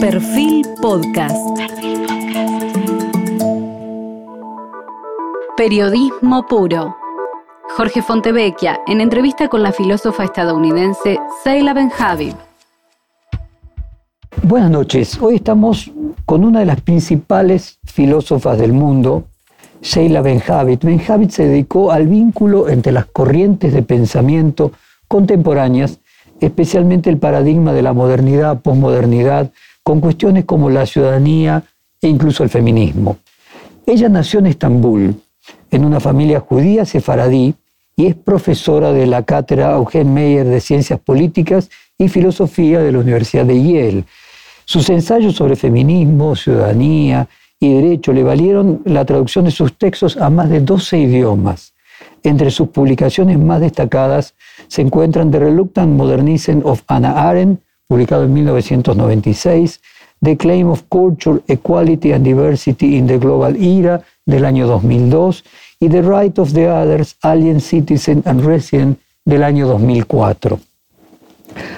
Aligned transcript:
Perfil 0.00 0.64
Podcast. 0.80 1.36
Periodismo 5.56 6.46
puro. 6.46 6.94
Jorge 7.76 8.02
Fontevecchia, 8.02 8.78
en 8.86 9.00
entrevista 9.00 9.48
con 9.48 9.64
la 9.64 9.72
filósofa 9.72 10.22
estadounidense 10.22 11.18
Seila 11.42 11.74
Benhabib. 11.74 12.34
Buenas 14.44 14.70
noches. 14.70 15.20
Hoy 15.20 15.34
estamos 15.34 15.90
con 16.24 16.44
una 16.44 16.60
de 16.60 16.66
las 16.66 16.80
principales 16.80 17.80
filósofas 17.84 18.56
del 18.56 18.72
mundo, 18.72 19.24
Sheila 19.82 20.22
Benhabib. 20.22 20.78
Benhabib 20.78 21.30
se 21.30 21.48
dedicó 21.48 21.90
al 21.90 22.06
vínculo 22.06 22.68
entre 22.68 22.92
las 22.92 23.06
corrientes 23.06 23.72
de 23.72 23.82
pensamiento 23.82 24.70
contemporáneas, 25.08 25.98
especialmente 26.40 27.10
el 27.10 27.18
paradigma 27.18 27.72
de 27.72 27.82
la 27.82 27.92
modernidad, 27.92 28.60
posmodernidad, 28.60 29.50
con 29.88 30.02
cuestiones 30.02 30.44
como 30.44 30.68
la 30.68 30.84
ciudadanía 30.84 31.64
e 32.02 32.08
incluso 32.08 32.42
el 32.42 32.50
feminismo. 32.50 33.16
Ella 33.86 34.10
nació 34.10 34.40
en 34.40 34.48
Estambul, 34.48 35.14
en 35.70 35.82
una 35.82 35.98
familia 35.98 36.40
judía 36.40 36.84
sefaradí, 36.84 37.54
y 37.96 38.04
es 38.04 38.14
profesora 38.14 38.92
de 38.92 39.06
la 39.06 39.22
cátedra 39.22 39.72
Eugen 39.76 40.12
Meyer 40.12 40.44
de 40.44 40.60
Ciencias 40.60 41.00
Políticas 41.00 41.70
y 41.96 42.08
Filosofía 42.08 42.80
de 42.80 42.92
la 42.92 42.98
Universidad 42.98 43.46
de 43.46 43.62
Yale. 43.62 44.04
Sus 44.66 44.90
ensayos 44.90 45.36
sobre 45.36 45.56
feminismo, 45.56 46.36
ciudadanía 46.36 47.26
y 47.58 47.72
derecho 47.72 48.12
le 48.12 48.24
valieron 48.24 48.82
la 48.84 49.06
traducción 49.06 49.46
de 49.46 49.52
sus 49.52 49.78
textos 49.78 50.18
a 50.18 50.28
más 50.28 50.50
de 50.50 50.60
12 50.60 50.98
idiomas. 50.98 51.72
Entre 52.22 52.50
sus 52.50 52.68
publicaciones 52.68 53.38
más 53.38 53.62
destacadas 53.62 54.34
se 54.66 54.82
encuentran 54.82 55.30
The 55.30 55.38
Reluctant 55.38 55.96
Modernism 55.96 56.60
of 56.64 56.82
Anna 56.88 57.26
Arendt, 57.26 57.62
publicado 57.88 58.24
en 58.24 58.34
1996, 58.34 59.80
The 60.20 60.36
Claim 60.36 60.68
of 60.68 60.82
Culture, 60.88 61.40
Equality 61.48 62.12
and 62.12 62.24
Diversity 62.24 62.96
in 62.96 63.06
the 63.06 63.18
Global 63.18 63.56
Era, 63.56 64.02
del 64.26 64.44
año 64.44 64.66
2002, 64.66 65.44
y 65.80 65.88
The 65.88 66.02
Right 66.02 66.38
of 66.38 66.52
the 66.52 66.68
Others, 66.68 67.16
Alien 67.22 67.60
Citizen 67.60 68.22
and 68.26 68.44
Resident, 68.44 68.98
del 69.24 69.42
año 69.42 69.66
2004. 69.66 70.60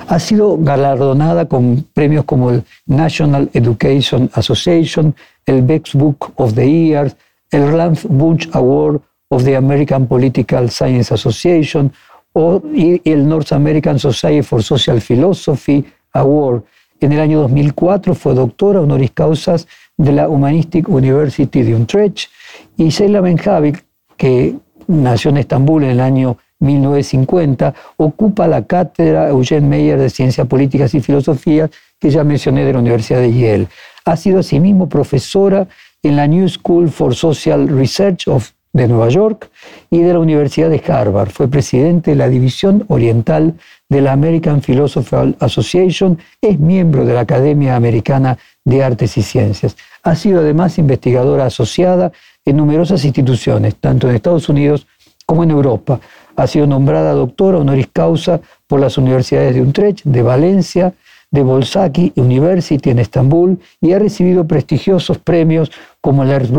Ha 0.08 0.19
sido 0.19 0.58
galardonada 0.58 1.47
con 1.47 1.86
premios 1.94 2.24
como 2.24 2.50
el 2.50 2.64
National 2.86 3.48
Education 3.55 4.30
Association, 4.34 5.14
el 5.47 5.62
Beck's 5.62 5.95
Book 5.95 6.33
of 6.36 6.55
the 6.55 6.69
Year, 6.69 7.14
el 7.50 7.72
Ralph 7.72 8.05
Bunch 8.08 8.48
Award 8.52 9.00
of 9.28 9.45
the 9.45 9.56
American 9.56 10.06
Political 10.06 10.70
Science 10.70 11.14
Association 11.14 11.92
o, 12.33 12.61
y 12.72 13.00
el 13.05 13.28
North 13.28 13.52
American 13.52 13.98
Society 13.98 14.42
for 14.42 14.62
Social 14.62 15.00
Philosophy, 15.00 15.84
Award. 16.12 16.64
En 17.00 17.12
el 17.12 17.20
año 17.20 17.41
2004 17.41 18.14
fue 18.14 18.34
doctora 18.34 18.80
honoris 18.80 19.12
causa 19.12 19.56
de 19.97 20.12
la 20.12 20.28
Humanistic 20.28 20.89
University 20.89 21.62
de 21.62 21.75
Utrecht 21.75 22.30
y 22.77 22.89
Sheila 22.89 23.20
Benhavik, 23.20 23.84
que 24.17 24.56
nació 24.86 25.30
en 25.30 25.39
Estambul 25.39 25.84
en 25.84 25.91
el 25.91 26.00
año 26.00 26.36
1950, 26.61 27.75
ocupa 27.97 28.47
la 28.47 28.67
cátedra 28.67 29.28
Eugene 29.28 29.67
Meyer 29.67 29.98
de 29.98 30.11
Ciencias 30.11 30.47
Políticas 30.47 30.94
y 30.94 31.00
Filosofía 31.00 31.70
que 31.98 32.11
ya 32.11 32.24
mencioné 32.24 32.64
de 32.64 32.72
la 32.72 32.78
Universidad 32.78 33.20
de 33.20 33.33
Yale. 33.33 33.69
Ha 34.05 34.17
sido 34.17 34.41
asimismo 34.41 34.89
profesora 34.89 35.67
en 36.02 36.17
la 36.17 36.27
New 36.27 36.48
School 36.48 36.89
for 36.89 37.14
Social 37.14 37.69
Research 37.69 38.27
of 38.28 38.50
de 38.72 38.88
Nueva 38.88 39.08
York 39.08 39.50
y 39.90 40.00
de 40.00 40.12
la 40.12 40.18
Universidad 40.18 40.70
de 40.70 40.82
Harvard. 40.86 41.30
Fue 41.30 41.48
presidente 41.48 42.12
de 42.12 42.16
la 42.16 42.28
División 42.28 42.84
Oriental 42.88 43.54
de 43.88 44.00
la 44.00 44.12
American 44.12 44.62
Philosophical 44.62 45.36
Association, 45.40 46.18
es 46.40 46.58
miembro 46.58 47.04
de 47.04 47.14
la 47.14 47.20
Academia 47.20 47.77
Americana 47.77 48.38
de 48.64 48.84
Artes 48.84 49.16
y 49.18 49.22
Ciencias. 49.22 49.77
Ha 50.02 50.14
sido 50.14 50.40
además 50.40 50.78
investigadora 50.78 51.46
asociada 51.46 52.12
en 52.44 52.56
numerosas 52.56 53.04
instituciones, 53.04 53.77
tanto 53.77 54.08
en 54.08 54.16
Estados 54.16 54.48
Unidos 54.48 54.86
como 55.27 55.42
en 55.42 55.50
Europa. 55.50 56.00
Ha 56.36 56.46
sido 56.46 56.66
nombrada 56.66 57.12
doctora 57.12 57.58
honoris 57.58 57.89
causa 57.92 58.40
por 58.66 58.80
las 58.80 58.96
universidades 58.96 59.55
de 59.55 59.62
Utrecht, 59.62 60.05
de 60.05 60.22
Valencia, 60.22 60.95
de 61.30 61.42
Bolsaki 61.42 62.12
University 62.16 62.90
en 62.90 62.98
Estambul 62.98 63.58
y 63.80 63.92
ha 63.92 63.98
recibido 63.98 64.46
prestigiosos 64.46 65.18
premios 65.18 65.70
como 66.00 66.22
el 66.22 66.30
Ernst 66.30 66.52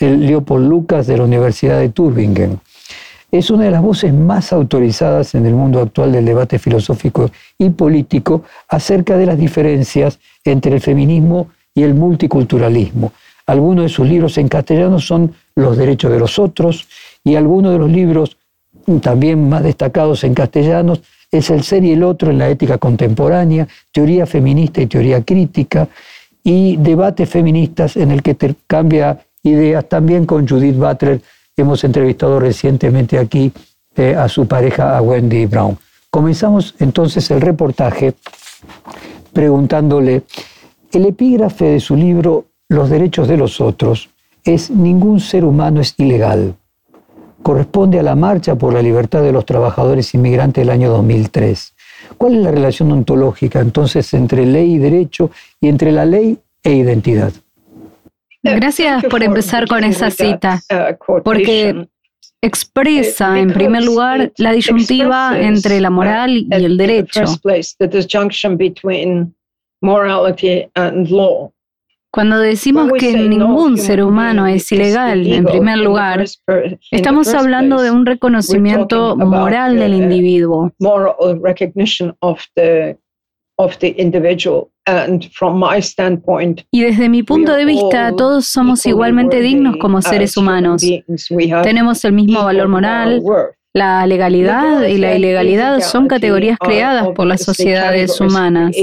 Leopold 0.00 0.68
Lucas 0.68 1.06
de 1.06 1.18
la 1.18 1.24
Universidad 1.24 1.78
de 1.78 1.90
Tübingen. 1.90 2.60
Es 3.30 3.50
una 3.50 3.64
de 3.64 3.70
las 3.70 3.82
voces 3.82 4.12
más 4.12 4.52
autorizadas 4.52 5.34
en 5.34 5.46
el 5.46 5.54
mundo 5.54 5.80
actual 5.80 6.10
del 6.10 6.24
debate 6.24 6.58
filosófico 6.58 7.30
y 7.58 7.70
político 7.70 8.42
acerca 8.68 9.16
de 9.16 9.26
las 9.26 9.38
diferencias 9.38 10.18
entre 10.44 10.74
el 10.74 10.80
feminismo 10.80 11.48
y 11.74 11.82
el 11.82 11.94
multiculturalismo. 11.94 13.12
Algunos 13.46 13.84
de 13.84 13.88
sus 13.88 14.08
libros 14.08 14.36
en 14.38 14.48
castellano 14.48 14.98
son 14.98 15.32
Los 15.54 15.76
derechos 15.76 16.10
de 16.10 16.18
los 16.18 16.38
otros 16.38 16.88
y 17.22 17.36
algunos 17.36 17.72
de 17.72 17.78
los 17.78 17.90
libros 17.90 18.36
también 19.00 19.48
más 19.48 19.62
destacados 19.62 20.24
en 20.24 20.34
castellano 20.34 20.94
es 21.30 21.50
El 21.50 21.62
ser 21.62 21.84
y 21.84 21.92
el 21.92 22.02
otro 22.02 22.30
en 22.30 22.38
la 22.38 22.48
ética 22.48 22.78
contemporánea, 22.78 23.68
Teoría 23.92 24.26
feminista 24.26 24.80
y 24.80 24.86
teoría 24.86 25.22
crítica 25.22 25.88
y 26.42 26.76
Debates 26.78 27.28
feministas 27.28 27.96
en 27.96 28.10
el 28.10 28.22
que 28.22 28.36
cambia 28.66 29.20
ideas. 29.42 29.88
También 29.88 30.26
con 30.26 30.46
Judith 30.46 30.76
Butler 30.76 31.20
hemos 31.56 31.84
entrevistado 31.84 32.40
recientemente 32.40 33.18
aquí 33.18 33.52
eh, 33.96 34.14
a 34.14 34.28
su 34.28 34.46
pareja, 34.46 34.96
a 34.96 35.02
Wendy 35.02 35.46
Brown. 35.46 35.76
Comenzamos 36.10 36.74
entonces 36.78 37.30
el 37.30 37.40
reportaje 37.40 38.14
preguntándole, 39.32 40.22
el 40.92 41.06
epígrafe 41.06 41.66
de 41.66 41.80
su 41.80 41.96
libro 41.96 42.46
Los 42.68 42.90
derechos 42.90 43.28
de 43.28 43.36
los 43.36 43.60
otros 43.60 44.10
es 44.44 44.70
Ningún 44.70 45.20
ser 45.20 45.44
humano 45.44 45.80
es 45.80 45.94
ilegal. 45.98 46.54
Corresponde 47.42 47.98
a 47.98 48.02
la 48.02 48.16
Marcha 48.16 48.54
por 48.56 48.72
la 48.72 48.82
Libertad 48.82 49.22
de 49.22 49.32
los 49.32 49.46
Trabajadores 49.46 50.14
Inmigrantes 50.14 50.62
del 50.62 50.70
año 50.70 50.90
2003. 50.90 51.74
¿Cuál 52.18 52.36
es 52.36 52.42
la 52.42 52.50
relación 52.50 52.92
ontológica 52.92 53.60
entonces 53.60 54.12
entre 54.14 54.46
ley 54.46 54.74
y 54.74 54.78
derecho 54.78 55.30
y 55.60 55.68
entre 55.68 55.92
la 55.92 56.04
ley 56.04 56.38
e 56.62 56.72
identidad? 56.74 57.32
Gracias 58.42 59.04
por 59.04 59.22
empezar 59.22 59.66
con 59.68 59.84
esa 59.84 60.10
cita, 60.10 60.60
porque 61.24 61.86
expresa, 62.42 63.38
en 63.38 63.52
primer 63.52 63.84
lugar, 63.84 64.32
la 64.38 64.52
disyuntiva 64.52 65.38
entre 65.38 65.80
la 65.80 65.90
moral 65.90 66.46
y 66.50 66.64
el 66.64 66.76
derecho. 66.78 67.20
Cuando 72.12 72.38
decimos 72.40 72.90
que 72.98 73.12
ningún 73.16 73.78
ser 73.78 74.02
humano 74.02 74.44
es 74.46 74.72
ilegal, 74.72 75.24
en 75.26 75.44
primer 75.44 75.78
lugar, 75.78 76.24
estamos 76.90 77.32
hablando 77.34 77.80
de 77.80 77.90
un 77.92 78.04
reconocimiento 78.04 79.16
moral 79.16 79.76
del 79.76 79.94
individuo. 79.94 80.72
Y 86.70 86.82
desde 86.82 87.08
mi 87.08 87.22
punto 87.22 87.54
de 87.54 87.64
vista, 87.64 88.12
todos 88.16 88.46
somos 88.46 88.84
igualmente 88.86 89.40
dignos 89.40 89.76
como 89.76 90.02
seres 90.02 90.36
humanos. 90.36 90.82
Tenemos 91.62 92.04
el 92.04 92.12
mismo 92.12 92.44
valor 92.44 92.68
moral. 92.68 93.22
La 93.72 94.04
legalidad 94.04 94.82
y 94.82 94.98
la 94.98 95.14
ilegalidad 95.14 95.80
son 95.80 96.08
categorías 96.08 96.58
creadas 96.58 97.08
por 97.14 97.26
las 97.26 97.42
sociedades 97.42 98.20
humanas. 98.20 98.74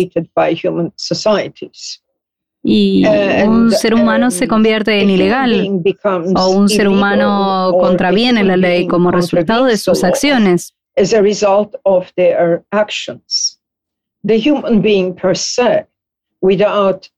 Y 2.63 3.05
un 3.45 3.71
ser 3.71 3.93
humano 3.93 4.31
se 4.31 4.47
convierte 4.47 5.01
en 5.01 5.09
ilegal 5.09 5.81
o 6.35 6.49
un 6.49 6.69
ser 6.69 6.87
humano 6.87 7.73
contraviene 7.79 8.43
la 8.43 8.57
ley 8.57 8.87
como 8.87 9.11
resultado 9.11 9.65
de 9.65 9.77
sus 9.77 10.03
acciones. 10.03 10.73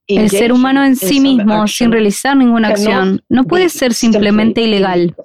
El 0.07 0.29
ser 0.29 0.51
humano 0.51 0.83
en 0.85 0.95
sí 0.95 1.19
mismo, 1.19 1.67
sin 1.67 1.91
realizar 1.91 2.37
ninguna 2.37 2.69
acción, 2.69 3.21
no 3.29 3.43
puede 3.43 3.69
ser 3.69 3.93
simplemente 3.93 4.61
ilegal. 4.61 5.15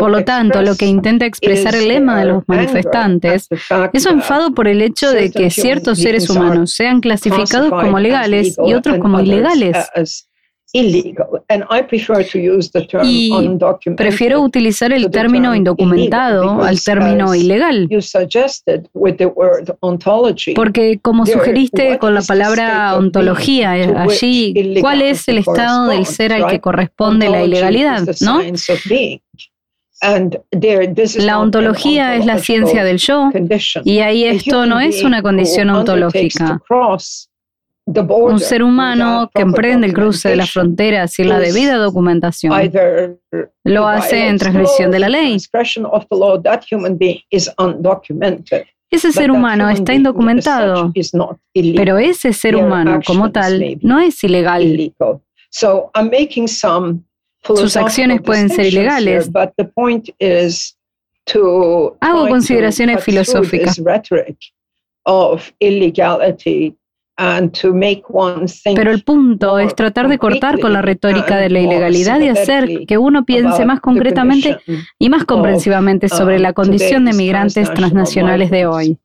Por 0.00 0.10
lo 0.10 0.24
tanto, 0.24 0.60
lo 0.62 0.74
que 0.76 0.86
intenta 0.86 1.24
expresar 1.26 1.74
el 1.74 1.88
lema 1.88 2.18
de 2.20 2.26
los 2.26 2.42
manifestantes 2.46 3.48
es 3.92 4.02
su 4.02 4.08
enfado 4.10 4.52
por 4.54 4.66
el 4.68 4.82
hecho 4.82 5.10
de 5.12 5.30
que 5.30 5.50
ciertos 5.50 5.98
seres 5.98 6.28
humanos 6.28 6.72
sean 6.72 7.00
clasificados 7.00 7.70
como 7.70 7.98
legales 7.98 8.56
y 8.66 8.74
otros 8.74 8.98
como 8.98 9.20
ilegales. 9.20 9.76
Y 13.04 13.30
prefiero 13.96 14.40
utilizar 14.42 14.92
el 14.92 15.08
término 15.10 15.54
indocumentado 15.54 16.62
al 16.62 16.82
término 16.82 17.34
ilegal. 17.34 17.88
Porque 20.54 20.98
como 21.00 21.26
sugeriste 21.26 21.98
con 21.98 22.12
la 22.12 22.22
palabra 22.22 22.96
ontología 22.96 23.70
allí, 23.72 24.80
¿cuál 24.80 25.02
es 25.02 25.28
el 25.28 25.38
estado 25.38 25.88
del 25.88 26.06
ser 26.06 26.32
al 26.32 26.46
que 26.48 26.60
corresponde 26.60 27.28
la 27.30 27.44
ilegalidad? 27.44 28.04
¿No? 28.20 28.40
La 31.16 31.38
ontología 31.38 32.16
es 32.16 32.26
la 32.26 32.38
ciencia 32.38 32.84
del 32.84 32.98
yo 32.98 33.30
y 33.84 34.00
ahí 34.00 34.24
esto 34.24 34.66
no 34.66 34.80
es 34.80 35.02
una 35.04 35.22
condición 35.22 35.70
ontológica. 35.70 36.60
Un 37.86 38.40
ser 38.40 38.62
humano 38.62 39.30
que 39.34 39.42
emprende 39.42 39.86
el 39.86 39.92
cruce 39.92 40.30
de 40.30 40.36
las 40.36 40.50
fronteras 40.50 41.12
sin 41.12 41.28
la 41.28 41.38
debida 41.38 41.76
documentación 41.76 42.52
lo 43.64 43.86
hace 43.86 44.26
en 44.28 44.38
transgresión 44.38 44.90
de 44.90 44.98
la 44.98 45.08
ley. 45.10 45.36
Ese 48.90 49.12
ser 49.12 49.30
humano 49.30 49.68
está 49.68 49.92
indocumentado, 49.92 50.92
pero 51.76 51.98
ese 51.98 52.32
ser 52.32 52.56
humano 52.56 53.00
como 53.04 53.30
tal 53.30 53.78
no 53.82 54.00
es 54.00 54.22
ilegal. 54.24 54.92
Sus 57.42 57.76
acciones 57.76 58.22
pueden 58.22 58.48
ser 58.48 58.66
ilegales. 58.66 59.30
Hago 62.00 62.28
consideraciones 62.28 63.04
filosóficas. 63.04 63.78
Pero 68.74 68.90
el 68.90 69.04
punto 69.04 69.58
es 69.58 69.74
tratar 69.74 70.08
de 70.08 70.18
cortar 70.18 70.58
con 70.58 70.72
la 70.72 70.82
retórica 70.82 71.36
de 71.36 71.48
la 71.48 71.60
ilegalidad 71.60 72.20
y 72.20 72.28
hacer 72.28 72.86
que 72.86 72.98
uno 72.98 73.24
piense 73.24 73.64
más 73.64 73.80
concretamente 73.80 74.58
y 74.98 75.08
más 75.08 75.24
comprensivamente 75.24 76.08
sobre 76.08 76.38
la 76.38 76.52
condición 76.52 77.04
de 77.04 77.12
migrantes 77.12 77.72
transnacionales 77.72 78.50
de 78.50 78.66
hoy. 78.66 78.98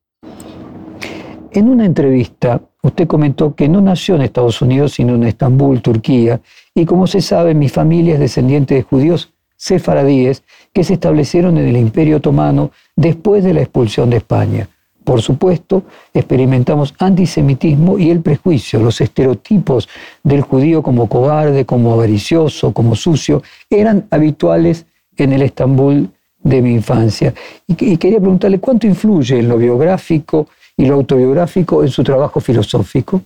En 1.52 1.68
una 1.68 1.84
entrevista, 1.84 2.60
usted 2.82 3.06
comentó 3.08 3.54
que 3.54 3.68
no 3.68 3.80
nació 3.80 4.14
en 4.14 4.22
Estados 4.22 4.62
Unidos, 4.62 4.92
sino 4.92 5.14
en 5.14 5.24
Estambul, 5.24 5.82
Turquía, 5.82 6.40
y 6.74 6.84
como 6.84 7.06
se 7.06 7.20
sabe, 7.20 7.54
mi 7.54 7.68
familia 7.68 8.14
es 8.14 8.20
descendiente 8.20 8.74
de 8.74 8.82
judíos 8.82 9.32
sefaradíes 9.56 10.42
que 10.72 10.84
se 10.84 10.94
establecieron 10.94 11.58
en 11.58 11.68
el 11.68 11.76
Imperio 11.76 12.18
Otomano 12.18 12.70
después 12.96 13.44
de 13.44 13.52
la 13.54 13.60
expulsión 13.60 14.10
de 14.10 14.18
España. 14.18 14.68
Por 15.10 15.22
supuesto, 15.22 15.82
experimentamos 16.14 16.94
antisemitismo 17.00 17.98
y 17.98 18.10
el 18.10 18.20
prejuicio, 18.20 18.78
los 18.78 19.00
estereotipos 19.00 19.88
del 20.22 20.42
judío 20.42 20.84
como 20.84 21.08
cobarde, 21.08 21.66
como 21.66 21.92
avaricioso, 21.92 22.72
como 22.72 22.94
sucio, 22.94 23.42
eran 23.68 24.06
habituales 24.12 24.86
en 25.16 25.32
el 25.32 25.42
Estambul 25.42 26.08
de 26.38 26.62
mi 26.62 26.74
infancia. 26.74 27.34
Y, 27.66 27.96
quería 27.96 28.20
preguntarle 28.20 28.60
cuánto 28.60 28.86
influye 28.86 29.40
en 29.40 29.48
lo 29.48 29.58
biográfico 29.58 30.46
y 30.76 30.86
lo 30.86 30.94
autobiográfico 30.94 31.82
en 31.82 31.88
su 31.88 32.04
trabajo 32.04 32.38
filosófico. 32.38 33.20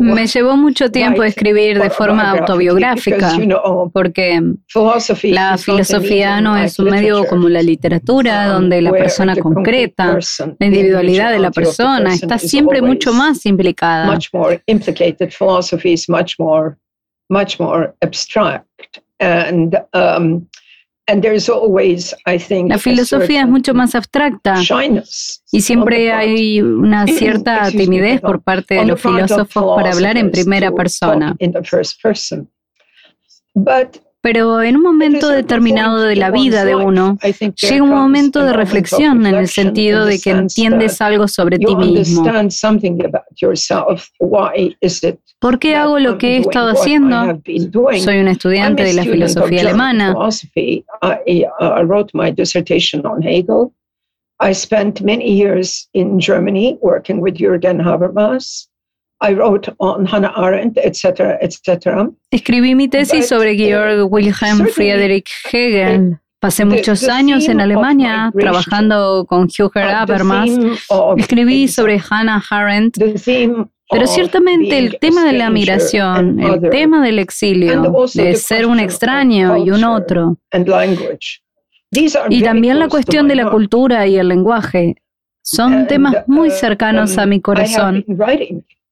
Me 0.00 0.26
llevó 0.26 0.56
mucho 0.56 0.90
tiempo 0.90 1.22
escribir 1.22 1.80
de 1.80 1.88
forma 1.88 2.30
autobiográfica, 2.32 3.32
porque 3.92 4.38
la 5.22 5.56
filosofía 5.56 6.42
no 6.42 6.56
es 6.58 6.78
un 6.78 6.90
medio 6.90 7.26
como 7.26 7.48
la 7.48 7.62
literatura, 7.62 8.48
um, 8.48 8.52
donde 8.52 8.82
la 8.82 8.90
persona 8.90 9.34
concreta, 9.36 10.18
la 10.58 10.66
individualidad 10.66 11.32
de 11.32 11.38
la 11.38 11.50
persona, 11.50 12.12
está 12.12 12.38
siempre 12.38 12.82
mucho 12.82 13.14
más 13.14 13.46
implicada. 13.46 14.06
La 22.68 22.78
filosofía 22.78 23.42
es 23.42 23.48
mucho 23.48 23.74
más 23.74 23.94
abstracta 23.94 24.56
y 25.52 25.60
siempre 25.60 26.12
hay 26.12 26.60
una 26.60 27.06
cierta 27.06 27.70
timidez 27.70 28.20
por 28.20 28.42
parte 28.42 28.74
de 28.74 28.86
los 28.86 29.00
filósofos 29.00 29.76
para 29.76 29.92
hablar 29.92 30.16
en 30.16 30.30
primera 30.30 30.70
persona. 30.72 31.36
Pero 34.22 34.62
en 34.62 34.76
un 34.76 34.82
momento 34.82 35.30
determinado 35.30 36.02
de 36.02 36.16
la 36.16 36.30
vida 36.30 36.64
de 36.64 36.74
uno, 36.74 37.16
llega 37.22 37.82
un 37.82 37.90
momento 37.90 38.44
de 38.44 38.52
reflexión 38.52 39.24
en 39.26 39.34
el 39.34 39.48
sentido 39.48 40.04
de 40.04 40.18
que 40.18 40.30
entiendes 40.30 41.00
algo 41.00 41.26
sobre 41.26 41.58
ti 41.58 41.74
mismo. 41.74 42.24
¿Por 45.38 45.58
qué 45.58 45.74
hago 45.74 45.98
lo 45.98 46.18
que 46.18 46.36
he 46.36 46.38
estado 46.38 46.70
haciendo? 46.70 47.40
Soy 47.98 48.18
un 48.18 48.28
estudiante 48.28 48.82
de 48.82 48.92
la 48.92 49.04
filosofía 49.04 49.62
alemana. 49.62 50.14
I 54.42 54.52
spent 54.54 55.02
many 55.02 55.30
years 55.30 55.90
in 55.92 56.18
Germany 56.18 56.78
working 56.80 57.20
with 57.20 57.34
Jürgen 57.34 57.78
Habermas. 57.78 58.69
I 59.22 59.34
wrote 59.34 59.72
on 59.78 60.06
Hannah 60.06 60.32
Arendt, 60.34 60.78
etc., 60.78 61.36
etc. 61.40 62.10
Escribí 62.30 62.74
mi 62.74 62.88
tesis 62.88 63.28
sobre 63.28 63.54
Georg 63.56 64.10
Wilhelm 64.10 64.66
Friedrich 64.68 65.28
Hegel. 65.52 66.18
Pasé 66.40 66.64
muchos 66.64 67.06
años 67.06 67.46
en 67.48 67.60
Alemania 67.60 68.32
trabajando 68.38 69.26
con 69.28 69.46
Huger 69.46 69.88
Habermas. 69.88 70.48
Escribí 71.18 71.68
sobre 71.68 72.00
Hannah 72.00 72.42
Arendt. 72.50 72.96
Pero 73.92 74.06
ciertamente 74.06 74.78
el 74.78 74.98
tema 74.98 75.24
de 75.24 75.32
la 75.32 75.50
migración, 75.50 76.40
el 76.40 76.70
tema 76.70 77.04
del 77.04 77.18
exilio, 77.18 78.06
de 78.14 78.36
ser 78.36 78.66
un 78.66 78.78
extraño 78.78 79.56
y 79.58 79.70
un 79.70 79.84
otro, 79.84 80.38
y 82.28 82.42
también 82.42 82.78
la 82.78 82.88
cuestión 82.88 83.26
de 83.26 83.34
la 83.34 83.50
cultura 83.50 84.06
y 84.06 84.16
el 84.16 84.28
lenguaje, 84.28 84.94
son 85.42 85.88
temas 85.88 86.24
muy 86.28 86.48
uh, 86.48 86.52
cercanos 86.52 87.18
a 87.18 87.26
mi 87.26 87.40
corazón. 87.40 88.04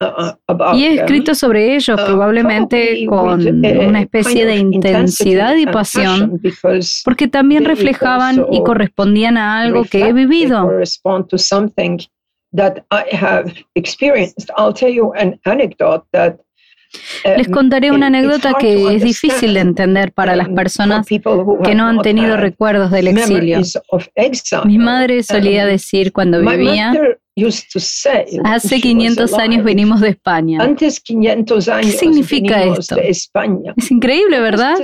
Uh, 0.01 0.77
y 0.77 0.85
he 0.85 0.95
escrito 0.95 1.35
sobre 1.35 1.75
ellos 1.75 2.01
uh, 2.01 2.07
probablemente 2.07 3.05
con 3.07 3.45
una 3.45 4.01
especie 4.01 4.47
de 4.47 4.57
intensidad 4.57 5.57
y 5.57 5.67
pasión, 5.67 6.41
porque 7.05 7.27
también 7.27 7.65
reflejaban 7.65 8.47
y 8.53 8.63
correspondían 8.63 9.37
a 9.37 9.61
algo 9.61 9.85
que 9.85 10.07
he 10.07 10.13
vivido. 10.13 10.71
Les 17.37 17.49
contaré 17.49 17.91
una 17.91 18.07
anécdota 18.07 18.55
que 18.59 18.95
es 18.97 19.03
difícil 19.03 19.55
de 19.55 19.61
entender 19.61 20.13
para 20.13 20.35
las 20.37 20.49
personas 20.49 21.07
que 21.07 21.75
no 21.75 21.87
han 21.87 22.01
tenido 22.01 22.37
recuerdos 22.37 22.91
del 22.91 23.09
exilio. 23.09 23.61
Mi 24.65 24.79
madre 24.79 25.23
solía 25.23 25.67
decir 25.67 26.13
cuando 26.13 26.41
vivía, 26.41 26.95
Hace 28.45 28.81
500 28.81 29.35
años 29.35 29.65
venimos 29.65 30.01
de 30.01 30.09
España. 30.09 30.61
Antes 30.61 31.01
500 31.01 31.69
años. 31.69 31.93
¿Qué 31.93 31.99
significa 31.99 32.65
esto? 32.65 32.97
Es 32.97 33.31
increíble, 33.91 34.41
¿verdad? 34.41 34.75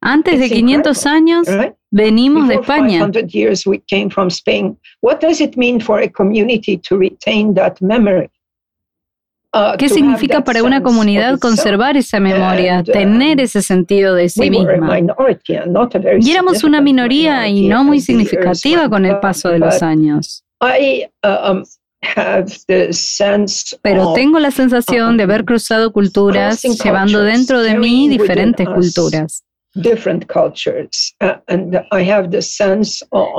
Antes 0.00 0.38
de 0.38 0.50
500 0.50 1.06
años 1.06 1.48
venimos 1.90 2.48
de 2.48 2.54
España. 2.54 3.10
¿Qué 3.12 3.56
significa 3.56 3.94
para 5.86 6.04
una 6.04 6.12
comunidad 6.12 6.58
conservar 11.38 11.96
esa 11.96 12.18
memoria, 12.18 12.80
uh, 12.80 12.84
tener 12.84 13.40
ese 13.40 13.62
sentido 13.62 14.14
de 14.14 14.28
sí 14.28 14.50
misma? 14.50 14.98
Y 16.20 16.30
éramos 16.30 16.64
una 16.64 16.80
minoría 16.80 17.46
y 17.48 17.68
no 17.68 17.84
muy 17.84 18.00
significativa 18.00 18.88
con 18.88 19.04
el 19.04 19.18
paso 19.20 19.48
de 19.50 19.60
los 19.60 19.82
años. 19.82 20.44
Uh, 20.60 21.06
um, 21.50 21.62
Pero 23.82 24.12
tengo 24.12 24.38
la 24.38 24.50
sensación 24.50 25.16
de 25.16 25.22
haber 25.22 25.44
cruzado 25.44 25.92
culturas, 25.92 26.62
llevando 26.62 27.22
dentro 27.22 27.62
de 27.62 27.78
mí 27.78 28.08
diferentes 28.08 28.68
culturas. 28.68 29.44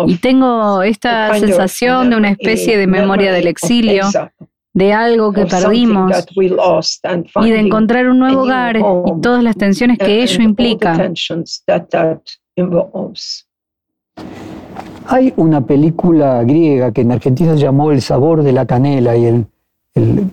Y 0.07 0.17
tengo 0.17 0.83
esta 0.83 1.39
sensación 1.39 2.09
de 2.09 2.15
una 2.17 2.29
especie 2.31 2.77
de 2.77 2.87
memoria 2.87 3.31
del 3.31 3.47
exilio, 3.47 4.03
de 4.75 4.91
algo 4.91 5.31
que 5.31 5.45
perdimos 5.45 6.11
y 7.41 7.49
de 7.49 7.59
encontrar 7.59 8.09
un 8.09 8.19
nuevo 8.19 8.41
hogar 8.41 8.75
y 8.75 8.81
todas 9.21 9.41
las 9.41 9.55
tensiones 9.55 9.97
que 9.97 10.21
ello 10.21 10.43
implica. 10.43 11.11
Hay 15.07 15.33
una 15.37 15.61
película 15.61 16.43
griega 16.43 16.91
que 16.91 17.01
en 17.01 17.13
Argentina 17.13 17.53
se 17.53 17.61
llamó 17.61 17.91
El 17.91 18.01
sabor 18.01 18.43
de 18.43 18.51
la 18.51 18.65
canela 18.65 19.15
y 19.15 19.25
el, 19.25 19.45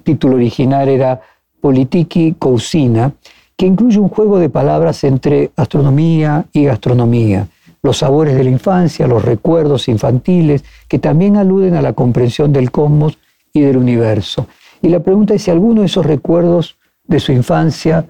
título 0.03 0.35
original 0.35 0.89
era 0.89 1.21
Politiki 1.61 2.35
Cousina, 2.37 3.13
que 3.57 3.67
incluye 3.67 4.01
un 4.01 4.09
juego 4.09 4.41
de 4.41 4.49
palabras 4.49 5.05
entre 5.05 5.53
astronomía 5.55 6.47
y 6.53 6.65
gastronomía, 6.65 7.47
los 7.81 7.99
sabores 7.99 8.35
de 8.35 8.43
la 8.43 8.51
infancia, 8.51 9.07
los 9.07 9.25
recuerdos 9.25 9.87
infantiles, 9.87 10.65
que 10.89 10.99
también 10.99 11.37
aluden 11.37 11.77
a 11.77 11.83
la 11.83 11.93
comprensión 11.93 12.53
del 12.53 12.73
cosmos 12.73 13.19
y 13.53 13.61
del 13.61 13.77
universo. 13.77 14.47
Y 14.81 14.89
la 14.89 15.01
pregunta 15.01 15.35
es 15.35 15.43
si 15.43 15.51
alguno 15.51 15.83
de 15.83 15.87
esos 15.87 16.05
recuerdos 16.05 16.79
de 17.05 17.21
su 17.21 17.33
infancia 17.33 18.07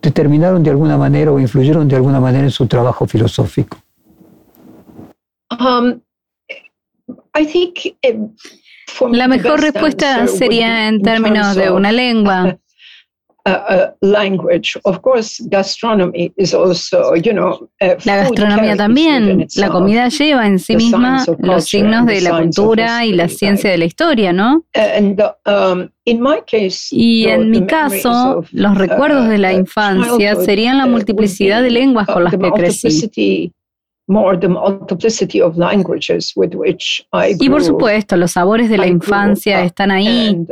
determinaron 0.00 0.62
de 0.62 0.70
alguna 0.70 0.96
manera 0.96 1.32
o 1.32 1.38
influyeron 1.38 1.88
de 1.88 1.96
alguna 1.96 2.20
manera 2.20 2.44
en 2.44 2.50
su 2.50 2.66
trabajo 2.66 3.06
filosófico. 3.06 3.78
Um, 5.50 6.00
la 9.10 9.28
mejor 9.28 9.60
respuesta 9.60 10.26
sería 10.26 10.88
en 10.88 11.02
términos 11.02 11.54
de 11.54 11.70
una 11.70 11.92
lengua. 11.92 12.58
la 18.04 18.16
gastronomía 18.16 18.76
también, 18.76 19.46
la 19.56 19.68
comida 19.68 20.08
lleva 20.08 20.46
en 20.46 20.58
sí 20.58 20.76
misma 20.76 21.24
los 21.38 21.64
signos 21.64 22.06
de 22.06 22.20
la 22.20 22.38
cultura 22.38 23.04
y 23.04 23.12
la 23.12 23.28
ciencia 23.28 23.70
de 23.70 23.78
la 23.78 23.84
historia, 23.84 24.32
¿no? 24.32 24.64
Um, 24.74 25.88
y 26.90 27.26
en 27.26 27.50
mi 27.50 27.66
caso, 27.66 28.44
los 28.52 28.78
recuerdos 28.78 29.28
de 29.28 29.38
la 29.38 29.52
uh, 29.52 29.58
infancia 29.58 30.36
serían 30.36 30.78
la 30.78 30.86
uh, 30.86 30.88
multiplicidad 30.88 31.62
de 31.62 31.70
lenguas 31.70 32.06
con 32.06 32.24
las 32.24 32.36
que 32.36 32.50
crecí. 32.50 33.52
Y 37.38 37.48
por 37.48 37.62
supuesto, 37.62 38.16
los 38.16 38.32
sabores 38.32 38.68
de 38.68 38.76
la 38.78 38.86
infancia 38.86 39.62
están 39.62 39.90
ahí. 39.90 40.44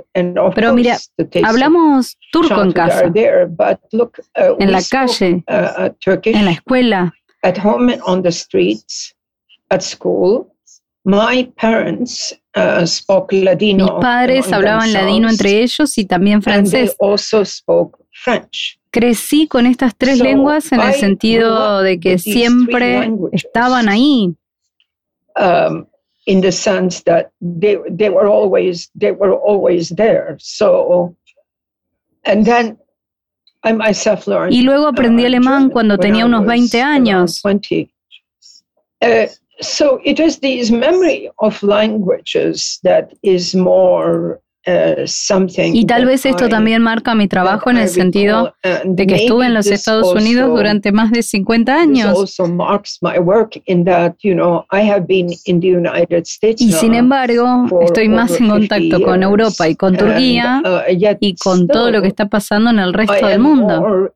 Pero 0.55 0.73
mira, 0.75 0.97
hablamos 1.45 2.17
turco 2.33 2.63
en 2.63 2.73
casa, 2.73 3.07
uh, 3.07 4.57
en 4.59 4.73
la 4.73 4.81
calle, 4.89 5.45
uh, 5.49 5.95
en 6.25 6.45
la 6.45 6.51
escuela. 6.53 7.13
Mis 13.85 13.93
padres 14.01 14.53
hablaban 14.53 14.93
ladino 14.93 15.29
entre 15.31 15.63
ellos 15.63 15.97
y 15.99 16.05
también 16.05 16.43
francés. 16.43 16.97
Crecí 18.91 19.47
con 19.47 19.67
estas 19.67 19.97
tres 19.97 20.19
lenguas 20.19 20.73
en 20.73 20.81
el 20.81 20.95
sentido 20.95 21.83
de 21.83 22.01
que 22.01 22.19
siempre 22.19 23.11
estaban 23.33 23.89
ahí. 23.89 24.35
Um, 25.37 25.87
in 26.27 26.41
the 26.41 26.53
sense 26.53 27.03
that 27.05 27.31
they, 27.41 27.79
they 27.89 28.11
were 28.11 28.29
always 28.29 28.91
they 28.95 29.13
were 29.13 29.35
always 29.35 29.91
there. 29.91 30.37
So, 30.39 31.15
and 32.25 32.45
then 32.45 32.79
I 33.63 33.73
myself 33.73 34.27
learned. 34.27 34.53
Y 34.53 34.63
luego 34.63 34.89
aprendí 34.89 35.23
uh, 35.23 35.27
alemán 35.27 35.71
cuando 35.71 35.99
tenía 35.99 36.25
unos 36.25 36.45
20 36.45 36.83
años. 36.83 37.43
Uh, 39.03 39.27
so 39.61 40.01
it 40.05 40.19
is 40.21 40.39
this 40.39 40.71
memory 40.71 41.31
of 41.39 41.63
languages 41.63 42.79
that 42.83 43.13
is 43.23 43.55
more 43.55 44.41
y 45.73 45.85
tal 45.87 46.05
vez 46.07 46.27
esto 46.27 46.49
también 46.49 46.83
marca 46.83 47.15
mi 47.15 47.29
trabajo 47.29 47.71
en 47.71 47.79
el 47.79 47.89
sentido 47.89 48.55
de 48.85 49.07
que 49.07 49.15
estuve 49.17 49.47
en 49.47 49.55
los 49.55 49.67
Estados 49.67 50.15
Unidos 50.15 50.51
durante 50.51 50.93
más 50.93 51.11
de 51.11 51.23
50 51.23 51.75
años. 51.75 52.37
Y 56.67 56.73
sin 56.73 56.95
embargo, 56.95 57.67
estoy 57.83 58.09
más 58.09 58.41
en 58.41 58.49
contacto 58.49 59.03
con 59.03 59.23
Europa 59.23 59.69
y 59.69 59.77
con 59.77 59.97
Turquía 59.97 60.63
uh, 60.65 61.17
y 61.21 61.35
con 61.37 61.67
todo 61.67 61.91
lo 61.91 62.03
que 62.03 62.09
está 62.09 62.29
pasando 62.29 62.71
en 62.71 62.79
el 62.79 62.93
resto 62.93 63.27
del 63.27 63.41
mundo. 63.41 64.13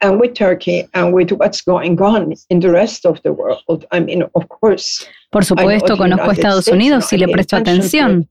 And 0.00 0.20
with 0.20 0.34
Turkey 0.34 0.86
and 0.94 1.12
with 1.12 1.32
what's 1.32 1.62
going 1.62 2.00
on 2.00 2.34
in 2.50 2.60
the 2.60 2.70
rest 2.70 3.06
of 3.06 3.20
the 3.22 3.32
world. 3.32 3.86
I 3.90 4.00
mean, 4.00 4.22
of 4.34 4.48
course. 4.48 5.06
Por 5.30 5.44
supuesto, 5.44 5.96
conozco 5.96 6.32
Estados 6.32 6.68
Unidos 6.68 7.12
y 7.12 7.18
le 7.18 7.28
presto 7.28 7.56
atención. 7.56 8.28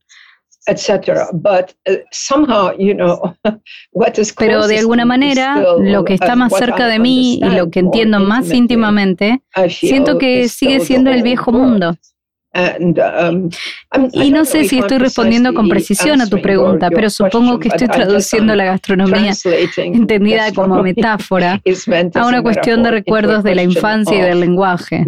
Pero 4.37 4.67
de 4.67 4.79
alguna 4.79 5.05
manera, 5.05 5.63
lo 5.79 6.03
que 6.03 6.15
está 6.15 6.35
más 6.35 6.53
cerca 6.53 6.87
de 6.87 6.97
mí 6.97 7.39
y 7.41 7.49
lo 7.49 7.69
que 7.69 7.79
entiendo 7.79 8.19
más 8.19 8.51
íntimamente, 8.51 9.41
siento 9.69 10.17
que 10.17 10.49
sigue 10.49 10.79
siendo 10.79 11.11
el 11.11 11.21
viejo 11.21 11.51
mundo. 11.51 11.95
Um, 12.55 13.49
y 14.13 14.31
no 14.31 14.45
sé 14.45 14.63
si 14.63 14.79
estoy 14.79 14.97
respondiendo 14.97 15.53
con 15.53 15.67
precisión 15.67 16.21
a 16.21 16.27
tu 16.27 16.41
pregunta, 16.41 16.89
pero 16.89 17.09
supongo 17.09 17.59
que 17.59 17.67
estoy 17.67 17.89
traduciendo 17.89 18.55
la 18.55 18.63
gastronomía, 18.63 19.33
entendida 19.77 20.53
como 20.53 20.81
metáfora, 20.81 21.61
a 22.15 22.25
una 22.25 22.41
cuestión 22.41 22.83
de 22.83 22.91
recuerdos 22.91 23.43
de 23.43 23.55
la 23.55 23.63
infancia 23.63 24.17
y 24.17 24.21
del 24.21 24.39
lenguaje. 24.39 25.03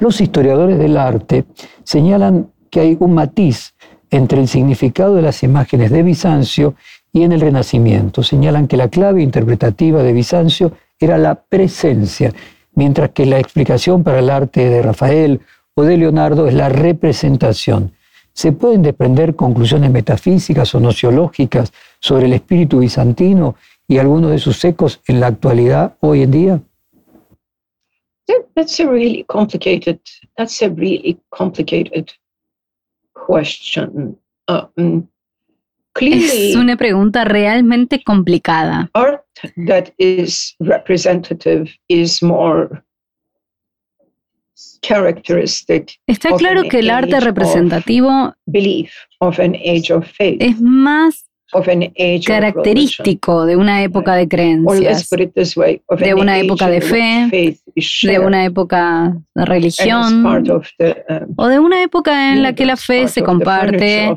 Los 0.00 0.20
historiadores 0.20 0.78
del 0.78 0.96
arte 0.96 1.44
señalan 1.84 2.50
que 2.70 2.80
hay 2.80 2.96
un 2.98 3.12
matiz 3.12 3.74
entre 4.10 4.40
el 4.40 4.48
significado 4.48 5.14
de 5.14 5.22
las 5.22 5.42
imágenes 5.42 5.90
de 5.90 6.02
Bizancio 6.02 6.74
y 7.12 7.22
en 7.22 7.32
el 7.32 7.40
Renacimiento. 7.42 8.22
Señalan 8.22 8.66
que 8.66 8.78
la 8.78 8.88
clave 8.88 9.22
interpretativa 9.22 10.02
de 10.02 10.12
Bizancio 10.14 10.72
era 10.98 11.18
la 11.18 11.34
presencia 11.34 12.32
mientras 12.78 13.10
que 13.10 13.26
la 13.26 13.40
explicación 13.40 14.04
para 14.04 14.20
el 14.20 14.30
arte 14.30 14.68
de 14.68 14.82
Rafael 14.82 15.40
o 15.74 15.82
de 15.82 15.96
Leonardo 15.96 16.46
es 16.46 16.54
la 16.54 16.68
representación. 16.68 17.90
¿Se 18.32 18.52
pueden 18.52 18.82
desprender 18.82 19.34
conclusiones 19.34 19.90
metafísicas 19.90 20.72
o 20.76 20.78
nociológicas 20.78 21.72
sobre 21.98 22.26
el 22.26 22.34
espíritu 22.34 22.78
bizantino 22.78 23.56
y 23.88 23.98
algunos 23.98 24.30
de 24.30 24.38
sus 24.38 24.64
ecos 24.64 25.00
en 25.08 25.18
la 25.18 25.26
actualidad 25.26 25.96
hoy 25.98 26.22
en 26.22 26.30
día? 26.30 26.60
That's 28.54 28.78
a 28.78 28.88
really 28.88 29.24
complicated. 29.24 29.98
That's 30.36 30.62
a 30.62 30.68
really 30.68 31.18
complicated 31.30 32.12
question. 33.14 34.16
Um, 34.46 35.08
es 36.00 36.56
una 36.56 36.76
pregunta 36.76 37.24
realmente 37.24 38.02
complicada. 38.02 38.90
Art 38.94 39.22
that 39.66 39.90
is 39.98 40.56
representative 40.58 41.70
is 41.88 42.22
more 42.22 42.82
characteristic 44.80 46.00
Está 46.06 46.30
claro 46.36 46.62
que 46.64 46.80
el 46.80 46.90
arte 46.90 47.20
representativo 47.20 48.34
es 50.40 50.60
más 50.60 51.27
característico 52.26 53.46
de 53.46 53.56
una 53.56 53.82
época 53.82 54.14
de 54.14 54.28
creencias, 54.28 55.08
de 55.08 56.14
una 56.14 56.38
época 56.38 56.68
de 56.68 56.80
fe, 56.80 57.58
de 58.02 58.18
una 58.18 58.44
época 58.44 59.16
de 59.34 59.44
religión, 59.44 60.26
um, 60.26 61.34
o 61.36 61.46
de 61.46 61.58
una 61.58 61.82
época 61.82 62.32
en 62.32 62.42
la 62.42 62.54
que 62.54 62.66
la 62.66 62.76
fe 62.76 63.08
se 63.08 63.22
comparte 63.22 64.14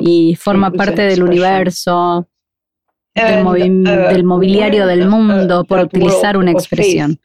y 0.00 0.36
forma 0.36 0.70
parte 0.70 1.02
del 1.02 1.22
universo, 1.22 2.28
del, 3.14 3.40
uh, 3.40 4.24
mobiliario 4.24 4.86
del 4.86 5.08
uh, 5.08 5.10
mundo, 5.10 5.64
por 5.64 5.80
utilizar 5.80 6.36
una 6.36 6.52
expresión. 6.52 7.18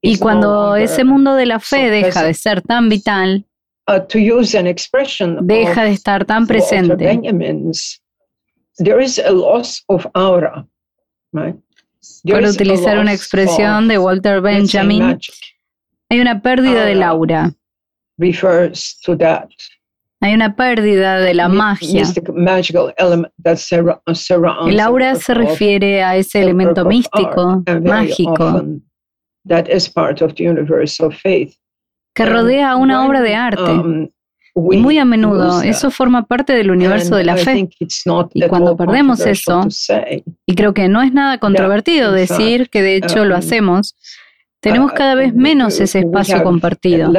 Y 0.00 0.18
cuando 0.18 0.76
ese 0.76 1.04
mundo 1.04 1.34
de 1.34 1.46
la 1.46 1.60
fe 1.60 1.90
deja 1.90 2.22
de 2.22 2.32
ser 2.32 2.62
tan 2.62 2.88
vital, 2.88 3.44
deja 5.40 5.84
de 5.84 5.90
estar 5.90 6.24
tan 6.24 6.46
presente. 6.46 7.20
Para 12.30 12.50
utilizar 12.50 12.98
una 12.98 13.12
expresión 13.12 13.88
de 13.88 13.98
Walter 13.98 14.40
Benjamin, 14.40 15.18
hay 16.10 16.20
una 16.20 16.40
pérdida 16.40 16.84
de 16.84 17.02
aura. 17.02 17.52
Hay 20.20 20.34
una 20.34 20.56
pérdida 20.56 21.18
de 21.20 21.34
la 21.34 21.48
magia. 21.48 22.02
El 24.66 24.80
aura 24.80 25.14
se 25.14 25.34
refiere 25.34 26.02
a 26.02 26.16
ese 26.16 26.40
elemento 26.42 26.84
místico, 26.84 27.62
mágico 27.82 28.64
que 32.18 32.26
rodea 32.26 32.76
una 32.76 33.06
obra 33.06 33.22
de 33.22 33.34
arte. 33.34 33.70
Um, 33.70 34.08
y 34.72 34.78
muy 34.78 34.98
a 34.98 35.04
menudo 35.04 35.62
eso 35.62 35.88
forma 35.92 36.26
parte 36.26 36.52
del 36.52 36.72
universo 36.72 37.14
de 37.14 37.22
la 37.22 37.36
fe. 37.36 37.68
Y 38.34 38.48
cuando 38.48 38.76
perdemos 38.76 39.20
eso, 39.20 39.68
y 40.46 40.54
creo 40.56 40.74
que 40.74 40.88
no 40.88 41.00
es 41.00 41.12
nada 41.12 41.38
controvertido 41.38 42.10
decir 42.10 42.68
que 42.68 42.82
de 42.82 42.96
hecho 42.96 43.24
lo 43.24 43.34
um, 43.34 43.38
hacemos, 43.38 43.94
tenemos 44.60 44.92
cada 44.92 45.14
vez 45.14 45.32
uh, 45.32 45.36
menos 45.36 45.78
ese 45.78 46.00
espacio 46.00 46.42
compartido. 46.42 47.12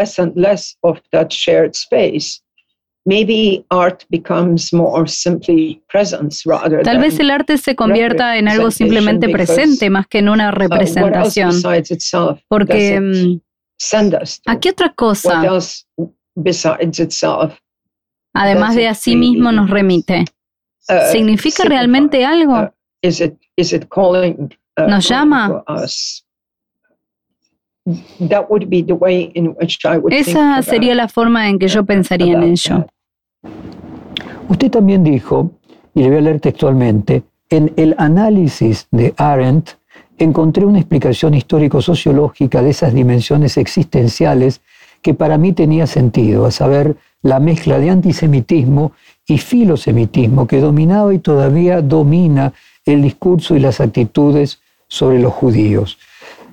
Tal 6.83 6.99
vez 6.99 7.19
el 7.19 7.31
arte 7.31 7.57
se 7.57 7.75
convierta 7.75 8.37
en 8.37 8.49
algo 8.49 8.69
simplemente 8.69 9.29
presente 9.29 9.89
más 9.89 10.07
que 10.07 10.19
en 10.19 10.27
una 10.27 10.49
uh, 10.49 10.51
representación. 10.51 11.53
Porque 12.49 13.39
mm, 13.79 14.51
¿A 14.51 14.59
qué 14.59 14.69
otra 14.69 14.93
cosa? 14.93 15.41
Además 18.33 18.75
de 18.75 18.87
a 18.87 18.93
sí 18.93 19.15
mismo 19.15 19.51
nos 19.51 19.69
remite. 19.69 20.25
Uh, 20.87 21.11
¿Significa 21.11 21.63
realmente 21.65 22.25
algo? 22.25 22.53
Uh, 22.53 22.69
¿Nos 24.87 25.07
llama? 25.07 25.63
Esa 30.09 30.61
sería 30.61 30.95
la 30.95 31.07
forma 31.07 31.49
en 31.49 31.59
que 31.59 31.67
yo 31.67 31.85
pensaría 31.85 32.33
en 32.33 32.43
ello. 32.43 32.87
Usted 34.47 34.71
también 34.71 35.03
dijo, 35.03 35.51
y 35.93 36.01
le 36.01 36.09
voy 36.09 36.17
a 36.17 36.21
leer 36.21 36.39
textualmente, 36.39 37.23
en 37.49 37.73
el 37.77 37.95
análisis 37.97 38.87
de 38.91 39.13
Arendt, 39.17 39.78
encontré 40.19 40.65
una 40.65 40.79
explicación 40.79 41.33
histórico-sociológica 41.33 42.61
de 42.61 42.69
esas 42.69 42.93
dimensiones 42.93 43.57
existenciales 43.57 44.61
que 45.01 45.13
para 45.13 45.37
mí 45.37 45.53
tenía 45.53 45.87
sentido, 45.87 46.45
a 46.45 46.51
saber, 46.51 46.97
la 47.21 47.39
mezcla 47.39 47.79
de 47.79 47.89
antisemitismo 47.89 48.93
y 49.27 49.37
filosemitismo 49.37 50.47
que 50.47 50.59
dominaba 50.59 51.13
y 51.13 51.19
todavía 51.19 51.81
domina 51.81 52.53
el 52.85 53.01
discurso 53.01 53.55
y 53.55 53.59
las 53.59 53.79
actitudes 53.81 54.61
sobre 54.87 55.19
los 55.19 55.33
judíos. 55.33 55.97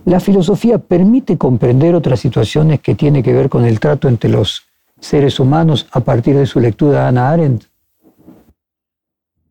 La 0.05 0.21
filosofía 0.21 0.79
permite 0.79 1.37
comprender 1.37 1.95
otras 1.95 2.21
situaciones 2.21 2.81
que 2.81 2.95
tienen 2.95 3.23
que 3.23 3.33
ver 3.33 3.49
con 3.49 3.65
el 3.65 3.81
trato 3.81 4.09
entre 4.09 4.31
los 4.31 4.65
seres 5.01 5.41
humanos 5.41 5.87
a 5.91 6.01
partir 6.01 6.37
de 6.37 6.47
su 6.47 6.61
lectura 6.61 7.01
de 7.01 7.09
Hannah 7.09 7.31
Arendt. 7.31 7.65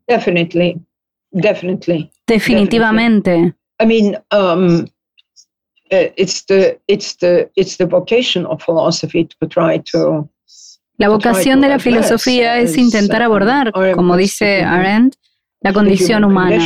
Definitely, 0.07 0.79
definitely. 1.31 2.11
Definitivamente. 2.27 3.55
I 3.79 3.85
mean, 3.85 4.15
um, 4.31 4.87
uh, 5.91 6.09
it's 6.17 6.45
the 6.45 6.79
it's 6.87 7.15
the 7.15 7.49
it's 7.55 7.77
the 7.77 7.85
vocation 7.85 8.45
of 8.45 8.61
philosophy 8.61 9.25
to 9.25 9.47
try 9.47 9.77
to 9.91 10.27
la 10.97 11.09
vocación 11.09 11.61
de 11.61 11.67
la 11.67 11.79
filosofía 11.79 12.57
es 12.57 12.77
intentar 12.77 13.21
abordar, 13.21 13.73
como 13.95 14.15
dice 14.15 14.63
Arendt, 14.63 15.15
la 15.59 15.73
condición 15.73 16.23
humana. 16.23 16.57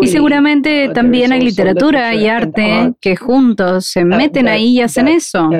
Y 0.00 0.06
seguramente 0.06 0.88
también 0.94 1.32
hay 1.32 1.42
literatura 1.42 2.14
y 2.14 2.28
arte 2.28 2.94
que 3.00 3.16
juntos 3.16 3.86
se 3.86 4.04
meten 4.04 4.48
ahí 4.48 4.78
y 4.78 4.80
hacen 4.80 5.08
eso. 5.08 5.50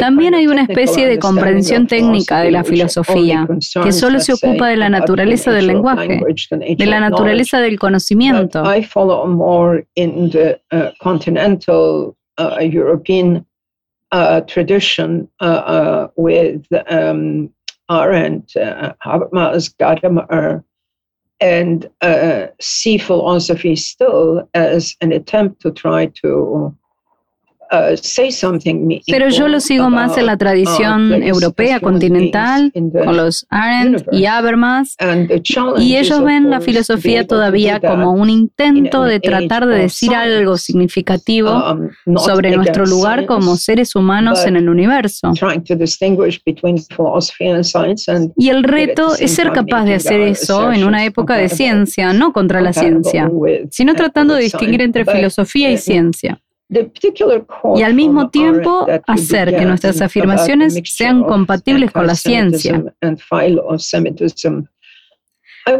También 0.00 0.34
hay 0.34 0.46
una 0.46 0.62
especie 0.62 1.06
de 1.06 1.18
comprensión 1.18 1.86
técnica 1.86 2.40
de 2.40 2.50
la 2.50 2.64
filosofía 2.64 3.46
que 3.82 3.92
solo 3.92 4.18
se 4.18 4.32
ocupa 4.32 4.68
de 4.68 4.76
la 4.76 4.88
naturaleza 4.88 5.52
del 5.52 5.68
lenguaje, 5.68 6.20
de 6.76 6.86
la 6.86 7.00
naturaleza 7.00 7.60
del 7.60 7.78
conocimiento. 7.78 8.62
and 21.40 21.90
uh, 22.00 22.46
see 22.60 22.98
philosophy 22.98 23.76
still 23.76 24.48
as 24.54 24.96
an 25.00 25.12
attempt 25.12 25.60
to 25.60 25.70
try 25.70 26.06
to 26.22 26.74
Pero 29.06 29.28
yo 29.28 29.48
lo 29.48 29.60
sigo 29.60 29.90
más 29.90 30.16
en 30.18 30.26
la 30.26 30.34
uh, 30.34 30.38
tradición 30.38 31.22
europea 31.22 31.80
continental, 31.80 32.72
con 32.72 33.16
los 33.16 33.46
Arendt 33.50 34.06
y 34.12 34.26
Habermas, 34.26 34.96
y 35.78 35.96
ellos 35.96 36.22
ven 36.22 36.50
la 36.50 36.60
filosofía 36.60 37.26
todavía 37.26 37.80
como 37.80 38.12
un 38.12 38.30
intento 38.30 39.04
de 39.04 39.20
tratar 39.20 39.66
de 39.66 39.78
decir 39.78 40.14
algo 40.14 40.56
significativo 40.56 41.52
um, 42.06 42.16
sobre 42.16 42.56
nuestro 42.56 42.86
lugar 42.86 43.26
como 43.26 43.56
seres 43.56 43.94
humanos 43.94 44.44
en 44.46 44.56
el 44.56 44.68
universo. 44.68 45.32
Y 48.36 48.48
el 48.48 48.64
reto 48.64 49.14
es 49.18 49.34
ser 49.34 49.52
capaz 49.52 49.84
de 49.84 49.94
hacer 49.94 50.20
eso 50.20 50.72
en 50.72 50.84
una 50.84 51.04
época 51.04 51.36
de 51.36 51.48
ciencia, 51.48 52.12
no 52.12 52.32
contra 52.32 52.60
la 52.60 52.72
ciencia, 52.72 53.30
sino 53.70 53.94
tratando 53.94 54.34
de 54.34 54.42
distinguir 54.42 54.82
entre 54.82 55.04
filosofía 55.04 55.70
y 55.70 55.78
ciencia 55.78 56.40
y 56.68 57.82
al 57.82 57.94
mismo 57.94 58.28
tiempo 58.30 58.86
hacer 59.06 59.56
que 59.56 59.64
nuestras 59.64 60.00
afirmaciones 60.00 60.80
sean 60.84 61.22
compatibles 61.22 61.92
con 61.92 62.06
la 62.06 62.14
ciencia. 62.14 62.82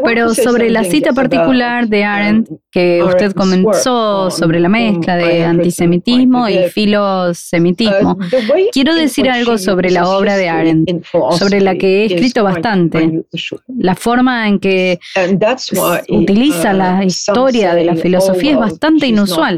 Pero 0.03 0.33
sobre 0.33 0.69
la 0.69 0.83
cita 0.83 1.13
particular 1.13 1.87
de 1.87 2.03
Arendt 2.03 2.49
que 2.71 3.01
usted 3.03 3.31
comenzó 3.31 4.29
sobre 4.29 4.59
la 4.59 4.67
mezcla 4.67 5.15
de 5.15 5.45
antisemitismo 5.45 6.49
y 6.49 6.69
filosemitismo, 6.69 8.17
quiero 8.73 8.93
decir 8.95 9.29
algo 9.29 9.57
sobre 9.57 9.89
la 9.89 10.09
obra 10.09 10.35
de 10.35 10.49
Arendt, 10.49 11.05
sobre 11.37 11.61
la 11.61 11.75
que 11.75 12.03
he 12.03 12.05
escrito 12.05 12.43
bastante. 12.43 13.23
La 13.77 13.95
forma 13.95 14.47
en 14.47 14.59
que 14.59 14.99
utiliza 16.09 16.73
la 16.73 17.03
historia 17.05 17.73
de 17.73 17.85
la 17.85 17.95
filosofía 17.95 18.51
es 18.51 18.57
bastante 18.59 19.07
inusual. 19.07 19.57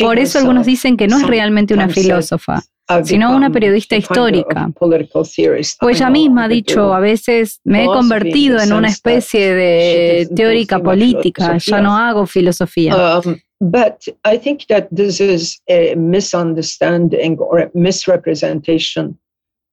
Por 0.00 0.18
eso 0.18 0.38
algunos 0.38 0.66
dicen 0.66 0.96
que 0.96 1.06
no 1.06 1.18
es 1.18 1.26
realmente 1.26 1.74
una 1.74 1.88
filósofa 1.88 2.62
sino 3.04 3.34
una 3.34 3.50
periodista 3.50 3.96
histórica. 3.96 4.70
Pues 4.78 5.96
ella 5.96 6.10
misma 6.10 6.44
ha 6.44 6.48
dicho, 6.48 6.94
a 6.94 7.00
veces 7.00 7.60
me 7.64 7.84
he 7.84 7.86
convertido 7.86 8.60
en 8.60 8.72
una 8.72 8.88
especie 8.88 9.54
de 9.54 10.28
teórica 10.34 10.78
política, 10.78 11.58
ya 11.58 11.80
no 11.80 11.96
hago 11.96 12.26
filosofía. 12.26 12.94
Um, 12.94 13.36
but 13.60 14.06
I 14.24 14.38
think 14.38 14.66
that 14.68 14.88
this 14.94 15.20
is 15.20 15.60
a 15.68 15.94
misunderstanding 15.96 17.36
or 17.38 17.60
a 17.60 17.70
misrepresentation 17.74 19.18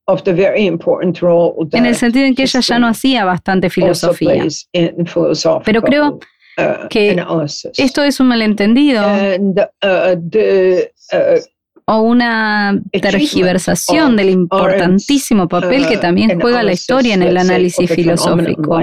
of 0.07 0.23
the 0.23 0.33
very 0.33 0.65
important 0.65 1.21
role 1.21 1.53
en 1.71 1.85
el 1.85 1.95
sentido 1.95 2.25
en 2.25 2.35
que 2.35 2.43
ella 2.43 2.59
ya 2.59 2.79
no 2.79 2.87
hacía 2.87 3.23
bastante 3.25 3.69
filosofía. 3.69 4.45
Pero 5.63 5.81
creo 5.81 6.19
que 6.89 7.15
esto 7.77 8.03
es 8.03 8.19
un 8.19 8.27
malentendido. 8.27 9.03
Uh, 9.05 9.65
uh, 9.83 11.39
o 11.85 12.01
una 12.01 12.81
tergiversación 12.91 14.15
del 14.15 14.29
importantísimo 14.29 15.47
papel 15.47 15.87
que 15.87 15.97
también 15.97 16.39
juega 16.39 16.63
la 16.63 16.73
historia 16.73 17.13
en 17.13 17.23
el 17.23 17.37
análisis 17.37 17.89
filosófico. 17.91 18.79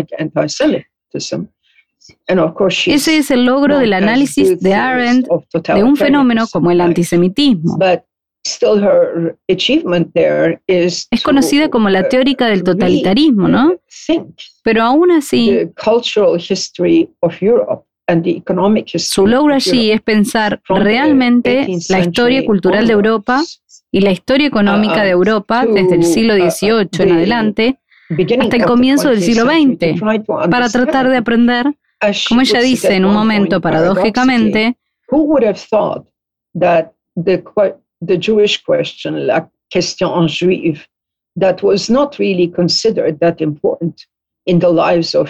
Ese 2.86 3.18
es 3.18 3.30
el 3.30 3.44
logro 3.44 3.78
del 3.78 3.92
análisis 3.92 4.60
de 4.60 4.74
Arendt 4.74 5.28
de 5.74 5.82
un 5.82 5.96
fenómeno 5.96 6.46
como 6.48 6.70
el 6.70 6.80
antisemitismo. 6.80 7.78
Es 11.12 11.22
conocida 11.22 11.68
como 11.68 11.88
la 11.90 12.08
teórica 12.08 12.46
del 12.46 12.62
totalitarismo, 12.62 13.48
¿no? 13.48 13.74
Pero 14.62 14.82
aún 14.82 15.10
así, 15.10 15.68
su 18.98 19.26
logro 19.26 19.54
allí 19.54 19.90
es 19.92 20.00
pensar 20.00 20.60
realmente 20.68 21.68
la 21.88 22.00
historia 22.00 22.44
cultural 22.44 22.86
de 22.86 22.92
Europa 22.92 23.42
y 23.92 24.00
la 24.00 24.10
historia 24.10 24.46
económica 24.46 25.04
de 25.04 25.10
Europa 25.10 25.66
desde 25.66 25.96
el 25.96 26.04
siglo 26.04 26.34
XVIII 26.34 26.88
en 27.00 27.12
adelante 27.12 27.78
hasta 28.40 28.56
el 28.56 28.64
comienzo 28.64 29.10
del 29.10 29.20
siglo 29.22 29.44
XX, 29.44 30.00
para 30.50 30.68
tratar 30.68 31.08
de 31.08 31.18
aprender, 31.18 31.66
como 32.28 32.40
ella 32.40 32.60
dice 32.60 32.94
en 32.94 33.04
un 33.04 33.14
momento 33.14 33.60
paradójicamente, 33.60 34.76
the 38.00 38.18
Jewish 38.18 38.62
question, 38.62 39.26
la 39.26 39.48
question 39.70 40.28
juive, 40.28 40.86
that 41.36 41.62
was 41.62 41.88
not 41.88 42.18
really 42.18 42.48
considered 42.48 43.18
that 43.20 43.40
important 43.40 44.06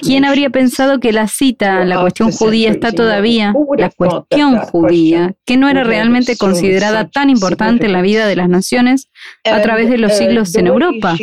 ¿Quién 0.01 0.25
habría 0.25 0.51
pensado 0.51 1.01
que 1.01 1.13
la 1.13 1.27
cita, 1.27 1.85
la 1.85 2.01
cuestión 2.01 2.31
judía, 2.33 2.71
está 2.71 2.93
todavía, 2.93 3.53
la 3.77 3.91
cuestión 3.91 4.59
judía, 4.59 5.35
que 5.45 5.57
no 5.57 5.69
era 5.69 5.85
realmente 5.85 6.37
considerada 6.37 7.09
tan 7.09 7.29
importante 7.29 7.87
en 7.87 7.93
la 7.93 8.03
vida 8.03 8.27
de 8.27 8.37
las 8.37 8.49
naciones 8.49 9.11
a 9.45 9.61
través 9.63 9.91
de 9.91 9.99
los 9.99 10.13
uh, 10.13 10.17
siglos 10.17 10.55
en 10.55 10.69
Europa? 10.69 11.17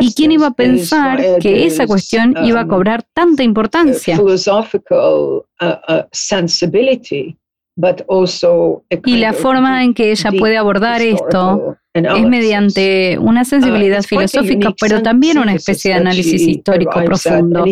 ¿Y 0.00 0.14
quién 0.14 0.32
iba 0.32 0.48
a 0.48 0.54
pensar 0.54 1.38
que 1.40 1.66
esa 1.66 1.86
cuestión 1.86 2.34
iba 2.42 2.60
a 2.60 2.64
um, 2.64 2.70
cobrar 2.70 3.04
tanta 3.14 3.42
importancia? 3.42 4.16
Y 9.04 9.18
la 9.18 9.34
forma 9.34 9.84
en 9.84 9.92
que 9.92 10.10
ella 10.10 10.30
puede 10.38 10.56
abordar 10.56 11.02
esto 11.02 11.76
es 11.92 12.26
mediante 12.26 13.18
una 13.18 13.44
sensibilidad 13.44 14.02
filosófica, 14.02 14.72
pero 14.80 15.02
también 15.02 15.38
una 15.38 15.54
especie 15.54 15.92
de 15.92 16.00
análisis 16.00 16.40
histórico 16.40 17.04
profundo. 17.04 17.64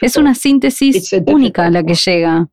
Es 0.00 0.16
una 0.16 0.34
síntesis 0.36 1.12
única 1.26 1.66
a 1.66 1.70
la 1.70 1.82
que 1.82 1.94
llega. 1.94 2.48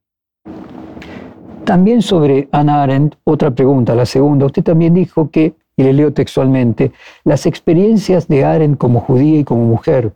También 1.63 2.01
sobre 2.01 2.47
Anna 2.51 2.83
Arendt, 2.83 3.15
otra 3.23 3.51
pregunta, 3.51 3.95
la 3.95 4.05
segunda. 4.05 4.45
Usted 4.47 4.63
también 4.63 4.93
dijo 4.93 5.29
que, 5.29 5.53
y 5.77 5.83
le 5.83 5.93
leo 5.93 6.11
textualmente, 6.11 6.91
las 7.23 7.45
experiencias 7.45 8.27
de 8.27 8.43
Arendt 8.43 8.77
como 8.77 8.99
judía 8.99 9.39
y 9.39 9.43
como 9.43 9.65
mujer, 9.65 10.13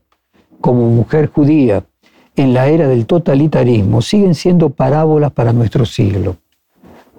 como 0.61 0.89
mujer 0.89 1.27
judía, 1.27 1.83
en 2.35 2.53
la 2.53 2.67
era 2.67 2.87
del 2.87 3.05
totalitarismo, 3.05 4.01
siguen 4.01 4.33
siendo 4.33 4.69
parábolas 4.69 5.31
para 5.31 5.53
nuestro 5.53 5.85
siglo 5.85 6.37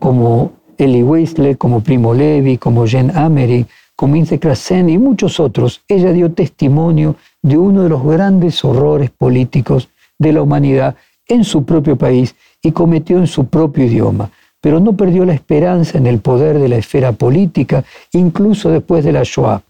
como 0.00 0.52
Eli 0.76 1.02
Weisle, 1.02 1.56
como 1.56 1.80
Primo 1.80 2.12
Levi, 2.12 2.58
como 2.58 2.86
Jen 2.86 3.16
Amery, 3.16 3.66
como 3.94 4.16
Ince 4.16 4.40
Krasen 4.40 4.88
y 4.88 4.96
muchos 4.96 5.38
otros, 5.38 5.82
ella 5.86 6.10
dio 6.12 6.32
testimonio 6.32 7.16
de 7.42 7.58
uno 7.58 7.82
de 7.82 7.90
los 7.90 8.02
grandes 8.02 8.64
horrores 8.64 9.10
políticos 9.10 9.90
de 10.18 10.32
la 10.32 10.42
humanidad 10.42 10.96
en 11.28 11.44
su 11.44 11.64
propio 11.64 11.96
país 11.96 12.34
y 12.62 12.72
cometió 12.72 13.18
en 13.18 13.26
su 13.26 13.46
propio 13.46 13.84
idioma, 13.84 14.30
pero 14.60 14.80
no 14.80 14.96
perdió 14.96 15.24
la 15.24 15.34
esperanza 15.34 15.98
en 15.98 16.06
el 16.06 16.20
poder 16.20 16.58
de 16.58 16.68
la 16.68 16.76
esfera 16.76 17.12
política, 17.12 17.84
incluso 18.12 18.70
después 18.70 19.04
de 19.04 19.12
la 19.12 19.22
Shoah. 19.22 19.62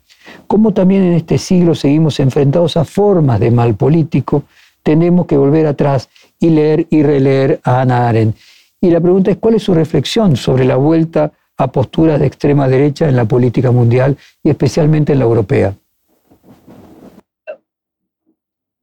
Como 0.46 0.72
también 0.72 1.02
en 1.02 1.14
este 1.14 1.38
siglo 1.38 1.74
seguimos 1.74 2.20
enfrentados 2.20 2.76
a 2.76 2.84
formas 2.84 3.40
de 3.40 3.50
mal 3.50 3.74
político, 3.74 4.44
tenemos 4.82 5.26
que 5.26 5.36
volver 5.36 5.66
atrás 5.66 6.08
y 6.38 6.50
leer 6.50 6.86
y 6.88 7.02
releer 7.02 7.60
a 7.64 7.80
Hannah 7.80 8.08
Arendt. 8.08 8.36
Y 8.80 8.90
la 8.90 9.00
pregunta 9.00 9.30
es, 9.30 9.36
¿cuál 9.36 9.54
es 9.54 9.62
su 9.62 9.74
reflexión 9.74 10.36
sobre 10.36 10.64
la 10.64 10.76
vuelta 10.76 11.32
a 11.58 11.70
posturas 11.70 12.18
de 12.18 12.26
extrema 12.26 12.66
derecha 12.66 13.08
en 13.08 13.16
la 13.16 13.26
política 13.26 13.70
mundial 13.70 14.16
y 14.42 14.48
especialmente 14.48 15.12
en 15.12 15.18
la 15.18 15.24
europea? 15.26 15.76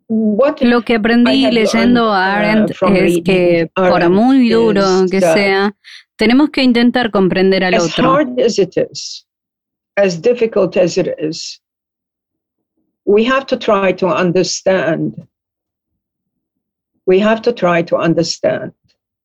Lo 0.09 0.81
que 0.83 0.95
aprendí 0.95 1.51
leyendo 1.51 2.13
a 2.13 2.19
uh, 2.19 2.35
Arendt 2.37 2.71
es 2.93 3.21
que, 3.25 3.69
por 3.73 4.09
muy 4.09 4.49
duro 4.49 5.05
que 5.09 5.19
sea, 5.19 5.75
tenemos 6.15 6.49
que 6.51 6.63
intentar 6.63 7.11
comprender 7.11 7.63
al 7.63 7.75
otro. 7.75 8.19
As 9.99 10.21
difficult 10.21 10.77
as 10.77 10.95
it 10.95 11.07
is, 11.17 11.59
we 13.03 13.25
have 13.25 13.47
to 13.47 13.57
try 13.57 13.91
to 13.95 14.07
understand. 14.07 15.27
We 17.07 17.19
have 17.19 17.41
to 17.41 17.51
try 17.51 17.83
to 17.85 17.97
understand. 17.97 18.73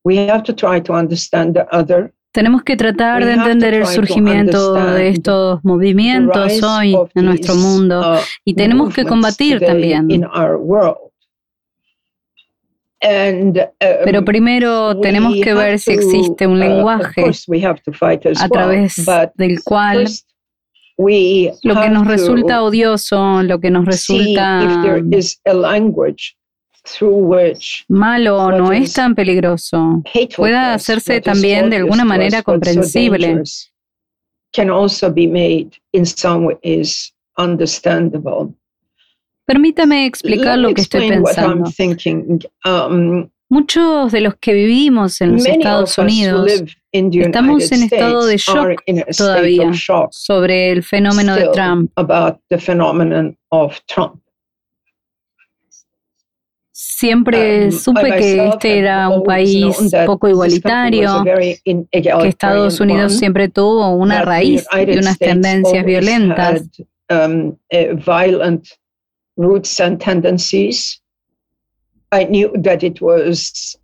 We 0.03 0.17
have 0.27 0.43
to 0.43 0.53
try 0.53 0.81
to 0.81 0.93
understand 0.93 1.55
the 1.55 1.65
other 1.71 2.13
tenemos 2.33 2.63
que 2.63 2.75
tratar 2.75 3.23
de 3.23 3.33
entender 3.33 3.75
el 3.75 3.85
surgimiento 3.85 4.73
de 4.73 5.09
estos 5.09 5.63
movimientos 5.63 6.63
hoy 6.63 6.97
en 7.13 7.25
nuestro 7.25 7.53
mundo 7.55 8.15
uh, 8.15 8.17
y 8.43 8.55
tenemos 8.55 8.93
que 8.93 9.05
combatir 9.05 9.59
también. 9.59 10.07
Um, 13.05 13.53
Pero 14.05 14.25
primero 14.25 14.99
tenemos 14.99 15.35
que 15.43 15.53
ver 15.53 15.77
si 15.77 15.91
existe 15.91 16.47
un 16.47 16.53
uh, 16.53 16.59
lenguaje 16.59 17.23
a 18.37 18.49
través 18.49 19.05
del 19.35 19.63
cual 19.63 20.07
lo 20.97 21.81
que 21.81 21.89
nos 21.89 22.07
resulta 22.07 22.63
odioso, 22.63 23.43
lo 23.43 23.59
que 23.59 23.69
nos 23.69 23.85
resulta 23.85 24.59
malo 27.87 28.51
no 28.51 28.71
es 28.71 28.93
tan 28.93 29.15
peligroso, 29.15 30.03
pueda 30.35 30.73
hacerse 30.73 31.21
también 31.21 31.69
de 31.69 31.77
alguna 31.77 32.05
manera 32.05 32.43
comprensible. 32.43 33.43
Permítame 39.45 40.05
explicar 40.05 40.57
lo 40.57 40.73
que 40.73 40.81
estoy 40.81 41.09
pensando. 41.09 41.69
Um, 42.65 43.29
Muchos 43.53 44.11
de 44.11 44.21
los 44.21 44.35
que 44.37 44.51
vivimos 44.51 45.21
en 45.21 45.33
los 45.33 45.45
Estados 45.45 45.95
Unidos 45.99 46.63
estamos 46.91 47.71
en 47.71 47.83
estado 47.83 48.25
de 48.25 48.37
shock 48.37 48.81
todavía 49.15 49.71
sobre 50.09 50.71
el 50.71 50.81
fenómeno 50.81 51.35
de 51.35 51.49
Trump. 51.49 51.91
Siempre 56.75 57.67
um, 57.67 57.71
supe 57.71 58.17
que 58.17 58.47
este 58.47 58.79
era 58.79 59.07
un 59.07 59.21
país 59.23 59.77
poco 60.07 60.27
igualitario, 60.27 61.23
que 61.23 62.27
Estados 62.27 62.79
Unidos 62.79 63.15
siempre 63.15 63.47
tuvo 63.47 63.91
una 63.91 64.23
raíz 64.23 64.65
de 64.73 64.97
unas 64.97 65.19
tendencias 65.19 65.85
violentas. 65.85 66.63
Um, 67.11 67.55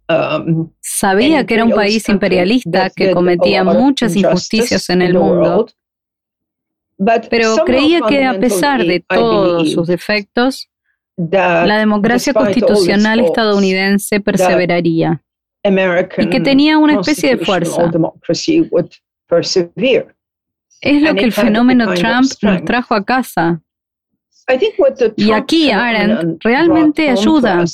um, 0.10 0.72
Sabía 0.82 1.46
que 1.46 1.54
era 1.54 1.66
un 1.66 1.72
país 1.72 2.10
imperialista 2.10 2.90
que 2.90 3.12
cometía 3.12 3.64
muchas 3.64 4.16
injusticias 4.16 4.90
en 4.90 5.04
el 5.04 5.14
mundo, 5.14 5.68
pero 7.30 7.56
creía 7.68 8.02
que 8.10 8.26
a 8.26 8.40
pesar 8.40 8.84
de 8.84 9.00
todos 9.00 9.74
sus 9.74 9.88
defectos, 9.88 10.70
la 11.20 11.78
democracia 11.78 12.34
constitucional 12.34 13.20
estadounidense 13.20 14.20
perseveraría 14.22 15.22
y 16.18 16.30
que 16.30 16.40
tenía 16.40 16.78
una 16.78 16.94
especie 17.02 17.36
de 17.36 17.46
fuerza. 17.46 17.92
Es 20.82 21.02
lo 21.02 21.14
que 21.14 21.26
el 21.26 21.34
fenómeno 21.34 21.94
Trump 21.94 22.32
nos 22.42 22.64
trajo 22.64 22.96
a 22.96 23.04
casa. 23.04 23.62
Y 25.18 25.32
aquí 25.32 25.70
Arendt 25.72 26.42
realmente 26.44 27.10
ayuda. 27.10 27.66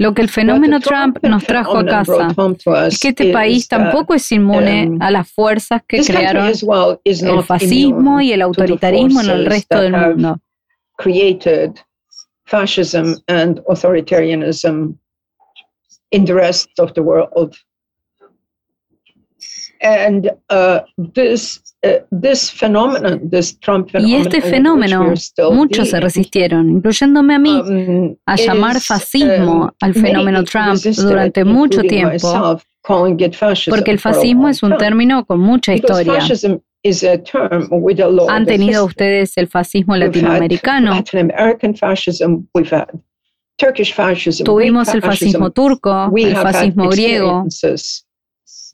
Lo 0.00 0.14
que 0.14 0.22
el 0.22 0.30
fenómeno 0.30 0.80
Trump 0.80 1.18
nos 1.22 1.44
trajo 1.44 1.76
a 1.76 1.84
casa 1.84 2.28
es 2.86 2.98
que 2.98 3.08
este 3.08 3.30
país 3.32 3.68
tampoco 3.68 4.14
es 4.14 4.32
inmune 4.32 4.88
um, 4.88 5.02
a 5.02 5.10
las 5.10 5.30
fuerzas 5.30 5.82
que 5.86 6.02
crearon 6.02 6.46
el 7.04 7.42
fascismo 7.44 8.18
y 8.18 8.32
el 8.32 8.40
autoritarismo 8.40 9.20
en 9.20 9.28
el 9.28 9.44
resto 9.44 9.78
del 9.78 9.92
mundo. 9.92 10.40
created 10.96 11.78
fascism 12.46 13.14
and 13.28 13.60
authoritarianism 13.68 14.96
in 16.12 16.24
the 16.24 16.34
rest 16.34 16.70
of 16.78 16.94
the 16.94 17.02
world. 17.02 17.56
And 19.82 20.30
uh, 20.48 20.80
this 20.96 21.69
y 21.82 21.88
este 24.14 24.42
fenómeno, 24.42 25.14
muchos 25.50 25.88
se 25.88 25.98
resistieron, 25.98 26.68
incluyéndome 26.68 27.34
a 27.34 27.38
mí, 27.38 27.58
um, 27.58 28.14
a 28.26 28.36
llamar 28.36 28.78
fascismo 28.80 29.64
um, 29.64 29.70
al 29.80 29.94
fenómeno 29.94 30.44
Trump 30.44 30.76
durante 30.76 31.42
mucho 31.44 31.80
tiempo, 31.82 32.60
porque 32.82 33.90
el 33.90 33.98
fascismo 33.98 34.48
es 34.48 34.62
un 34.62 34.76
término 34.76 35.24
con 35.24 35.40
mucha 35.40 35.74
historia. 35.74 36.20
¿Han 38.28 38.46
tenido 38.46 38.84
ustedes 38.84 39.36
el 39.36 39.48
fascismo 39.48 39.96
latinoamericano? 39.96 41.02
Tuvimos 44.44 44.94
el 44.94 45.02
fascismo 45.02 45.50
turco, 45.50 46.12
el 46.14 46.36
fascismo 46.36 46.90
griego, 46.90 47.46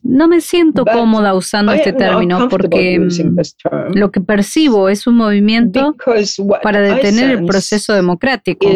no 0.07 0.27
me 0.27 0.41
siento 0.41 0.85
cómoda 0.85 1.33
usando 1.33 1.73
este 1.73 1.93
término 1.93 2.47
porque 2.49 2.99
mm, 2.99 3.93
lo 3.93 4.11
que 4.11 4.21
percibo 4.21 4.89
es 4.89 5.05
un 5.05 5.17
movimiento 5.17 5.95
para 6.63 6.81
detener 6.81 7.31
el 7.31 7.45
proceso 7.45 7.93
democrático, 7.93 8.67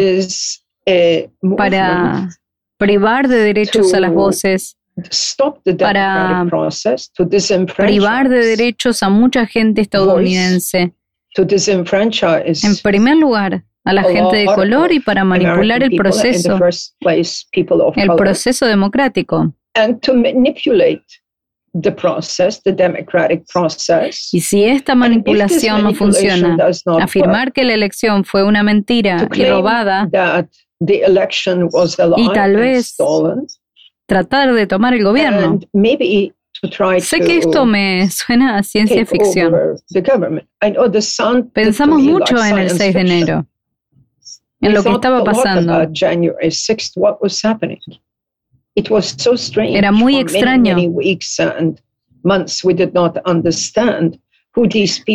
para 1.56 2.28
privar 2.76 3.28
de 3.28 3.38
derechos 3.38 3.94
a 3.94 4.00
las 4.00 4.12
voces, 4.12 4.76
para 5.78 6.46
privar 7.76 8.28
de 8.28 8.44
derechos 8.44 9.02
a 9.02 9.08
mucha 9.08 9.46
gente 9.46 9.80
estadounidense. 9.80 10.92
En 12.62 12.76
primer 12.82 13.16
lugar, 13.16 13.64
a 13.84 13.92
la 13.92 14.02
gente 14.04 14.36
de 14.36 14.46
color 14.46 14.92
y 14.92 15.00
para 15.00 15.24
manipular 15.24 15.82
el 15.82 15.96
proceso, 15.96 16.58
el 17.00 18.10
proceso 18.16 18.66
democrático 18.66 19.54
y 24.32 24.40
si 24.40 24.64
esta 24.64 24.94
manipulación 24.94 25.82
no 25.84 25.94
funciona, 25.94 26.56
afirmar 27.00 27.52
que 27.52 27.64
la 27.64 27.74
elección 27.74 28.24
fue 28.24 28.44
una 28.44 28.62
mentira 28.62 29.26
y 29.34 29.44
robada, 29.46 30.08
y 32.18 32.32
tal 32.34 32.56
vez 32.56 32.96
tratar 34.06 34.52
de 34.52 34.66
tomar 34.66 34.92
el 34.94 35.02
gobierno. 35.04 35.58
Sé 37.00 37.20
que 37.20 37.38
esto 37.38 37.64
me 37.64 38.08
suena 38.10 38.58
a 38.58 38.62
ciencia 38.62 39.06
ficción. 39.06 39.54
Pensamos 41.52 42.02
mucho 42.02 42.36
en 42.44 42.58
el 42.58 42.70
6 42.70 42.94
de 42.94 43.00
enero, 43.00 43.46
en 44.60 44.74
lo 44.74 44.82
que 44.82 44.90
estaba 44.90 45.24
pasando. 45.24 45.72
Era 49.76 49.92
muy 49.92 50.16
extraño. 50.16 50.76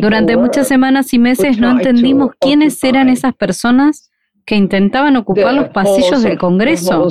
Durante 0.02 0.36
muchas 0.38 0.68
semanas 0.68 1.14
y 1.14 1.20
meses 1.20 1.58
no 1.58 1.72
entendimos 1.72 2.32
quiénes 2.40 2.84
eran 2.84 3.10
esas 3.10 3.34
personas 3.36 4.10
que 4.46 4.56
intentaban 4.56 5.16
ocupar 5.18 5.54
los 5.54 5.70
pasillos 5.70 6.24
del 6.24 6.38
Congreso. 6.38 7.08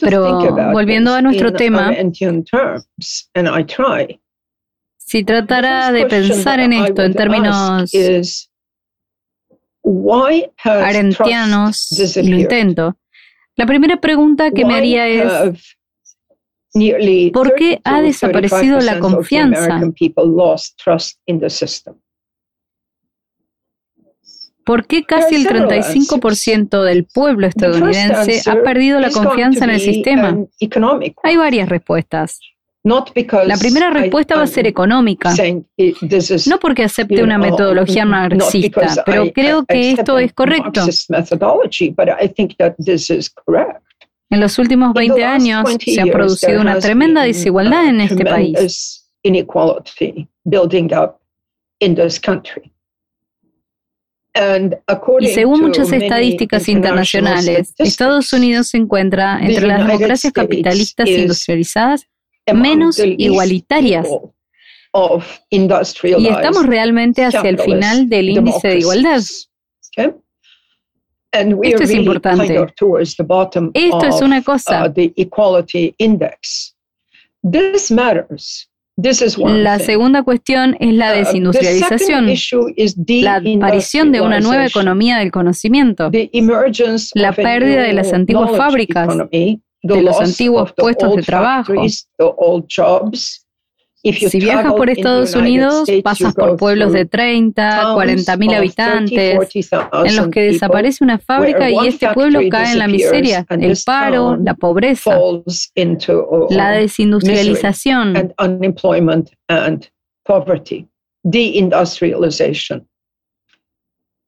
Pero 0.00 0.72
volviendo 0.72 1.12
a 1.14 1.20
nuestro 1.22 1.52
tema, 1.52 1.92
si 4.96 5.22
tratara 5.24 5.92
de 5.92 6.06
pensar 6.06 6.60
en 6.60 6.72
esto 6.72 7.02
en 7.02 7.14
términos 7.14 7.90
arentianos, 10.64 11.88
lo 12.16 12.36
intento. 12.36 12.96
La 13.56 13.66
primera 13.66 14.00
pregunta 14.00 14.50
que 14.50 14.64
me 14.64 14.74
haría 14.74 15.06
es, 15.06 15.76
¿por 17.32 17.54
qué 17.54 17.80
ha 17.84 18.00
desaparecido 18.00 18.80
la 18.80 18.98
confianza? 18.98 19.80
¿Por 24.64 24.86
qué 24.86 25.04
casi 25.04 25.34
el 25.34 25.46
35% 25.46 26.82
del 26.82 27.04
pueblo 27.04 27.46
estadounidense 27.46 28.50
ha 28.50 28.62
perdido 28.62 28.98
la 28.98 29.10
confianza 29.10 29.64
en 29.64 29.70
el 29.70 29.80
sistema? 29.80 30.38
Hay 31.22 31.36
varias 31.36 31.68
respuestas. 31.68 32.40
La 32.84 33.56
primera 33.56 33.88
respuesta 33.88 34.36
va 34.36 34.42
a 34.42 34.46
ser 34.46 34.66
económica, 34.66 35.32
no 36.46 36.58
porque 36.60 36.84
acepte 36.84 37.22
una 37.22 37.38
metodología 37.38 38.04
marxista, 38.04 39.02
pero 39.06 39.32
creo 39.32 39.64
que 39.64 39.92
esto 39.92 40.18
es 40.18 40.34
correcto. 40.34 40.82
En 44.30 44.40
los 44.40 44.58
últimos 44.58 44.92
20 44.92 45.24
años 45.24 45.76
se 45.82 46.00
ha 46.00 46.06
producido 46.06 46.60
una 46.60 46.78
tremenda 46.78 47.22
desigualdad 47.22 47.86
en 47.86 48.02
este 48.02 48.24
país. 48.24 49.10
Y 55.20 55.26
según 55.28 55.60
muchas 55.62 55.90
estadísticas 55.90 56.68
internacionales, 56.68 57.72
Estados 57.78 58.30
Unidos 58.34 58.68
se 58.68 58.76
encuentra 58.76 59.38
entre 59.40 59.66
las 59.68 59.86
democracias 59.86 60.34
capitalistas 60.34 61.08
industrializadas 61.08 62.06
menos 62.52 62.98
igualitarias. 62.98 64.06
Y 66.18 66.28
estamos 66.28 66.66
realmente 66.66 67.24
hacia 67.24 67.48
el 67.48 67.58
final 67.58 68.08
del 68.08 68.30
índice 68.30 68.68
de 68.68 68.78
igualdad. 68.78 69.22
Esto 71.62 71.82
es 71.82 71.90
importante. 71.90 72.54
Esto 72.54 74.06
es 74.06 74.20
una 74.20 74.42
cosa. 74.42 74.92
La 78.96 79.78
segunda 79.80 80.22
cuestión 80.22 80.76
es 80.78 80.94
la 80.94 81.10
uh, 81.10 81.16
desindustrialización, 81.16 82.26
la 83.22 83.36
aparición 83.36 84.12
de 84.12 84.20
una 84.20 84.38
nueva 84.38 84.66
economía 84.66 85.18
del 85.18 85.32
conocimiento, 85.32 86.10
la 87.14 87.32
pérdida 87.32 87.82
de 87.82 87.92
las 87.92 88.12
antiguas 88.12 88.56
fábricas, 88.56 89.08
de 89.84 90.02
los 90.02 90.20
antiguos 90.20 90.72
puestos 90.72 91.16
de 91.16 91.22
trabajo. 91.22 91.74
Si 94.04 94.38
viajas 94.38 94.74
por 94.74 94.90
Estados 94.90 95.34
Unidos, 95.34 95.88
pasas 96.02 96.34
por 96.34 96.56
pueblos 96.58 96.92
de 96.92 97.06
30, 97.06 97.92
40 97.94 98.36
mil 98.36 98.52
habitantes, 98.54 99.38
en 100.04 100.16
los 100.16 100.28
que 100.28 100.42
desaparece 100.42 101.02
una 101.02 101.18
fábrica 101.18 101.70
y 101.70 101.86
este 101.86 102.12
pueblo 102.12 102.40
cae 102.50 102.72
en 102.72 102.78
la 102.80 102.86
miseria, 102.86 103.46
el 103.48 103.78
paro, 103.84 104.36
la 104.36 104.54
pobreza, 104.54 105.18
la 106.50 106.70
desindustrialización. 106.72 108.34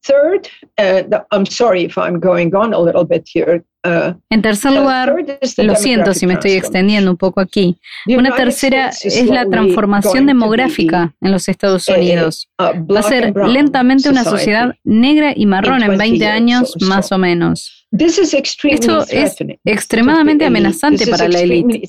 Third, 0.06 0.48
uh, 0.78 1.02
I'm 1.32 1.46
sorry 1.46 1.82
if 1.84 1.98
I'm 1.98 2.20
going 2.20 2.54
on 2.54 2.72
a 2.72 2.78
little 2.78 3.04
bit 3.04 3.26
here. 3.26 3.64
Uh, 3.84 4.14
en 4.30 4.40
tercer 4.42 4.70
uh, 4.72 4.76
lugar, 4.76 5.16
lo 5.58 5.74
siento 5.74 6.14
si 6.14 6.26
me 6.26 6.34
estoy 6.34 6.52
extendiendo 6.52 7.10
un 7.10 7.16
poco 7.16 7.40
aquí. 7.40 7.76
Una 8.06 8.34
tercera 8.36 8.90
es 8.90 9.26
la 9.26 9.46
transformación 9.46 10.26
demográfica 10.26 11.14
en 11.20 11.32
los 11.32 11.48
Estados 11.48 11.88
Unidos. 11.88 12.48
Va 12.58 13.00
a 13.00 13.02
ser 13.02 13.34
lentamente 13.34 14.08
una 14.08 14.22
sociedad 14.24 14.74
negra 14.84 15.32
y 15.34 15.46
marrón 15.46 15.82
en 15.82 15.98
20 15.98 16.26
años 16.26 16.74
más 16.80 17.10
o 17.10 17.18
menos. 17.18 17.88
Esto 17.90 19.04
es 19.08 19.40
extremadamente 19.64 20.44
amenazante 20.44 21.06
para 21.06 21.28
la 21.28 21.40
élite. 21.40 21.82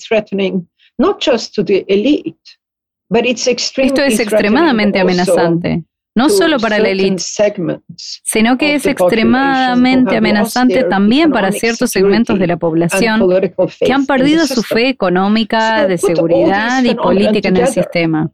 Esto 3.77 4.01
es 4.01 4.19
extremadamente 4.19 4.99
amenazante 4.99 5.84
no 6.17 6.30
solo 6.30 6.58
para 6.58 6.80
la 6.80 6.89
élite, 6.89 7.23
sino 8.23 8.58
que 8.58 8.73
es 8.73 8.86
extremadamente 8.88 10.17
amenazante 10.17 10.84
también 10.86 11.32
para 11.32 11.51
ciertos 11.51 11.91
segmentos 11.91 12.39
de 12.39 12.47
la 12.47 12.58
población 12.58 13.21
que 13.80 13.93
han 13.93 14.06
perdido 14.08 14.47
su 14.47 14.63
fe 14.63 14.89
económica, 14.89 15.88
de 15.88 15.99
seguridad 15.99 16.84
y 16.84 16.95
política 16.95 17.49
en 17.49 17.58
el 17.58 17.67
sistema. 17.67 18.32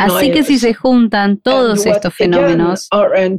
Así 0.00 0.30
que 0.30 0.42
si 0.42 0.58
se 0.58 0.74
juntan 0.74 1.38
todos 1.38 1.86
estos 1.86 2.14
fenómenos, 2.14 2.88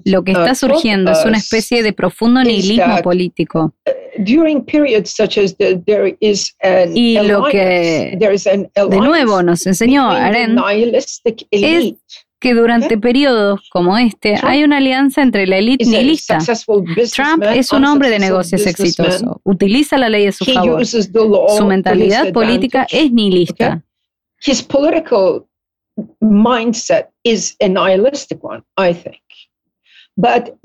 lo 0.06 0.23
que 0.23 0.32
está 0.32 0.51
uh, 0.51 0.56
surgiendo 0.56 1.12
es 1.12 1.25
una 1.25 1.38
especie 1.38 1.84
de 1.84 1.93
profundo 1.93 2.43
nihilismo 2.43 3.01
político. 3.01 3.73
Uh, 3.86 3.91
y 6.93 7.19
lo 7.21 7.43
que 7.45 8.17
de 8.17 8.99
nuevo 8.99 9.43
nos 9.43 9.65
enseñó 9.65 10.10
Arendt 10.10 10.62
es 11.51 11.95
que 12.39 12.54
durante 12.54 12.97
periodos 12.97 13.67
como 13.71 13.97
este 13.97 14.36
hay 14.43 14.63
una 14.63 14.78
alianza 14.78 15.21
entre 15.21 15.47
la 15.47 15.58
élite 15.58 15.86
nihilista. 15.86 16.38
Trump 16.39 17.43
es 17.54 17.71
un 17.71 17.86
hombre 17.86 18.10
de 18.10 18.19
negocios 18.19 18.65
exitoso, 18.67 19.41
utiliza 19.43 19.97
la 19.97 20.10
ley 20.10 20.28
a 20.28 20.32
su 20.32 20.45
favor. 20.45 20.86
Su 20.86 21.65
mentalidad 21.65 22.32
política 22.32 22.88
es 22.89 23.12
nihilista 23.12 23.84
mindset 26.22 27.08
is 27.24 27.56
a 27.62 27.68
nihilistic 27.68 28.44
one, 28.44 28.63
I 28.78 28.94
think. 28.94 29.22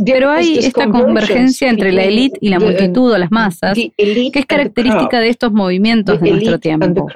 Pero 0.04 0.30
hay 0.30 0.58
esta 0.58 0.88
convergencia 0.88 1.68
entre 1.68 1.90
la 1.92 2.04
élite 2.04 2.38
y 2.40 2.50
la 2.50 2.60
multitud 2.60 3.12
o 3.12 3.18
las 3.18 3.32
masas, 3.32 3.76
que 3.76 3.92
es 4.32 4.46
característica 4.46 5.18
de 5.18 5.28
estos 5.28 5.52
movimientos 5.52 6.20
de 6.20 6.30
nuestro 6.30 6.58
tiempo. 6.58 7.08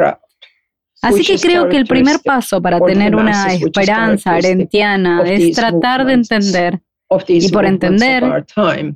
Así 1.01 1.23
que 1.23 1.39
creo 1.39 1.69
que 1.69 1.77
el 1.77 1.87
primer 1.87 2.19
paso 2.25 2.61
para 2.61 2.81
tener 2.81 3.15
una 3.15 3.55
esperanza 3.55 4.35
arentiana 4.35 5.23
es 5.25 5.55
tratar 5.55 6.05
de 6.07 6.15
entender 6.15 6.81
y 7.29 7.49
por 7.51 7.65
entender, 7.65 8.45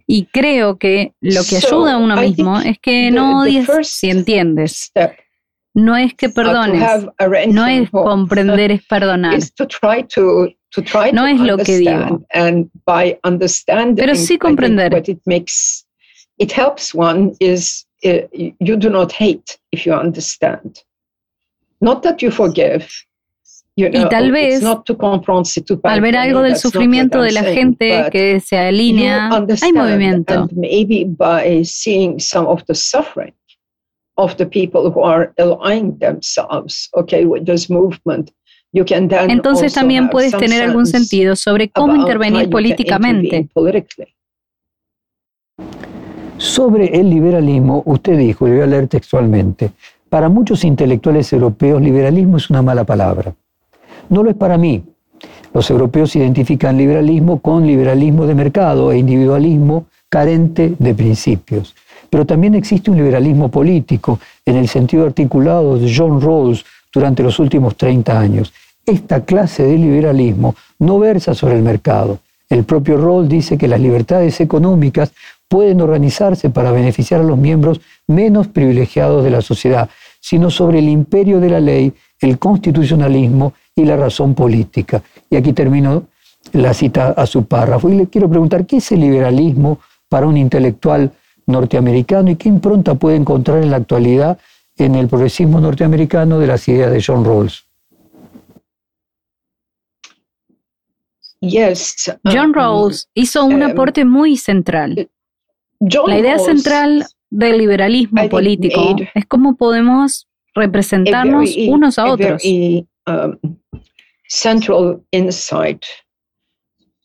y 0.06 0.24
creo 0.24 0.76
que 0.76 1.12
lo 1.20 1.42
que 1.48 1.56
ayuda 1.58 1.94
a 1.94 1.98
uno 1.98 2.16
mismo 2.16 2.58
es 2.58 2.78
que 2.80 3.10
no 3.10 3.42
odies 3.42 3.68
si 3.82 4.10
entiendes 4.10 4.90
no 5.74 5.96
es 5.96 6.14
que 6.14 6.28
perdones, 6.28 7.06
no 7.48 7.66
es 7.66 7.90
comprender, 7.90 8.72
es 8.72 8.86
perdonar. 8.86 9.38
No 11.12 11.26
es 11.26 11.40
lo 11.40 11.56
que 11.58 11.78
digo. 11.78 12.26
Pero 13.96 14.14
sí 14.14 14.38
comprender. 14.38 15.02
It 16.40 16.52
helps 16.52 16.94
one 16.94 17.32
is 17.40 17.84
uh, 18.04 18.28
you 18.60 18.76
do 18.76 18.88
not 18.88 19.12
hate 19.12 19.58
if 19.72 19.84
you 19.84 19.92
understand. 19.92 20.84
Not 21.80 22.04
that 22.04 22.22
you 22.22 22.30
forgive, 22.30 22.88
y 23.78 24.08
tal 24.08 24.32
vez, 24.32 24.60
al 25.84 26.00
ver 26.00 26.16
algo 26.16 26.42
del 26.42 26.56
sufrimiento 26.56 27.22
de 27.22 27.30
la 27.30 27.44
gente 27.44 28.06
que 28.10 28.40
se 28.40 28.58
alinea, 28.58 29.30
hay 29.62 29.72
movimiento 29.72 30.48
of 32.46 32.64
the 32.64 32.74
people 34.50 34.90
who 34.90 35.04
are 35.04 35.32
themselves, 35.98 36.88
okay, 36.94 37.24
with 37.24 37.44
this 37.44 37.70
movement. 37.70 38.30
Entonces 38.72 39.72
también 39.72 40.10
puedes 40.10 40.36
tener 40.36 40.62
algún 40.62 40.86
sentido 40.86 41.36
sobre 41.36 41.70
cómo 41.70 41.96
intervenir 41.96 42.50
políticamente. 42.50 43.48
Sobre 46.36 47.00
el 47.00 47.10
liberalismo, 47.10 47.82
usted 47.86 48.18
dijo, 48.18 48.46
y 48.46 48.52
voy 48.52 48.60
a 48.60 48.66
leer 48.66 48.86
textualmente, 48.86 49.70
para 50.08 50.28
muchos 50.28 50.64
intelectuales 50.64 51.32
europeos 51.32 51.80
liberalismo 51.82 52.36
es 52.36 52.50
una 52.50 52.62
mala 52.62 52.84
palabra. 52.84 53.34
No 54.08 54.22
lo 54.22 54.30
es 54.30 54.36
para 54.36 54.56
mí. 54.56 54.84
Los 55.52 55.70
europeos 55.70 56.14
identifican 56.14 56.76
liberalismo 56.76 57.40
con 57.40 57.66
liberalismo 57.66 58.26
de 58.26 58.34
mercado 58.34 58.92
e 58.92 58.98
individualismo 58.98 59.86
carente 60.08 60.74
de 60.78 60.94
principios. 60.94 61.74
Pero 62.10 62.24
también 62.24 62.54
existe 62.54 62.90
un 62.90 62.96
liberalismo 62.96 63.50
político 63.50 64.18
en 64.44 64.56
el 64.56 64.68
sentido 64.68 65.04
articulado 65.04 65.78
de 65.78 65.92
John 65.94 66.20
Rawls 66.20 66.64
durante 66.92 67.22
los 67.22 67.38
últimos 67.38 67.76
30 67.76 68.18
años. 68.18 68.52
Esta 68.84 69.24
clase 69.24 69.64
de 69.64 69.76
liberalismo 69.76 70.54
no 70.78 70.98
versa 70.98 71.34
sobre 71.34 71.56
el 71.56 71.62
mercado. 71.62 72.20
El 72.48 72.64
propio 72.64 72.96
Rawls 72.96 73.28
dice 73.28 73.58
que 73.58 73.68
las 73.68 73.80
libertades 73.80 74.40
económicas 74.40 75.12
pueden 75.48 75.80
organizarse 75.80 76.50
para 76.50 76.72
beneficiar 76.72 77.20
a 77.20 77.24
los 77.24 77.36
miembros 77.36 77.80
menos 78.06 78.48
privilegiados 78.48 79.24
de 79.24 79.30
la 79.30 79.42
sociedad, 79.42 79.88
sino 80.20 80.50
sobre 80.50 80.78
el 80.78 80.88
imperio 80.88 81.40
de 81.40 81.50
la 81.50 81.60
ley, 81.60 81.92
el 82.20 82.38
constitucionalismo 82.38 83.52
y 83.74 83.84
la 83.84 83.96
razón 83.96 84.34
política. 84.34 85.02
Y 85.28 85.36
aquí 85.36 85.52
termino 85.52 86.04
la 86.52 86.72
cita 86.72 87.08
a 87.10 87.26
su 87.26 87.44
párrafo. 87.44 87.88
Y 87.88 87.96
le 87.96 88.06
quiero 88.06 88.28
preguntar, 88.28 88.66
¿qué 88.66 88.78
es 88.78 88.92
el 88.92 89.00
liberalismo 89.00 89.78
para 90.08 90.26
un 90.26 90.36
intelectual 90.36 91.12
norteamericano 91.48 92.30
y 92.30 92.36
qué 92.36 92.48
impronta 92.48 92.94
puede 92.94 93.16
encontrar 93.16 93.62
en 93.62 93.70
la 93.70 93.78
actualidad 93.78 94.38
en 94.76 94.94
el 94.94 95.08
progresismo 95.08 95.60
norteamericano 95.60 96.38
de 96.38 96.46
las 96.46 96.68
ideas 96.68 96.92
de 96.92 97.02
John 97.04 97.24
Rawls. 97.24 97.64
John 101.40 102.50
um, 102.50 102.54
Rawls 102.54 103.08
hizo 103.14 103.44
un 103.44 103.62
um, 103.62 103.70
aporte 103.70 104.04
muy 104.04 104.36
central. 104.36 105.08
La 105.80 106.18
idea 106.18 106.38
central 106.38 107.06
del 107.30 107.58
liberalismo 107.58 108.28
político 108.28 108.96
es 109.14 109.26
cómo 109.26 109.56
podemos 109.56 110.26
representarnos 110.54 111.54
unos 111.68 111.98
a 111.98 112.06
otros. 112.06 112.42
Um, 112.44 113.38
central 114.28 115.00
insight 115.12 115.82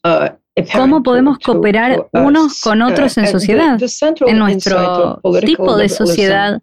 uh, 0.03 0.27
cómo 0.73 1.01
podemos 1.03 1.39
cooperar 1.39 2.07
unos 2.13 2.61
con 2.61 2.81
otros 2.81 3.17
en 3.17 3.27
sociedad, 3.27 3.79
en 4.25 4.37
nuestro 4.37 5.21
tipo 5.41 5.75
de 5.77 5.89
sociedad, 5.89 6.61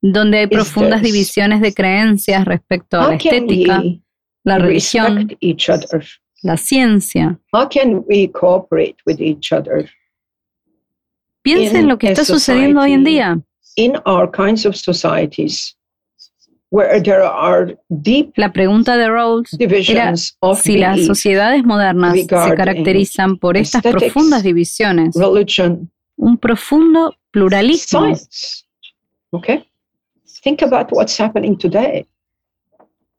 donde 0.00 0.38
hay 0.38 0.46
profundas 0.46 1.02
divisiones 1.02 1.60
de 1.60 1.72
creencias 1.72 2.44
respecto 2.44 3.00
a 3.00 3.08
la 3.08 3.14
estética, 3.14 3.82
la 4.44 4.58
religión, 4.58 5.36
la 6.42 6.56
ciencia. 6.56 7.38
Piensa 11.42 11.78
en 11.78 11.88
lo 11.88 11.98
que 11.98 12.08
está 12.08 12.24
sucediendo 12.24 12.80
hoy 12.80 12.92
en 12.92 13.04
día. 13.04 13.40
La 18.36 18.52
pregunta 18.52 18.96
de 18.96 19.08
Rawls 19.08 19.56
era 19.58 20.14
si 20.16 20.76
las 20.76 21.04
sociedades 21.06 21.64
modernas 21.64 22.14
se 22.14 22.26
caracterizan 22.26 23.38
por 23.38 23.56
estas 23.56 23.82
profundas 23.82 24.42
divisiones, 24.42 25.14
un 26.16 26.36
profundo 26.36 27.14
pluralismo. 27.30 28.00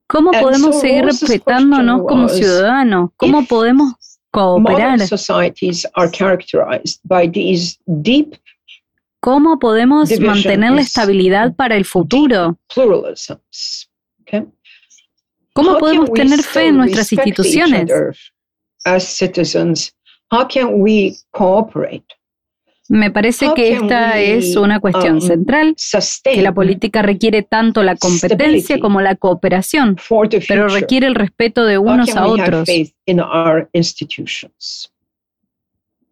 ¿Cómo 0.07 0.31
podemos 0.31 0.79
seguir 0.79 1.05
respetándonos 1.05 2.01
como 2.07 2.29
ciudadanos? 2.29 3.11
¿Cómo 3.15 3.45
podemos 3.45 3.93
cooperar? 4.31 4.99
¿Cómo 9.19 9.59
podemos 9.59 10.17
mantener 10.19 10.71
la 10.71 10.81
estabilidad 10.81 11.55
para 11.55 11.75
el 11.75 11.85
futuro? 11.85 12.57
¿Cómo 15.53 15.77
podemos 15.77 16.13
tener 16.13 16.41
fe 16.41 16.67
en 16.67 16.77
nuestras 16.77 17.11
instituciones? 17.11 17.89
Me 22.89 23.11
parece 23.11 23.53
que 23.55 23.73
esta 23.73 24.19
es 24.19 24.55
una 24.55 24.79
cuestión 24.79 25.15
um, 25.15 25.21
central, 25.21 25.75
que 26.23 26.41
la 26.41 26.53
política 26.53 27.03
requiere 27.03 27.43
tanto 27.43 27.83
la 27.83 27.95
competencia 27.95 28.79
como 28.79 28.99
la 28.99 29.15
cooperación, 29.15 29.95
pero 30.47 30.67
requiere 30.69 31.05
el 31.05 31.13
respeto 31.13 31.65
de 31.65 31.77
unos 31.77 32.15
a 32.15 32.25
otros. 32.25 32.67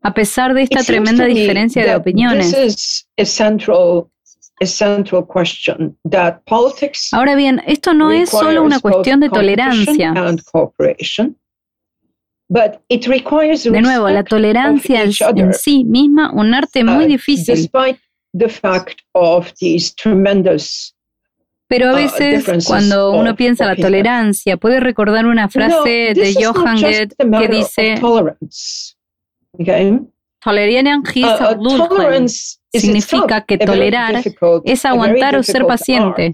A 0.07 0.13
pesar 0.13 0.53
de 0.53 0.61
esta 0.61 0.83
tremenda 0.85 1.25
diferencia 1.25 1.85
de 1.85 1.93
opiniones. 1.93 3.05
Ahora 7.11 7.35
bien, 7.35 7.61
esto 7.67 7.93
no 7.93 8.11
es 8.13 8.29
solo 8.29 8.63
una 8.63 8.79
cuestión 8.79 9.19
de 9.19 9.29
tolerancia. 9.29 10.13
De 12.49 13.81
nuevo, 13.81 14.09
la 14.09 14.23
tolerancia 14.23 15.03
es 15.03 15.19
en 15.19 15.53
sí 15.53 15.83
misma 15.83 16.31
un 16.33 16.53
arte 16.53 16.85
muy 16.85 17.03
uh, 17.03 17.07
difícil. 17.09 17.69
Pero 21.69 21.89
a 21.89 21.91
uh, 21.91 21.95
veces, 21.95 22.65
cuando 22.65 23.11
uno 23.11 23.35
piensa 23.35 23.65
en 23.65 23.69
la 23.71 23.75
tolerancia, 23.75 24.55
puede 24.55 24.79
recordar 24.79 25.25
una 25.25 25.49
frase 25.49 26.13
de 26.15 26.33
Johann 26.33 26.79
Goethe 26.79 27.13
que 27.17 27.47
dice: 27.49 27.95
Tolerieren 30.39 30.99
uh, 30.99 32.27
significa 32.71 33.41
que 33.41 33.57
tolerar 33.57 34.23
es 34.63 34.85
aguantar 34.85 35.35
o 35.35 35.43
ser 35.43 35.65
paciente. 35.65 36.33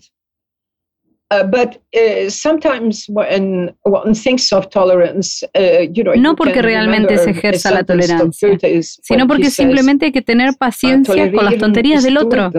No 6.18 6.36
porque 6.36 6.62
realmente 6.62 7.18
se 7.18 7.30
ejerza 7.32 7.72
la 7.72 7.84
tolerancia, 7.84 8.58
sino 8.82 9.28
porque 9.28 9.50
simplemente 9.50 10.06
hay 10.08 10.12
que 10.12 10.22
tener 10.22 10.56
paciencia 10.58 11.32
con 11.32 11.46
las 11.46 11.58
tonterías 11.58 12.04
del 12.04 12.18
otro. 12.18 12.52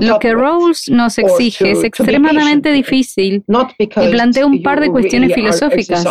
Lo 0.00 0.18
que 0.18 0.34
Rawls 0.34 0.88
nos 0.88 1.18
exige 1.18 1.72
es 1.72 1.84
extremadamente 1.84 2.72
difícil 2.72 3.44
y 3.46 4.08
plantea 4.08 4.46
un 4.46 4.62
par 4.62 4.80
de 4.80 4.88
cuestiones 4.88 5.34
filosóficas. 5.34 6.04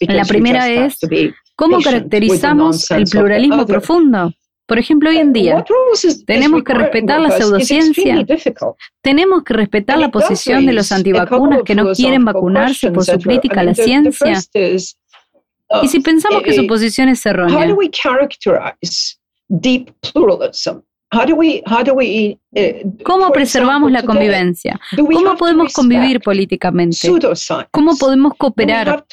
La 0.00 0.24
primera 0.24 0.68
es, 0.68 0.98
¿cómo 1.56 1.80
caracterizamos 1.80 2.90
el 2.90 3.04
pluralismo 3.04 3.66
profundo? 3.66 4.32
Por 4.72 4.78
ejemplo, 4.78 5.10
hoy 5.10 5.18
en 5.18 5.34
día 5.34 5.62
tenemos 6.24 6.62
que 6.64 6.72
respetar 6.72 7.20
la 7.20 7.30
pseudociencia, 7.30 8.24
tenemos 9.02 9.42
que 9.44 9.52
respetar 9.52 9.98
la 9.98 10.10
posición 10.10 10.64
de 10.64 10.72
los 10.72 10.90
antivacunas 10.92 11.62
que 11.62 11.74
no 11.74 11.92
quieren 11.92 12.24
vacunarse 12.24 12.90
por 12.90 13.04
su 13.04 13.18
crítica 13.18 13.60
a 13.60 13.64
la 13.64 13.74
ciencia. 13.74 14.40
Y 15.82 15.88
si 15.88 16.00
pensamos 16.00 16.42
que 16.42 16.54
su 16.54 16.66
posición 16.66 17.10
es 17.10 17.24
errónea, 17.26 17.66
¿Cómo 23.04 23.30
preservamos 23.32 23.92
la 23.92 24.02
convivencia? 24.02 24.80
¿Cómo 24.96 25.36
podemos 25.36 25.70
convivir 25.74 26.20
políticamente? 26.20 26.96
¿Cómo 27.70 27.94
podemos 27.98 28.32
cooperar? 28.38 29.04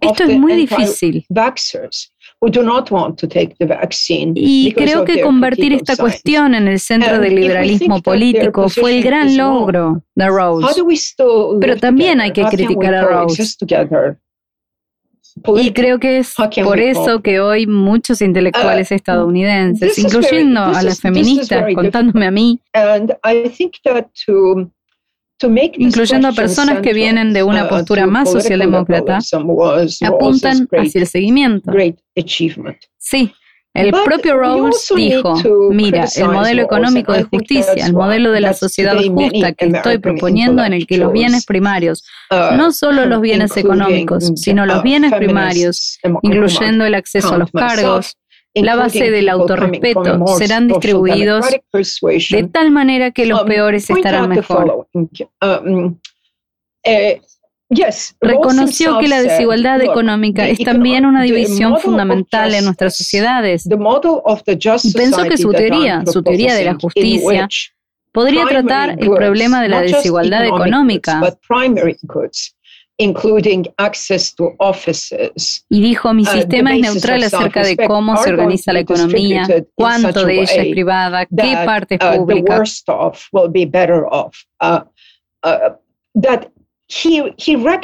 Esto 0.00 0.24
es 0.24 0.38
muy 0.38 0.54
difícil. 0.54 1.26
Y 4.34 4.72
creo 4.72 5.04
que 5.04 5.20
convertir 5.20 5.74
esta 5.74 5.96
cuestión 5.96 6.54
en 6.54 6.68
el 6.68 6.80
centro 6.80 7.20
del 7.20 7.34
liberalismo 7.34 8.00
político 8.00 8.68
fue 8.68 8.96
el 8.96 9.02
gran 9.04 9.36
logro 9.36 10.02
de 10.14 10.26
Rose. 10.26 10.66
Pero 11.60 11.76
también 11.76 12.20
hay 12.20 12.32
que 12.32 12.44
criticar 12.44 12.94
a 12.94 13.04
Rose. 13.04 13.56
Y 15.56 15.72
creo 15.72 15.98
que 16.00 16.18
es 16.18 16.34
por 16.64 16.80
eso 16.80 17.22
que 17.22 17.40
hoy 17.40 17.66
muchos 17.66 18.20
intelectuales 18.20 18.90
uh, 18.90 18.94
estadounidenses, 18.94 19.98
incluyendo 19.98 20.60
a 20.60 20.82
las 20.82 21.00
feministas, 21.00 21.72
contándome 21.74 22.26
a 22.26 22.30
mí, 22.30 22.60
incluyendo 25.76 26.28
a 26.28 26.32
personas 26.32 26.80
que 26.80 26.92
vienen 26.92 27.32
de 27.32 27.42
una 27.42 27.64
uh, 27.64 27.68
postura 27.68 28.06
más 28.06 28.30
socialdemócrata, 28.30 29.18
apuntan 30.04 30.68
hacia 30.72 31.00
el 31.00 31.06
seguimiento. 31.06 31.72
Sí, 32.98 33.32
el 33.72 33.92
propio 33.92 34.36
Rawls 34.36 34.92
dijo, 34.96 35.34
mira, 35.70 36.06
el 36.16 36.28
modelo 36.28 36.62
económico 36.62 37.12
de 37.12 37.22
justicia, 37.22 37.86
el 37.86 37.92
modelo 37.92 38.32
de 38.32 38.40
la 38.40 38.52
sociedad 38.52 38.96
justa 38.96 39.52
que 39.52 39.66
estoy 39.66 39.98
proponiendo 39.98 40.64
en 40.64 40.72
el 40.72 40.86
que 40.88 40.98
los 40.98 41.12
bienes 41.12 41.46
primarios, 41.46 42.04
uh, 42.30 42.56
no 42.56 42.72
solo 42.72 43.06
los 43.06 43.20
bienes 43.20 43.56
económicos, 43.56 44.32
sino 44.34 44.66
los 44.66 44.82
bienes 44.82 45.12
primarios, 45.14 45.98
incluyendo 46.22 46.84
el 46.84 46.94
acceso 46.94 47.34
a 47.34 47.38
los 47.38 47.50
cargos, 47.52 48.16
la 48.54 48.76
base 48.76 49.10
del 49.10 49.28
autorrespeto 49.28 50.26
serán 50.38 50.68
distribuidos 50.68 51.46
de 52.30 52.48
tal 52.50 52.70
manera 52.70 53.10
que 53.10 53.26
los 53.26 53.42
um, 53.42 53.48
peores 53.48 53.88
estarán 53.88 54.28
mejor. 54.28 54.86
Um, 54.92 55.96
eh, 56.84 57.20
Reconoció 58.20 58.98
que 58.98 59.06
la 59.06 59.22
desigualdad 59.22 59.80
económica 59.80 60.48
es 60.48 60.58
también 60.58 61.06
una 61.06 61.22
división 61.22 61.78
fundamental 61.78 62.52
en 62.52 62.64
nuestras 62.64 62.96
sociedades 62.96 63.64
y 63.66 64.92
pensó 64.92 65.22
que 65.24 65.38
su 65.38 65.52
teoría, 65.52 66.02
su 66.04 66.22
teoría 66.22 66.54
de 66.54 66.64
la 66.64 66.74
justicia, 66.74 67.48
podría 68.12 68.44
tratar 68.46 68.96
el 68.98 69.10
problema 69.10 69.62
de 69.62 69.68
la 69.68 69.82
desigualdad 69.82 70.44
económica 70.46 71.20
y 75.68 75.80
dijo, 75.80 76.12
mi 76.12 76.22
uh, 76.22 76.26
sistema 76.26 76.74
es 76.74 76.80
neutral 76.80 77.22
acerca 77.22 77.62
de 77.62 77.76
cómo 77.76 78.16
se 78.18 78.30
organiza 78.30 78.72
la 78.72 78.80
economía, 78.80 79.46
cuánto 79.74 80.24
de 80.24 80.40
ella 80.40 80.62
es 80.62 80.70
privada, 80.70 81.26
qué 81.26 81.56
parte 81.64 81.94
es 81.94 82.00
uh, 82.04 82.18
pública. 82.18 82.62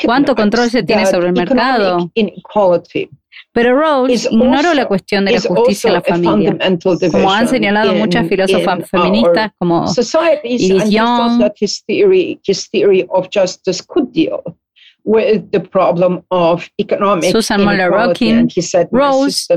¿Cuánto 0.04 0.34
control 0.34 0.70
se 0.70 0.82
tiene 0.82 1.06
sobre 1.06 1.28
el 1.28 1.32
mercado? 1.32 2.10
Pero 3.52 3.78
Rawls 3.78 4.30
ignoró 4.30 4.74
la 4.74 4.86
cuestión 4.86 5.24
de 5.24 5.32
la 5.32 5.40
justicia 5.40 5.88
en 5.88 5.94
la 5.94 6.02
familia, 6.02 6.58
como 7.10 7.32
han 7.32 7.48
señalado 7.48 7.94
muchas 7.94 8.28
filósofas 8.28 8.90
feministas 8.90 9.52
como 9.58 9.86
Edith 10.42 10.90
Young, 10.90 11.50
Susan 17.30 17.64
Moller 17.64 17.90
Rockin, 17.90 18.48
Rawls 18.90 19.48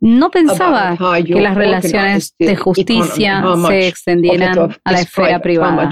no 0.00 0.30
pensaba 0.30 0.96
que 1.24 1.40
las 1.40 1.54
relaciones 1.54 2.34
de 2.38 2.56
justicia 2.56 3.44
se 3.68 3.88
extendieran 3.88 4.76
a 4.84 4.92
la 4.92 5.00
esfera 5.00 5.40
privada 5.40 5.88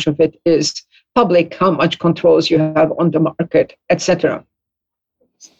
public, 1.15 1.55
how 1.55 1.71
much 1.71 1.99
controls 1.99 2.51
you 2.51 2.59
have 2.59 2.93
on 2.99 3.11
the 3.11 3.21
market, 3.21 3.77
etc. 3.89 4.45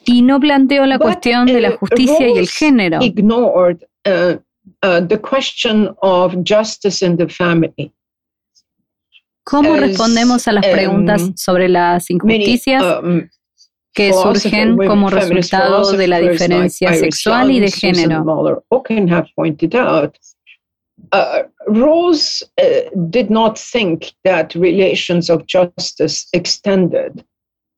Y 0.05 0.21
no 0.21 0.39
planteó 0.39 0.85
la 0.85 0.99
cuestión 0.99 1.47
de 1.47 1.61
la 1.61 1.71
uh, 1.71 1.77
justicia 1.77 2.29
y 2.29 2.37
el 2.37 2.47
género. 2.47 3.01
Ignored 3.01 3.83
uh, 4.05 4.37
uh, 4.83 5.01
the 5.01 5.17
question 5.17 5.89
of 6.01 6.35
justice 6.43 7.01
in 7.01 7.17
the 7.17 7.27
family. 7.27 7.91
¿Cómo 9.43 9.75
respondemos 9.75 10.47
a 10.47 10.51
las 10.51 10.65
preguntas 10.65 11.23
um, 11.23 11.33
sobre 11.35 11.67
las 11.69 12.09
injusticias? 12.09 12.83
Um, 13.01 13.27
que 13.93 14.13
surgen 14.13 14.77
como 14.77 15.09
resultado 15.09 15.91
de 15.91 16.07
la 16.07 16.19
diferencia 16.19 16.93
sexual 16.93 17.51
y 17.51 17.59
de 17.59 17.71
género. 17.71 18.23
Uh, 21.13 21.43
Rawls 21.67 22.43
uh, 22.61 22.89
did 23.09 23.29
not 23.31 23.57
think 23.57 24.13
that 24.23 24.53
relations 24.53 25.29
of 25.29 25.45
justice 25.47 26.27
extended 26.31 27.25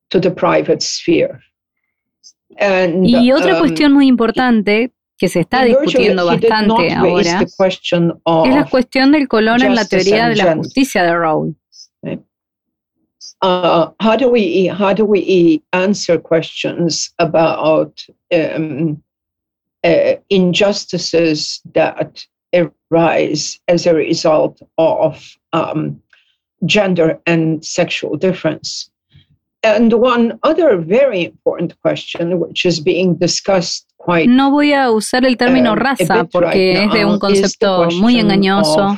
to 0.09 0.19
the 0.19 0.29
private 0.29 0.81
sphere. 0.81 1.39
And, 2.59 3.07
y 3.07 3.31
otra 3.31 3.53
um, 3.53 3.59
cuestión 3.59 3.93
muy 3.93 4.07
importante 4.07 4.91
que 5.17 5.29
se 5.29 5.41
está 5.41 5.63
discutiendo 5.63 6.25
bastante 6.25 6.93
ahora 6.93 7.41
es 7.41 8.55
la 8.55 8.65
cuestión 8.69 9.11
del 9.11 9.27
color 9.27 9.61
en 9.63 9.75
la 9.75 9.85
teoría 9.85 10.29
de 10.29 10.35
la 10.35 10.55
justicia 10.55 11.03
de 11.03 11.15
Rawls. 11.15 11.55
Uh, 13.41 13.91
how 13.99 14.15
do 14.15 14.29
we 14.29 14.67
how 14.67 14.93
do 14.93 15.03
we 15.05 15.61
answer 15.73 16.17
questions 16.17 17.13
about 17.19 18.01
um, 18.31 19.03
uh, 19.83 20.15
injustices 20.29 21.61
that 21.73 22.25
arise 22.53 23.59
as 23.67 23.85
a 23.85 23.93
result 23.93 24.61
of 24.77 25.37
um, 25.51 26.01
gender 26.65 27.19
and 27.25 27.65
sexual 27.65 28.15
difference. 28.15 28.89
And 29.63 29.93
one 29.93 30.39
other 30.43 30.77
very 30.77 31.25
important 31.25 31.79
question, 31.81 32.39
which 32.39 32.65
is 32.65 32.79
being 32.79 33.15
discussed 33.15 33.92
no 34.27 34.51
voy 34.51 34.73
a 34.73 34.91
usar 34.91 35.25
el 35.25 35.37
término 35.37 35.73
um, 35.73 35.77
raza 35.77 36.25
porque 36.25 36.83
es 36.83 36.91
de 36.91 37.05
un 37.05 37.19
concepto 37.19 37.89
muy 37.91 38.19
engañoso 38.19 38.97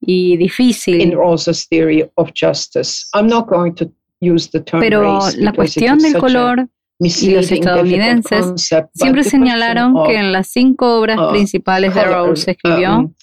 y 0.00 0.36
difícil. 0.36 1.00
In 1.00 1.12
Rawls's 1.12 1.66
theory 1.68 2.08
of 2.16 2.30
justice, 2.34 3.08
I'm 3.14 3.26
not 3.26 3.48
going 3.48 3.74
to 3.74 3.90
use 4.20 4.50
the 4.50 4.60
term 4.60 4.80
Pero 4.80 5.20
la 5.36 5.52
cuestión 5.52 5.98
del 5.98 6.16
color 6.18 6.68
y 7.00 7.30
los 7.30 7.50
estadounidenses 7.50 8.70
siempre 8.92 9.24
señalaron 9.24 9.94
que 10.06 10.16
en 10.16 10.32
las 10.32 10.48
cinco 10.48 10.98
obras 10.98 11.18
uh, 11.18 11.30
principales 11.30 11.94
de 11.94 12.04
Rawls 12.04 12.48
escribió, 12.48 12.98
um, 12.98 13.14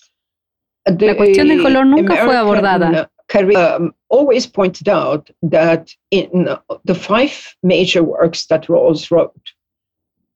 la 0.86 1.18
cuestión 1.18 1.48
del 1.50 1.62
color 1.62 1.86
nunca 1.86 2.26
fue 2.26 2.38
abordada. 2.38 3.10
Um, 3.34 3.92
always 4.10 4.46
pointed 4.46 4.88
out 4.88 5.32
that 5.42 5.90
in 6.12 6.48
the 6.86 6.94
five 6.94 7.34
major 7.64 8.04
works 8.04 8.46
that 8.48 8.68
Rawls 8.70 9.10
wrote, 9.10 9.34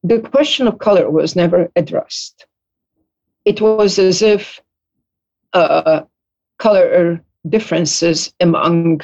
the 0.03 0.19
question 0.19 0.67
of 0.67 0.79
color 0.79 1.09
was 1.09 1.35
never 1.35 1.69
addressed. 1.75 2.45
It 3.45 3.61
was 3.61 3.99
as 3.99 4.21
if 4.21 4.61
uh, 5.53 6.01
color 6.57 7.23
differences 7.47 8.33
among 8.39 9.01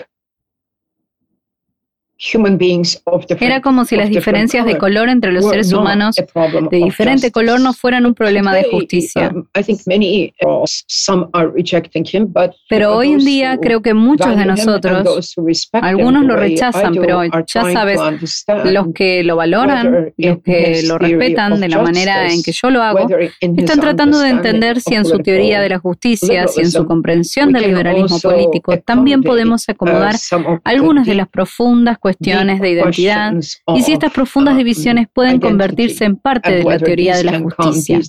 Era 3.39 3.61
como 3.61 3.83
si 3.85 3.95
las 3.97 4.09
diferencias 4.09 4.65
de 4.65 4.77
color 4.77 5.09
entre 5.09 5.31
los 5.33 5.45
seres 5.49 5.73
humanos 5.73 6.15
de 6.15 6.77
diferente 6.77 7.31
color 7.31 7.59
no 7.59 7.73
fueran 7.73 8.05
un 8.05 8.13
problema 8.13 8.53
de 8.55 8.63
justicia. 8.71 9.33
Pero 12.69 12.95
hoy 12.95 13.11
en 13.13 13.19
día 13.19 13.57
creo 13.61 13.81
que 13.81 13.93
muchos 13.93 14.35
de 14.37 14.45
nosotros, 14.45 15.35
algunos 15.73 16.25
lo 16.25 16.35
rechazan, 16.35 16.95
pero 16.95 17.21
ya 17.23 17.71
sabes, 17.71 17.99
los 18.65 18.87
que 18.93 19.23
lo 19.23 19.35
valoran, 19.35 20.13
los 20.17 20.37
que 20.41 20.81
lo 20.85 20.97
respetan 20.97 21.59
de 21.59 21.67
la 21.69 21.81
manera 21.81 22.31
en 22.31 22.41
que 22.43 22.51
yo 22.53 22.69
lo 22.69 22.81
hago, 22.81 23.07
están 23.39 23.79
tratando 23.81 24.19
de 24.19 24.29
entender 24.29 24.79
si 24.79 24.95
en 24.95 25.05
su 25.05 25.19
teoría 25.19 25.59
de 25.59 25.69
la 25.69 25.79
justicia, 25.79 26.47
si 26.47 26.61
en 26.61 26.71
su 26.71 26.85
comprensión 26.85 27.51
del 27.51 27.63
liberalismo 27.63 28.19
político, 28.19 28.77
también 28.79 29.21
podemos 29.21 29.67
acomodar 29.67 30.15
algunas 30.63 31.05
de 31.05 31.15
las 31.15 31.27
profundas 31.27 31.97
cuestiones 32.05 32.61
de 32.61 32.69
identidad 32.69 33.33
y 33.75 33.81
si 33.81 33.93
estas 33.93 34.11
profundas 34.13 34.53
uh, 34.53 34.57
divisiones 34.57 35.07
pueden 35.11 35.39
convertirse 35.39 36.05
en 36.05 36.17
parte 36.17 36.51
de 36.51 36.63
la 36.63 36.77
teoría 36.77 37.17
de 37.17 37.23
la 37.23 37.39
justicia. 37.39 37.99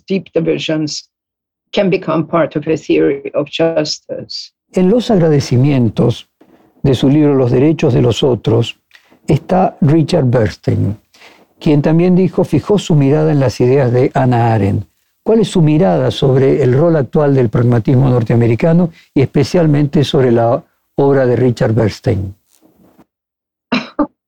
En 4.73 4.91
los 4.91 5.11
agradecimientos 5.11 6.29
de 6.83 6.95
su 6.95 7.09
libro 7.09 7.35
Los 7.37 7.51
derechos 7.51 7.95
de 7.95 8.03
los 8.03 8.23
otros 8.23 8.79
está 9.27 9.79
Richard 9.81 10.27
Bernstein, 10.27 10.99
quien 11.59 11.81
también 11.81 12.15
dijo 12.15 12.45
fijó 12.45 12.79
su 12.79 12.95
mirada 12.95 13.33
en 13.33 13.41
las 13.41 13.59
ideas 13.63 13.91
de 13.93 14.11
Anna 14.13 14.53
Arendt. 14.53 14.87
¿Cuál 15.23 15.41
es 15.41 15.49
su 15.49 15.63
mirada 15.63 16.11
sobre 16.11 16.63
el 16.63 16.75
rol 16.75 16.97
actual 16.97 17.35
del 17.35 17.49
pragmatismo 17.49 18.11
norteamericano 18.11 18.91
y 19.15 19.23
especialmente 19.23 20.05
sobre 20.05 20.33
la 20.33 20.63
obra 20.97 21.25
de 21.25 21.37
Richard 21.37 21.73
Bernstein? 21.73 22.35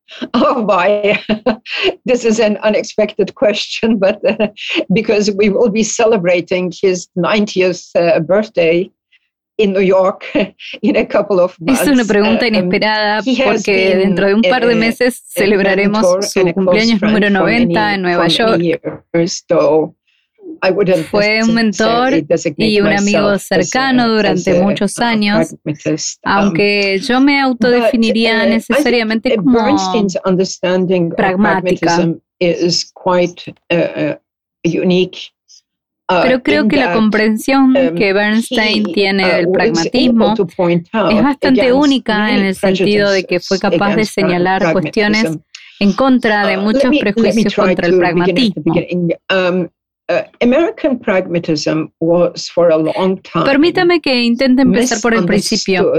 Oh 0.35 0.65
boy, 0.65 1.19
this 2.05 2.25
is 2.25 2.41
an 2.41 2.57
unexpected 2.59 3.35
question, 3.35 3.99
but 4.05 4.19
uh, 4.25 4.49
because 4.93 5.31
we 5.31 5.49
will 5.51 5.71
be 5.71 5.83
celebrating 5.83 6.73
his 6.83 7.09
90th 7.17 7.91
uh, 7.97 8.21
birthday 8.21 8.91
in 9.59 9.73
New 9.73 9.81
York 9.81 10.25
in 10.83 10.97
a 10.97 11.05
couple 11.05 11.41
of 11.41 11.59
months. 11.61 11.83
Es 11.83 11.89
una 11.89 12.05
pregunta 12.05 12.47
um, 12.47 12.55
inesperada 12.55 13.23
porque 13.45 13.97
dentro 13.97 14.29
de 14.29 14.35
un 14.35 14.43
par 14.43 14.67
de 14.67 14.75
meses 14.75 15.23
celebraremos 15.27 16.33
su 16.33 16.41
cumpleaños 16.55 17.03
número 17.03 17.29
90 17.29 17.95
en 17.95 18.03
Nueva 18.03 18.29
York. 18.29 18.61
Years, 18.61 19.45
so 19.49 19.95
fue 21.11 21.43
un 21.43 21.55
mentor 21.55 22.15
y 22.57 22.81
un 22.81 22.89
amigo 22.89 23.39
cercano 23.39 24.09
durante 24.09 24.61
muchos 24.61 24.99
años, 24.99 25.55
aunque 26.25 26.99
yo 27.01 27.21
me 27.21 27.41
autodefiniría 27.41 28.45
uh, 28.45 28.49
necesariamente 28.49 29.37
como 29.37 29.59
pragmática. 31.17 32.09
Uh, 36.11 36.23
Pero 36.23 36.43
creo 36.43 36.69
que 36.69 36.77
la 36.77 36.95
comprensión 36.95 37.77
um, 37.77 37.95
que 37.95 38.13
Bernstein 38.15 38.85
tiene 38.95 39.27
uh, 39.27 39.29
del 39.29 39.51
pragmatismo 39.51 40.35
es 40.35 41.23
bastante 41.23 41.73
única 41.73 42.35
en 42.35 42.47
el 42.47 42.55
sentido 42.55 43.11
de 43.11 43.25
que 43.25 43.41
fue 43.41 43.59
capaz 43.59 43.95
de 43.95 44.07
señalar 44.07 44.73
cuestiones 44.73 45.39
en 45.81 45.93
contra 45.93 46.47
de 46.47 46.57
muchos 46.57 46.97
prejuicios 46.99 47.55
contra 47.55 47.87
el 47.87 47.99
pragmatismo. 47.99 48.75
Uh, 50.11 50.23
American 50.41 50.99
pragmatism 50.99 51.93
was 52.01 52.49
for 52.49 52.71
a 52.71 52.79
long 52.79 53.21
time 53.21 53.45
Permítame 53.45 54.01
que 54.01 54.25
intente 54.25 54.63
empezar 54.63 55.03
por 55.03 55.13
el 55.13 55.27
principio. 55.27 55.93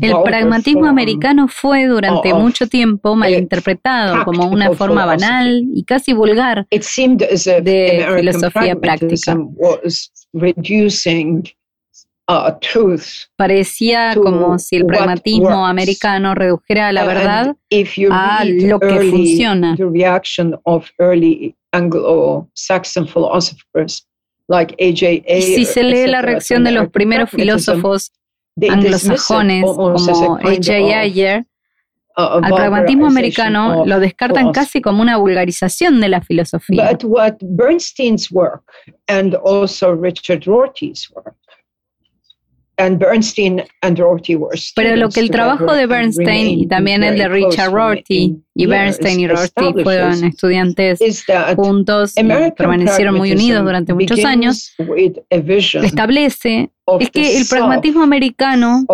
el 0.00 0.22
pragmatismo 0.22 0.86
americano 0.86 1.48
fue 1.48 1.86
durante 1.86 2.32
mucho 2.34 2.68
tiempo 2.68 3.16
malinterpretado 3.16 4.24
como 4.24 4.46
una 4.48 4.72
forma 4.74 5.06
banal 5.06 5.64
y 5.74 5.82
casi 5.82 6.12
vulgar 6.12 6.68
de 6.70 8.06
filosofía 8.16 8.76
práctica. 8.76 9.36
Parecía 13.36 14.14
como 14.14 14.58
si 14.58 14.76
el 14.76 14.84
pragmatismo 14.84 15.66
americano 15.66 16.34
redujera 16.34 16.92
la 16.92 17.06
verdad 17.06 17.56
a 18.10 18.44
lo 18.44 18.78
que 18.80 19.00
funciona. 19.10 19.74
Y 25.28 25.42
si 25.42 25.64
se 25.64 25.82
lee 25.82 26.06
la 26.06 26.20
reacción 26.20 26.64
de 26.64 26.72
los 26.72 26.90
primeros 26.90 27.30
filósofos 27.30 28.12
anglosajones 28.68 29.64
como 29.64 30.36
A.J. 30.36 31.00
Ayer, 31.00 31.46
al 32.14 32.52
pragmatismo 32.52 33.06
americano 33.06 33.86
lo 33.86 34.00
descartan 34.00 34.52
casi 34.52 34.82
como 34.82 35.00
una 35.00 35.16
vulgarización 35.16 35.98
de 36.02 36.10
la 36.10 36.20
filosofía. 36.20 36.90
But 36.90 37.04
what 37.04 37.36
Bernstein's 37.40 38.30
work 38.30 38.64
and 39.06 39.34
also 39.36 39.94
Richard 39.94 40.44
Rorty's 40.46 41.08
work 41.14 41.34
pero 44.74 44.96
lo 44.96 45.08
que 45.08 45.20
el 45.20 45.30
trabajo 45.30 45.72
de 45.74 45.86
Bernstein 45.86 46.60
y 46.60 46.66
también 46.66 47.02
el 47.02 47.18
de 47.18 47.28
Richard 47.28 47.72
Rorty 47.72 48.36
y 48.54 48.66
Bernstein 48.66 49.20
y 49.20 49.28
Rorty 49.28 49.82
fueron 49.82 50.24
estudiantes 50.24 51.00
juntos 51.56 52.14
y 52.16 52.22
permanecieron 52.56 53.16
muy 53.16 53.32
unidos 53.32 53.64
durante 53.64 53.92
muchos 53.94 54.24
años, 54.24 54.74
establece 55.82 56.70
es 57.00 57.10
que 57.10 57.38
el 57.38 57.46
pragmatismo 57.46 58.02
americano 58.02 58.86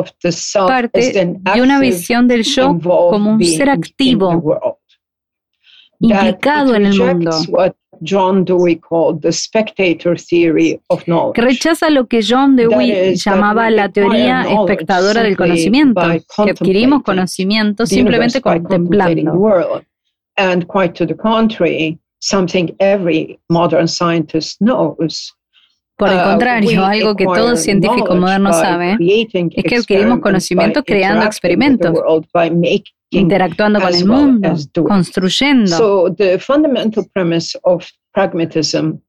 parte 0.67 1.39
de 1.55 1.63
una 1.63 1.79
visión 1.79 2.27
del 2.27 2.43
yo 2.43 2.79
como 2.81 3.35
un 3.35 3.45
ser 3.45 3.71
activo, 3.71 4.81
implicado 6.05 6.75
en 6.75 6.87
el 6.87 6.99
mundo 6.99 7.31
John 8.03 8.45
Dewey 8.45 8.77
called 8.77 9.23
the 9.23 9.33
spectator 9.33 10.17
theory 10.17 10.81
of 10.89 11.05
knowledge. 11.07 11.35
Que 11.35 11.43
rechaza 11.43 11.91
lo 11.91 12.07
que 12.07 12.21
John 12.23 12.57
Dewey 12.57 13.15
llamaba 13.17 13.71
la 13.71 13.89
teoría 13.89 14.43
espectadora 14.43 15.23
del 15.23 15.37
conocimiento, 15.37 16.01
que 16.45 16.51
adquirimos 16.51 17.03
conocimiento 17.03 17.87
simplemente 17.87 18.41
contemplando. 18.41 19.83
And 20.37 20.67
quite 20.67 20.95
to 20.95 21.07
the 21.07 21.15
contrary, 21.15 21.97
something 22.19 22.75
every 22.81 23.39
modern 23.49 23.87
scientist 23.87 24.59
knows. 24.61 25.33
Por 25.97 26.09
el 26.09 26.19
uh, 26.19 26.25
contrario, 26.25 26.85
algo 26.85 27.15
que 27.15 27.25
todo 27.25 27.55
científico 27.55 28.17
moderno 28.17 28.53
sabe 28.53 28.97
es 28.99 29.65
que 29.65 29.77
adquirimos 29.77 30.19
conocimiento 30.19 30.83
creando 30.83 31.25
experimentos 31.25 31.95
interactuando 33.21 33.81
con 33.81 33.95
el 33.95 34.05
mundo, 34.07 34.55
construyendo. 34.87 35.77
So 35.77 36.15
the 36.15 36.39
fundamental 36.39 37.05
premise 37.13 37.59
of 37.63 37.85
pragmatism 38.13 39.01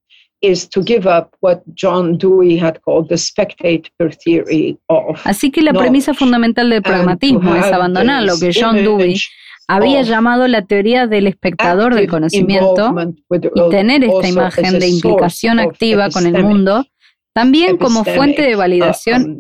is 0.42 0.70
to 0.70 0.84
give 0.84 1.08
up 1.08 1.36
what 1.40 1.64
John 1.74 2.18
Dewey 2.18 2.60
had 2.60 2.80
called 2.82 3.10
the 3.10 3.18
spectator 3.18 4.12
theory 4.24 4.78
of 4.88 5.20
Así 5.26 5.52
que 5.52 5.62
la 5.62 5.74
premisa 5.74 6.14
fundamental 6.14 6.70
del 6.70 6.82
pragmatismo 6.82 7.56
es 7.56 7.66
abandonar 7.66 8.24
lo 8.24 8.38
que 8.38 8.52
John 8.54 8.76
Dewey 8.76 9.20
había 9.68 10.04
llamado 10.04 10.48
la 10.48 10.64
teoría 10.64 11.08
del 11.08 11.28
espectador 11.28 11.96
del 11.96 12.08
conocimiento 12.08 12.94
y 13.32 13.70
tener 13.72 14.04
esta 14.04 14.28
imagen 14.28 14.80
de 14.80 14.88
implicación 14.88 15.60
activa 15.60 16.10
con 16.10 16.28
el 16.28 16.44
mundo 16.44 16.86
también 17.34 17.78
como 17.78 18.04
fuente 18.04 18.44
de 18.44 18.56
validación 18.56 19.38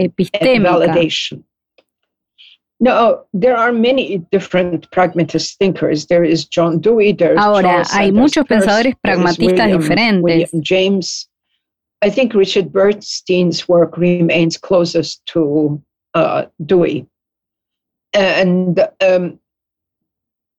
uh, 2.81 3.17
um, 3.33 3.81
epistémica. 7.01 7.37
Ahora, 7.37 7.83
hay 7.91 8.11
muchos 8.11 8.45
pensadores 8.45 8.95
pragmatistas 9.01 9.71
diferentes. 9.71 10.23
William 10.23 10.61
James. 10.61 11.29
I 12.03 12.09
think 12.09 12.33
Richard 12.35 12.71
Bernstein's 12.71 13.67
work 13.67 13.97
remains 13.97 14.57
closest 14.57 15.25
to 15.27 15.81
uh, 16.13 16.45
Dewey. 16.65 17.07
And 18.13 18.79
um, 19.01 19.39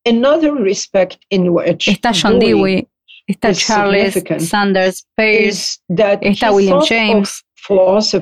another 0.04 0.54
respect 0.54 1.18
in 1.30 1.52
which 1.52 1.86
Está 1.86 2.12
John 2.12 2.38
Dewey 2.38 2.88
está 3.28 3.52
Charles 3.54 4.48
Sanders 4.48 5.04
Peirce, 5.16 5.80
está 5.88 6.52
William 6.52 6.82
James. 6.84 7.42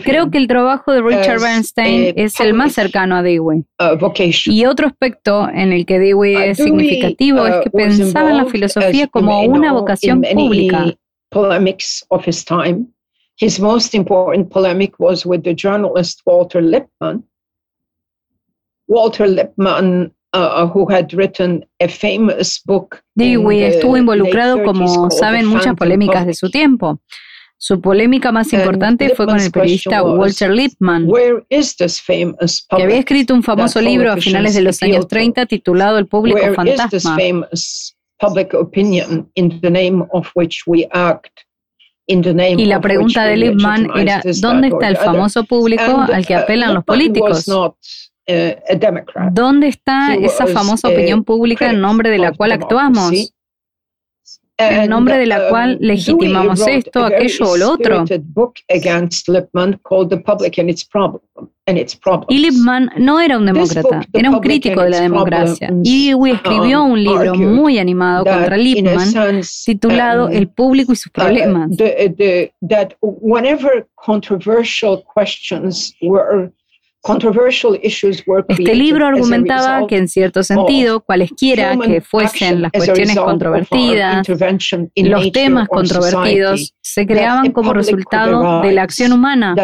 Creo 0.03 0.31
que 0.31 0.39
el 0.39 0.47
trabajo 0.47 0.93
de 0.93 1.03
Richard 1.03 1.41
Bernstein 1.41 2.15
es 2.17 2.41
el 2.41 2.55
más 2.55 2.73
cercano 2.73 3.17
a 3.17 3.23
Dewey. 3.23 3.65
Y 4.47 4.65
otro 4.67 4.87
aspecto 4.87 5.49
en 5.49 5.73
el 5.73 5.85
que 5.85 5.99
Dewey 5.99 6.37
uh, 6.37 6.41
es 6.41 6.57
significativo 6.59 7.47
es 7.47 7.63
que 7.63 7.69
uh, 7.69 7.77
pensaba 7.77 8.31
en 8.31 8.37
la 8.39 8.47
filosofía 8.47 9.07
como 9.09 9.43
una 9.43 9.73
vocación 9.73 10.23
pública. 10.23 10.95
His 13.37 13.59
most 13.59 13.97
important 13.97 14.49
polemic 14.49 14.95
was 15.01 15.27
with 15.27 15.43
the 15.43 15.55
journalist 15.57 16.21
Walter 16.25 16.63
Lippmann. 16.63 17.25
Walter 18.87 19.27
Lippmann 19.27 20.13
Uh, 20.37 20.67
who 20.67 20.85
had 20.91 21.15
written 21.15 21.65
a 21.81 21.87
famous 21.87 22.61
book 22.67 23.01
Dewey 23.15 23.63
estuvo 23.63 23.97
involucrado, 23.97 24.65
como 24.65 25.09
saben, 25.09 25.47
muchas 25.47 25.77
polémicas 25.77 26.27
de 26.27 26.35
su 26.35 26.51
tiempo. 26.51 27.01
Su 27.57 27.81
polémica 27.81 28.31
más 28.31 28.53
importante 28.53 29.15
fue 29.15 29.27
con 29.27 29.41
el 29.41 29.51
periodista 29.51 30.03
Walter 30.03 30.51
Lippmann, 30.51 31.09
que 31.09 32.83
había 32.83 32.99
escrito 32.99 33.35
un 33.35 33.43
famoso 33.43 33.81
libro 33.81 34.13
a 34.13 34.17
finales 34.17 34.55
de 34.55 34.63
los 34.63 34.83
años 34.83 35.09
30 35.09 35.47
titulado 35.47 35.99
El 35.99 36.07
público 36.07 36.41
fantasma. 36.55 37.17
Y 42.07 42.67
la 42.67 42.81
pregunta 42.81 43.25
de 43.25 43.37
Lippmann 43.37 43.89
era, 43.97 44.21
¿dónde 44.41 44.69
está 44.69 44.89
el 44.89 44.97
famoso 44.99 45.45
público 45.45 46.05
al 46.13 46.27
que 46.27 46.35
uh, 46.35 46.41
apelan 46.41 46.75
los 46.75 46.85
políticos? 46.85 47.47
¿Dónde 49.33 49.69
está 49.69 50.15
esa 50.15 50.47
famosa 50.47 50.89
opinión 50.89 51.25
pública 51.25 51.71
en 51.71 51.81
nombre 51.81 52.11
de 52.11 52.19
la 52.19 52.33
cual 52.33 52.53
actuamos? 52.53 53.34
En 54.57 54.89
nombre 54.89 55.19
de 55.19 55.27
la 55.27 55.47
uh, 55.47 55.49
cual 55.51 55.79
legitimamos 55.81 56.67
esto, 56.67 57.05
aquello 57.05 57.51
o 57.51 57.57
lo 57.57 57.73
otro. 57.73 58.05
Y 62.29 62.39
Lippmann 62.39 62.91
no 62.99 63.21
era 63.21 63.39
un 63.39 63.47
demócrata, 63.47 64.03
era 64.13 64.31
un 64.31 64.41
crítico 64.41 64.83
de 64.83 64.91
la 64.91 65.01
democracia. 65.01 65.73
Y 65.83 66.09
Dewey 66.09 66.35
escribió 66.35 66.85
un 66.85 67.03
libro 67.03 67.35
muy 67.35 67.79
animado 67.79 68.25
contra 68.25 68.57
Lippmann 68.57 69.41
titulado 69.65 70.27
um, 70.27 70.33
El 70.33 70.49
público 70.49 70.93
y 70.93 70.97
sus 70.97 71.09
uh, 71.09 71.13
problemas. 71.13 71.71
Este 78.49 78.75
libro 78.75 79.07
argumentaba 79.07 79.87
que 79.87 79.99
en 79.99 80.09
cierto 80.09 80.43
sentido, 80.43 81.01
cualesquiera 81.01 81.77
que 81.77 82.01
fuesen 82.01 82.63
las 82.63 82.73
cuestiones 82.73 83.17
controvertidas, 83.17 84.27
los 84.97 85.33
temas 85.33 85.69
controvertidos 85.69 86.75
se 86.81 87.07
creaban 87.07 87.53
como 87.53 87.75
resultado 87.75 88.63
de 88.63 88.73
la 88.73 88.83
acción 88.83 89.13
humana, 89.13 89.55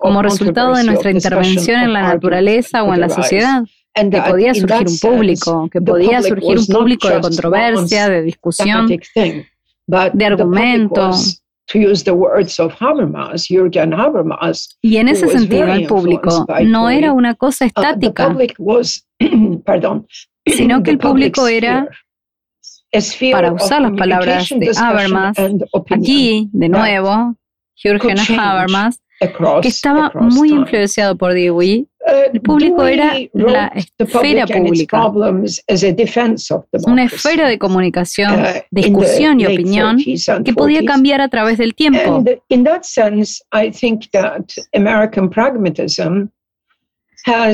como 0.00 0.22
resultado 0.22 0.74
de 0.74 0.84
nuestra 0.84 1.10
intervención 1.10 1.82
en 1.82 1.92
la 1.92 2.02
naturaleza 2.02 2.84
o 2.84 2.94
en 2.94 3.00
la 3.00 3.08
sociedad 3.08 3.64
que 3.94 4.22
podía 4.22 4.54
surgir 4.54 4.86
un 4.88 4.98
público, 4.98 5.68
que 5.70 5.80
podía 5.80 6.22
surgir 6.22 6.58
un 6.58 6.66
público 6.66 7.08
de 7.08 7.20
controversia, 7.20 8.08
de 8.08 8.22
discusión, 8.22 8.86
de 8.86 10.26
argumentos, 14.00 14.78
y 14.80 14.96
en 14.96 15.08
ese 15.08 15.28
sentido, 15.28 15.72
el 15.72 15.86
público 15.86 16.46
no 16.64 16.90
era 16.90 17.12
una 17.12 17.34
cosa 17.34 17.64
uh, 17.64 17.68
estática, 17.68 18.36
sino 20.46 20.82
que 20.82 20.90
el 20.90 20.98
público 20.98 21.46
era, 21.46 21.88
para 23.32 23.52
usar 23.52 23.82
las 23.82 23.92
palabras 23.92 24.48
de 24.48 24.72
Habermas, 24.76 25.36
aquí, 25.90 26.48
de 26.52 26.68
nuevo, 26.68 27.36
Jürgen 27.74 28.18
Habermas, 28.38 29.00
que 29.62 29.68
estaba 29.68 30.10
muy 30.14 30.50
influenciado 30.50 31.16
por 31.16 31.32
Dewey, 31.32 31.88
el 32.32 32.40
público 32.40 32.84
era 32.84 33.14
la 33.32 33.68
esfera 33.68 34.46
pública, 34.46 35.12
una 36.86 37.04
esfera 37.04 37.48
de 37.48 37.58
comunicación, 37.58 38.40
uh, 38.40 38.46
discusión 38.70 39.40
y 39.40 39.46
opinión 39.46 39.98
que 40.44 40.52
podía 40.52 40.84
cambiar 40.84 41.20
a 41.20 41.28
través 41.28 41.58
del 41.58 41.74
tiempo. 41.74 42.24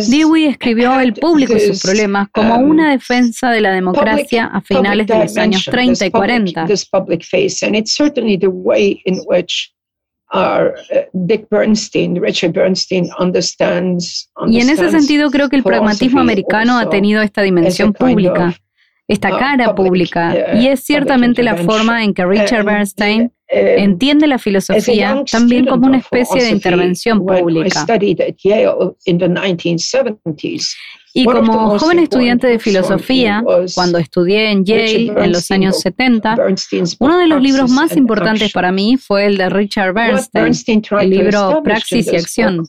Dewey 0.08 0.46
escribió 0.46 0.98
El 0.98 1.12
público 1.12 1.54
y 1.54 1.60
sus 1.60 1.82
problemas 1.82 2.28
como 2.32 2.56
um, 2.56 2.70
una 2.70 2.90
defensa 2.90 3.50
de 3.50 3.60
la 3.60 3.72
democracia 3.72 4.46
a 4.46 4.62
finales 4.62 5.06
de 5.06 5.18
los 5.18 5.36
años 5.36 5.64
30 5.64 6.06
y 6.06 6.10
40. 6.10 6.66
Uh, 10.30 10.72
Dick 11.14 11.46
Bernstein, 11.50 12.20
Richard 12.20 12.52
Bernstein 12.52 13.08
understands, 13.18 14.30
y 14.46 14.60
en 14.60 14.68
ese 14.68 14.90
sentido 14.90 15.30
creo 15.30 15.48
que 15.48 15.56
el 15.56 15.62
pragmatismo 15.62 16.20
americano 16.20 16.78
ha 16.78 16.90
tenido 16.90 17.22
esta 17.22 17.40
dimensión 17.40 17.94
pública, 17.94 18.54
esta 19.06 19.34
uh, 19.34 19.38
cara 19.38 19.74
pública, 19.74 20.54
y 20.54 20.66
es 20.66 20.80
ciertamente 20.84 21.42
la 21.42 21.56
forma 21.56 22.04
en 22.04 22.12
que 22.12 22.26
Richard 22.26 22.66
Bernstein 22.66 23.22
um, 23.22 23.28
entiende 23.50 24.26
la 24.26 24.38
filosofía 24.38 25.24
también 25.30 25.64
como 25.64 25.86
una 25.86 25.96
especie 25.96 26.42
de 26.42 26.50
intervención 26.50 27.24
pública. 27.24 27.86
Y 31.18 31.24
como 31.24 31.78
joven 31.78 31.98
estudiante 31.98 32.46
de 32.46 32.58
filosofía, 32.60 33.42
cuando 33.74 33.98
estudié 33.98 34.52
en 34.52 34.64
Yale 34.64 35.06
en 35.16 35.32
los 35.32 35.50
años 35.50 35.80
70, 35.80 36.36
uno 37.00 37.18
de 37.18 37.26
los 37.26 37.42
libros 37.42 37.70
más 37.70 37.96
importantes 37.96 38.52
para 38.52 38.70
mí 38.70 38.96
fue 38.96 39.26
el 39.26 39.36
de 39.36 39.48
Richard 39.48 39.94
Bernstein, 39.94 40.52
el 41.00 41.10
libro 41.10 41.60
Praxis 41.64 42.12
y 42.12 42.16
Acción. 42.16 42.68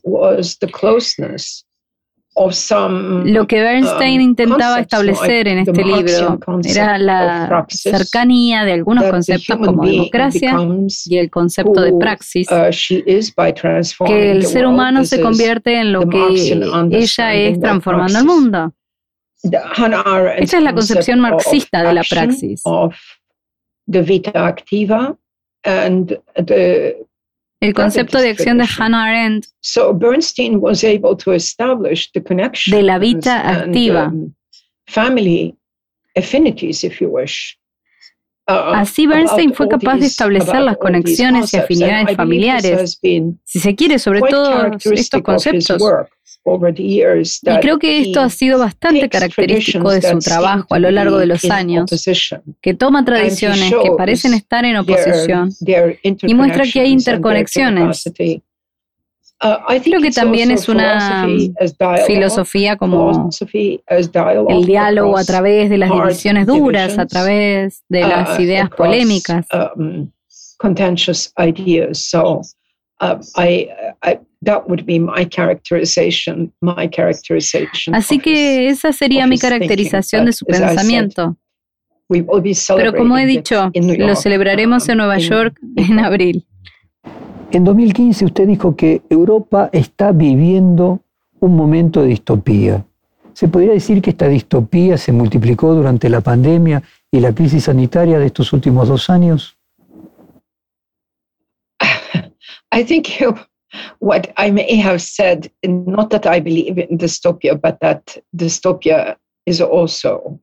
Lo 2.35 3.47
que 3.47 3.61
Bernstein 3.61 4.21
um, 4.21 4.29
intentaba 4.29 4.79
establecer 4.79 5.47
en 5.47 5.59
este 5.59 5.83
libro 5.83 6.39
era 6.63 6.97
la 6.97 7.65
cercanía 7.69 8.63
de 8.63 8.73
algunos 8.73 9.05
conceptos 9.05 9.57
como 9.57 9.85
democracia 9.85 10.57
y 11.05 11.17
el 11.17 11.29
concepto 11.29 11.81
de 11.81 11.93
praxis, 11.93 12.47
uh, 12.51 12.69
que 14.05 14.31
el 14.31 14.45
ser 14.45 14.67
humano 14.67 15.03
se 15.03 15.21
convierte 15.21 15.79
en 15.79 15.91
lo 15.91 16.07
que 16.07 16.27
ella 16.91 17.33
es 17.33 17.59
transformando 17.59 18.19
el 18.19 18.25
mundo. 18.25 18.73
Esta 19.43 20.57
es 20.57 20.63
la 20.63 20.73
concepción 20.73 21.19
marxista 21.19 21.83
de 21.83 21.93
la 21.93 22.03
praxis 22.07 22.63
el 27.61 27.73
concepto 27.73 28.19
de 28.19 28.29
acción 28.29 28.57
de 28.57 28.65
Hannah 28.65 29.03
Arendt 29.03 29.45
de 32.67 32.83
la 32.83 32.99
vida 32.99 33.49
activa. 33.49 34.07
Um, 34.07 34.33
uh, 38.47 38.73
Así 38.73 39.05
Bernstein 39.05 39.53
fue 39.53 39.67
capaz 39.67 39.97
de 39.97 40.07
establecer 40.07 40.61
las 40.61 40.77
conexiones 40.77 41.53
y 41.53 41.57
afinidades 41.57 42.15
familiares, 42.15 42.99
si 43.01 43.59
se 43.59 43.75
quiere, 43.75 43.99
sobre 43.99 44.21
todo 44.21 44.71
estos 44.91 45.21
conceptos. 45.21 45.81
Y 47.57 47.59
creo 47.59 47.77
que 47.79 48.01
esto 48.01 48.21
ha 48.21 48.29
sido 48.29 48.59
bastante 48.59 49.07
característico 49.09 49.91
de 49.91 50.01
su 50.01 50.19
trabajo 50.19 50.73
a 50.73 50.79
lo 50.79 50.89
largo 50.91 51.17
de 51.17 51.25
los 51.25 51.45
años, 51.45 51.89
que 52.61 52.73
toma 52.73 53.05
tradiciones 53.05 53.71
que 53.71 53.91
parecen 53.97 54.33
estar 54.33 54.65
en 54.65 54.77
oposición 54.77 55.51
y 56.21 56.33
muestra 56.33 56.63
que 56.71 56.79
hay 56.81 56.91
interconexiones. 56.91 58.03
Uh, 59.41 59.79
Creo 59.81 60.01
que 60.01 60.11
también 60.11 60.51
es 60.51 60.67
una 60.67 61.25
filosofía 62.05 62.75
como 62.75 63.29
el 64.49 64.65
diálogo 64.65 65.17
a 65.17 65.23
través 65.23 65.69
de 65.69 65.77
las 65.77 65.89
divisiones 65.91 66.45
duras, 66.45 66.97
a 66.97 67.05
través 67.05 67.83
de 67.87 68.01
las 68.01 68.37
uh, 68.37 68.41
ideas 68.41 68.69
polémicas. 68.69 69.45
Um, 73.01 73.19
Así 77.93 78.19
que 78.19 78.69
esa 78.69 78.91
sería 78.93 79.27
mi 79.27 79.37
caracterización 79.37 80.25
de 80.25 80.33
su 80.33 80.45
pensamiento. 80.45 81.37
Pero 82.75 82.93
como 82.93 83.17
he 83.17 83.25
dicho, 83.25 83.71
lo 83.73 84.15
celebraremos 84.15 84.89
en 84.89 84.97
Nueva 84.97 85.17
York 85.19 85.59
en 85.75 85.99
abril. 85.99 86.45
En 87.51 87.63
2015 87.63 88.25
usted 88.25 88.47
dijo 88.47 88.75
que 88.75 89.01
Europa 89.09 89.69
está 89.71 90.11
viviendo 90.11 91.01
un 91.39 91.55
momento 91.55 92.01
de 92.01 92.09
distopía. 92.09 92.85
¿Se 93.33 93.47
podría 93.47 93.73
decir 93.73 94.01
que 94.01 94.09
esta 94.09 94.27
distopía 94.27 94.97
se 94.97 95.11
multiplicó 95.11 95.73
durante 95.73 96.09
la 96.09 96.21
pandemia 96.21 96.83
y 97.11 97.19
la 97.19 97.33
crisis 97.33 97.65
sanitaria 97.65 98.19
de 98.19 98.25
estos 98.25 98.51
últimos 98.53 98.87
dos 98.87 99.09
años? 99.09 99.58
I 102.71 102.83
think 102.83 103.21
what 103.99 104.31
I 104.37 104.51
may 104.51 104.75
have 104.77 105.01
said, 105.01 105.51
not 105.63 106.09
that 106.11 106.25
I 106.25 106.39
believe 106.39 106.77
in 106.77 106.97
dystopia, 106.97 107.59
but 107.59 107.79
that 107.81 108.17
dystopia 108.35 109.15
is 109.45 109.61
also 109.61 110.39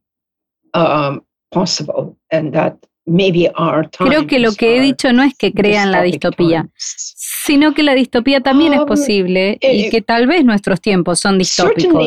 um, 0.75 1.23
possible 1.53 2.17
and 2.31 2.53
that 2.55 2.77
maybe 3.07 3.49
our 3.55 3.89
times 3.89 4.11
Creo 4.11 4.27
que 4.27 4.39
lo 4.39 4.53
que 4.53 4.77
he 4.77 4.81
dicho 4.81 5.13
no 5.13 5.23
es 5.23 5.35
que 5.35 5.53
crean 5.53 5.93
la 5.93 6.03
distopía, 6.03 6.69
sino 6.77 7.73
que 7.73 7.83
la 7.83 7.95
distopía 7.95 8.41
también 8.41 8.75
es 8.75 8.81
um, 8.81 8.87
posible 8.87 9.59
y 9.61 9.85
eh, 9.85 9.91
que 9.91 10.03
tal 10.03 10.27
vez 10.27 10.45
nuestros 10.45 10.81
tiempos 10.81 11.21
son 11.21 11.39
distópicos. 11.39 12.05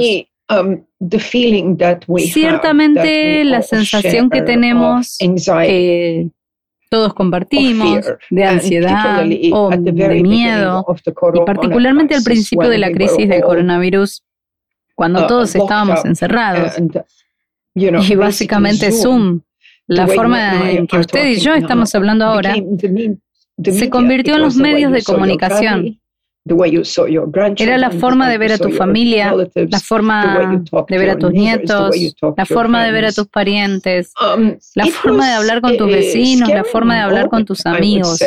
Um, 0.52 0.84
Ciertamente 2.18 3.44
la 3.44 3.62
sensión 3.62 4.32
que 4.32 4.42
tenemos, 4.42 5.18
que 5.20 6.30
todos 6.90 7.14
compartimos, 7.14 8.06
de 8.30 8.44
ansiedad 8.44 9.24
o 9.52 9.70
de 9.70 10.24
miedo, 10.24 10.86
y 11.34 11.40
particularmente 11.46 12.16
al 12.16 12.24
principio 12.24 12.70
de 12.70 12.80
la 12.80 12.92
crisis 12.92 13.30
del 13.30 13.42
coronavirus, 13.42 14.24
cuando 14.96 15.26
uh, 15.26 15.28
todos 15.28 15.56
estábamos 15.56 16.04
encerrados. 16.04 16.74
Y 17.76 18.16
básicamente 18.16 18.92
Zoom 18.92 19.42
la 19.88 20.08
forma 20.08 20.70
en 20.70 20.86
que 20.86 20.98
usted 20.98 21.30
y 21.30 21.40
yo 21.40 21.54
estamos 21.56 21.94
hablando 21.96 22.26
ahora 22.26 22.56
se 23.64 23.90
convirtió 23.90 24.36
en 24.36 24.42
los 24.42 24.56
medios 24.56 24.92
de 24.92 25.04
comunicación. 25.04 25.99
Era 27.58 27.78
la 27.78 27.92
forma 27.92 28.30
de 28.30 28.38
ver 28.38 28.54
a 28.54 28.58
tu 28.58 28.72
familia, 28.72 29.34
la 29.56 29.80
forma 29.80 30.66
de 30.88 30.98
ver 30.98 31.10
a 31.12 31.18
tus 31.18 31.32
nietos, 31.32 31.96
la 32.38 32.46
forma 32.46 32.84
de 32.84 32.92
ver 32.92 33.06
a 33.06 33.12
tus 33.12 33.28
parientes, 33.28 34.12
um, 34.36 34.56
la 34.76 34.86
forma 34.88 35.28
de 35.28 35.34
hablar 35.34 35.62
con 35.62 35.78
tus 35.78 35.88
vecinos, 35.88 36.50
la 36.50 36.64
forma 36.64 36.96
de 36.96 37.02
hablar 37.02 37.30
con 37.30 37.46
tus 37.46 37.66
amigos. 37.66 38.20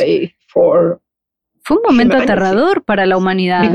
Fue 1.65 1.77
un 1.77 1.83
momento 1.85 2.17
aterrador 2.17 2.83
para 2.83 3.07
la 3.07 3.17
humanidad, 3.17 3.71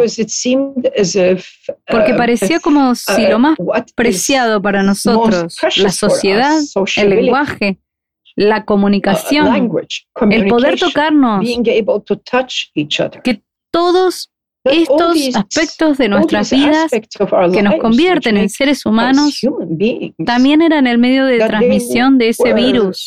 porque 1.88 2.14
uh, 2.14 2.18
parecía 2.18 2.60
como 2.60 2.94
si 2.96 3.28
lo 3.28 3.38
uh, 3.38 3.40
más 3.40 3.58
preciado 3.96 4.62
para 4.62 4.84
nosotros, 4.84 5.58
la 5.78 5.92
sociedad, 5.92 6.60
el 6.98 7.10
lenguaje, 7.10 7.80
la 8.36 8.66
comunicación, 8.66 9.72
el 10.30 10.48
poder 10.48 10.78
tocarnos, 10.78 11.46
que 13.24 13.42
todos 13.72 14.32
estos 14.72 15.36
aspectos 15.36 15.98
de 15.98 16.10
nuestras 16.10 16.50
vidas 16.52 16.92
que 17.54 17.64
nos 17.64 17.76
convierten 17.76 18.38
en 18.38 18.50
seres 18.50 18.86
humanos 18.86 19.40
también 20.26 20.62
eran 20.62 20.88
el 20.88 20.98
medio 20.98 21.26
de 21.26 21.40
transmisión 21.40 22.18
de 22.18 22.30
ese 22.30 22.54
virus. 22.54 23.04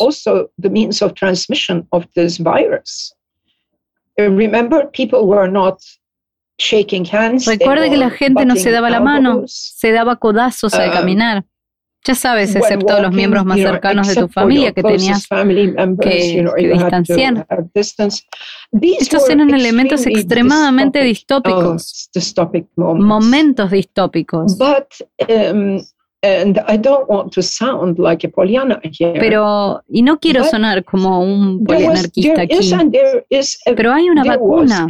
Recuerde 7.47 7.91
que 7.91 7.97
la 7.97 8.11
gente 8.11 8.45
no 8.45 8.57
se 8.57 8.71
daba 8.71 8.91
la 8.91 9.01
mano, 9.01 9.45
se 9.47 9.93
daba 9.93 10.17
codazos 10.17 10.75
al 10.75 10.91
um, 10.91 10.95
caminar. 10.95 11.45
Ya 12.05 12.15
sabes, 12.15 12.57
excepto 12.57 13.01
los 13.01 13.13
miembros 13.13 13.45
más 13.45 13.59
cercanos 13.59 14.09
de 14.09 14.15
tu 14.15 14.29
familia 14.29 14.73
que 14.73 14.83
tenías 14.83 15.27
que, 16.01 16.45
distanciar. 16.57 17.47
Estos 18.73 19.29
eran 19.29 19.53
elementos 19.53 20.07
extremadamente 20.07 21.03
distópicos, 21.03 22.11
momentos 22.79 23.71
distópicos. 23.71 24.57
Pero, 29.15 29.83
y 29.89 30.03
no 30.03 30.19
quiero 30.19 30.45
sonar 30.45 30.85
como 30.85 31.23
un 31.23 31.65
polianarquista 31.65 32.43
aquí, 32.43 32.73
pero 33.77 33.93
hay 33.93 34.09
una 34.09 34.25
vacuna. 34.25 34.87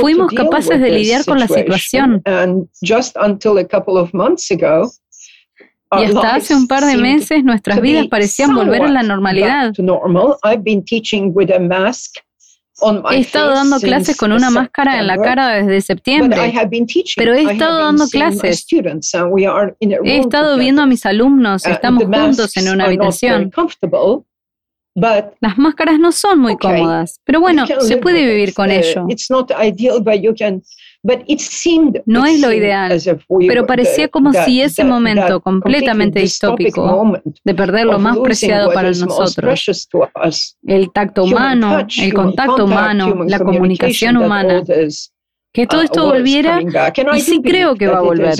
Fuimos 0.00 0.30
capaces 0.32 0.80
de 0.80 0.90
lidiar 0.90 1.24
con 1.24 1.38
la 1.38 1.46
situación. 1.62 2.22
Y 5.96 6.04
hasta 6.06 6.34
hace 6.36 6.54
un 6.54 6.66
par 6.66 6.84
de 6.84 6.96
meses 7.02 7.44
nuestras 7.44 7.80
vidas 7.80 8.06
parecían 8.08 8.50
volver 8.54 8.82
a 8.82 8.88
la 8.90 9.02
normalidad. 9.02 9.72
He 13.12 13.20
estado 13.20 13.50
dando 13.54 13.76
clases 13.80 14.16
con 14.16 14.32
una 14.32 14.48
máscara 14.50 14.98
en 14.98 15.06
la 15.06 15.16
cara 15.24 15.48
desde 15.54 15.80
septiembre, 15.80 16.52
pero 17.16 17.32
he 17.34 17.42
estado 17.52 17.78
dando 17.78 18.04
clases. 18.08 18.66
He 20.04 20.18
estado 20.18 20.56
viendo 20.58 20.82
a 20.82 20.86
mis 20.86 21.06
alumnos, 21.06 21.64
estamos 21.66 22.02
juntos 22.26 22.56
en 22.56 22.68
una 22.72 22.84
habitación. 22.86 23.50
Las 24.94 25.58
máscaras 25.58 25.98
no 25.98 26.12
son 26.12 26.38
muy 26.38 26.56
cómodas, 26.56 27.20
pero 27.24 27.40
bueno, 27.40 27.66
se 27.66 27.96
puede 27.96 28.24
vivir 28.26 28.54
con 28.54 28.70
ello. 28.70 29.06
No 32.06 32.24
es 32.24 32.40
lo 32.40 32.52
ideal, 32.52 32.98
pero 33.46 33.66
parecía 33.66 34.08
como 34.08 34.32
si 34.32 34.62
ese 34.62 34.84
momento 34.84 35.40
completamente 35.40 36.20
distópico 36.20 37.20
de 37.44 37.54
perder 37.54 37.86
lo 37.86 37.98
más 37.98 38.18
preciado 38.18 38.72
para 38.72 38.90
nosotros, 38.90 39.88
el 40.66 40.92
tacto 40.92 41.24
humano, 41.24 41.86
el 42.00 42.14
contacto 42.14 42.64
humano, 42.64 43.24
la 43.26 43.38
comunicación 43.38 44.16
humana, 44.16 44.62
que 45.52 45.66
todo 45.66 45.82
uh, 45.82 45.84
esto 45.84 46.06
volviera 46.06 46.60
y 47.14 47.20
sí 47.20 47.40
creo 47.42 47.76
que 47.76 47.86
va 47.86 47.98
a 47.98 48.02
volver. 48.02 48.34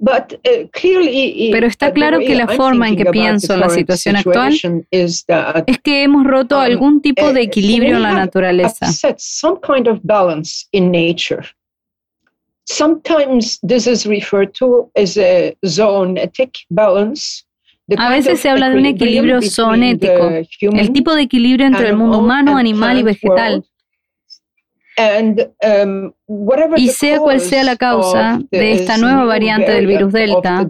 Uh, 0.00 1.50
Pero 1.52 1.66
está 1.66 1.92
claro 1.92 2.18
que 2.20 2.34
la 2.34 2.48
forma 2.48 2.88
en 2.88 2.96
que 2.96 3.04
pienso 3.06 3.52
en 3.52 3.60
la 3.60 3.68
situación 3.68 4.16
actual 4.16 4.54
es 4.90 5.78
que 5.82 6.02
hemos 6.02 6.24
roto 6.24 6.56
um, 6.56 6.62
algún 6.62 7.02
tipo 7.02 7.32
de 7.34 7.42
equilibrio 7.42 7.96
en 7.96 8.02
la 8.02 8.12
naturaleza. 8.12 8.86
A 17.98 18.08
veces 18.08 18.40
se 18.40 18.48
habla 18.48 18.70
de 18.70 18.78
un 18.78 18.86
equilibrio 18.86 19.42
zoonético, 19.42 20.30
el 20.72 20.92
tipo 20.92 21.14
de 21.14 21.22
equilibrio 21.22 21.66
entre 21.66 21.88
el 21.88 21.96
mundo 21.96 22.18
humano, 22.20 22.56
animal 22.56 22.98
y 22.98 23.02
vegetal. 23.02 23.64
Um, 24.98 26.12
y 26.76 26.88
sea 26.88 27.18
cual 27.18 27.40
sea 27.40 27.64
la 27.64 27.76
causa 27.76 28.40
de 28.50 28.72
esta 28.72 28.98
nueva 28.98 29.24
variante 29.24 29.70
del 29.72 29.86
virus 29.86 30.12
Delta, 30.12 30.68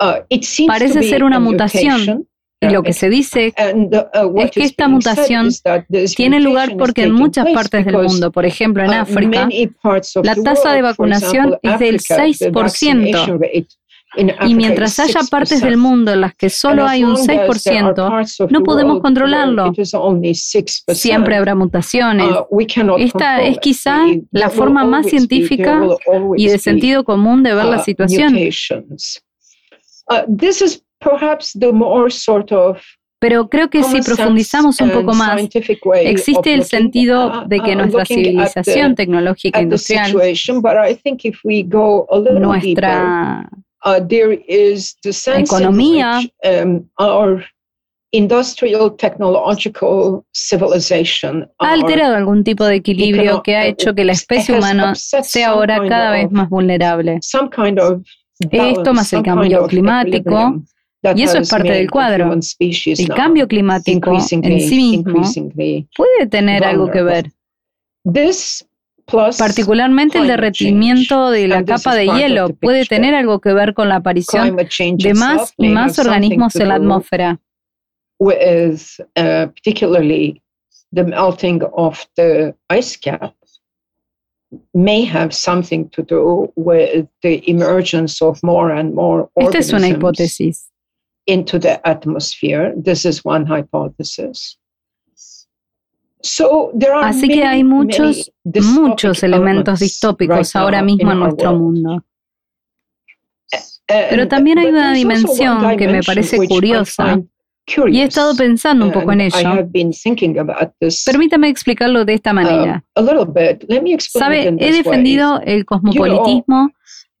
uh, 0.00 0.66
parece 0.66 1.02
ser 1.02 1.24
una 1.24 1.40
mutación. 1.40 2.28
Y 2.58 2.70
lo 2.70 2.82
que 2.82 2.94
se 2.94 3.10
dice 3.10 3.52
uh, 3.58 4.40
es 4.40 4.50
que 4.50 4.64
esta 4.64 4.88
mutación 4.88 5.50
tiene 6.16 6.40
lugar 6.40 6.76
porque 6.78 7.02
en 7.02 7.12
muchas 7.12 7.46
partes 7.50 7.84
del 7.84 7.98
mundo, 7.98 8.32
por 8.32 8.46
ejemplo 8.46 8.82
en 8.82 8.90
uh, 8.90 8.94
África, 8.94 9.48
la 10.22 10.34
tasa 10.36 10.72
de 10.72 10.82
vacunación 10.82 11.58
es 11.62 11.78
del 11.78 11.98
6%. 11.98 13.68
Y 14.16 14.54
mientras 14.54 14.98
haya 14.98 15.20
partes 15.30 15.60
del 15.60 15.76
mundo 15.76 16.12
en 16.12 16.20
las 16.22 16.34
que 16.34 16.50
solo 16.50 16.86
hay 16.86 17.04
un 17.04 17.16
6%, 17.16 18.50
no 18.50 18.62
podemos 18.62 19.00
controlarlo. 19.00 19.72
Siempre 20.88 21.36
habrá 21.36 21.54
mutaciones. 21.54 22.28
Uh, 22.50 22.96
Esta 22.98 23.42
es 23.42 23.58
quizá 23.58 24.04
la 24.30 24.50
forma 24.50 24.84
más 24.84 25.06
científica 25.06 25.82
y 26.36 26.48
de 26.48 26.58
sentido 26.58 27.04
común 27.04 27.42
de 27.42 27.54
ver 27.54 27.66
la 27.66 27.78
uh, 27.78 27.84
situación. 27.84 28.34
Uh, 28.34 28.50
pero 33.18 33.48
creo 33.48 33.70
que 33.70 33.82
si 33.82 34.02
profundizamos 34.02 34.80
un 34.80 34.90
poco 34.90 35.14
más, 35.14 35.40
existe 36.00 36.54
el 36.54 36.64
sentido 36.64 37.44
de 37.46 37.60
que 37.60 37.74
nuestra 37.74 38.04
civilización 38.04 38.94
tecnológica 38.94 39.60
industrial, 39.60 40.14
nuestra 42.38 43.48
uh, 43.86 45.38
economía, 45.38 46.20
um, 46.64 46.88
ha 51.58 51.72
alterado 51.72 52.14
algún 52.14 52.44
tipo 52.44 52.64
de 52.64 52.76
equilibrio 52.76 53.42
que 53.42 53.56
ha 53.56 53.66
hecho 53.66 53.94
que 53.94 54.04
la 54.04 54.12
especie 54.12 54.56
humana 54.56 54.94
sea 54.94 55.50
ahora 55.50 55.86
cada 55.88 56.12
vez 56.12 56.30
más 56.30 56.48
vulnerable. 56.48 57.18
Esto 58.50 58.94
más 58.94 59.12
el 59.12 59.22
cambio 59.22 59.66
climático, 59.66 60.62
y 61.14 61.22
eso 61.22 61.38
es 61.38 61.50
parte 61.50 61.72
del 61.72 61.90
cuadro. 61.90 62.32
El 62.58 63.08
cambio 63.08 63.46
climático 63.48 64.12
en 64.12 64.60
sí 64.60 64.76
mismo 64.76 65.22
puede 65.96 66.26
tener 66.28 66.64
algo 66.64 66.90
que 66.90 67.02
ver. 67.02 67.32
Particularmente 69.06 70.18
el 70.18 70.26
derretimiento 70.26 71.30
de 71.30 71.46
la 71.46 71.64
capa 71.64 71.94
de 71.94 72.06
hielo 72.06 72.48
puede 72.48 72.84
tener 72.86 73.14
algo 73.14 73.40
que 73.40 73.52
ver 73.52 73.72
con 73.72 73.88
la 73.88 73.96
aparición 73.96 74.56
de 74.56 75.14
más 75.14 75.54
y 75.56 75.68
más 75.68 75.98
organismos 75.98 76.56
en 76.56 76.68
la 76.68 76.74
atmósfera. 76.74 77.40
the 80.92 81.04
melting 81.04 81.62
of 81.74 82.06
the 82.16 82.54
ice 82.70 82.96
cap 82.96 83.34
may 84.72 85.04
have 85.04 85.34
something 85.34 85.88
to 85.90 86.02
do 86.02 86.52
with 86.56 87.06
the 87.22 87.42
emergence 87.50 88.22
of 88.22 88.42
more 88.42 88.70
and 88.70 88.94
more 88.94 89.28
Esta 89.36 89.58
es 89.58 89.72
una 89.72 89.88
hipótesis. 89.88 90.70
into 91.26 91.58
the 91.58 91.80
atmosphere. 91.86 92.72
This 92.76 93.04
is 93.04 93.24
one 93.24 93.46
hypothesis. 93.46 94.56
Así 97.02 97.28
que 97.28 97.44
hay 97.44 97.62
muchos, 97.64 98.32
muchos 98.44 99.22
elementos 99.22 99.80
distópicos 99.80 100.54
ahora 100.56 100.82
mismo 100.82 101.12
en 101.12 101.18
nuestro 101.20 101.54
mundo. 101.54 102.04
Pero 103.86 104.26
también 104.26 104.58
hay 104.58 104.66
una 104.66 104.92
dimensión 104.92 105.76
que 105.76 105.86
me 105.88 106.02
parece 106.02 106.36
curiosa 106.48 107.20
y 107.88 108.00
he 108.00 108.04
estado 108.04 108.34
pensando 108.36 108.84
un 108.86 108.92
poco 108.92 109.12
en 109.12 109.20
ello. 109.22 109.68
Permítame 111.04 111.48
explicarlo 111.48 112.04
de 112.04 112.14
esta 112.14 112.32
manera. 112.32 112.84
Sabe, 113.98 114.54
he 114.58 114.72
defendido 114.72 115.40
el 115.44 115.64
cosmopolitismo 115.64 116.70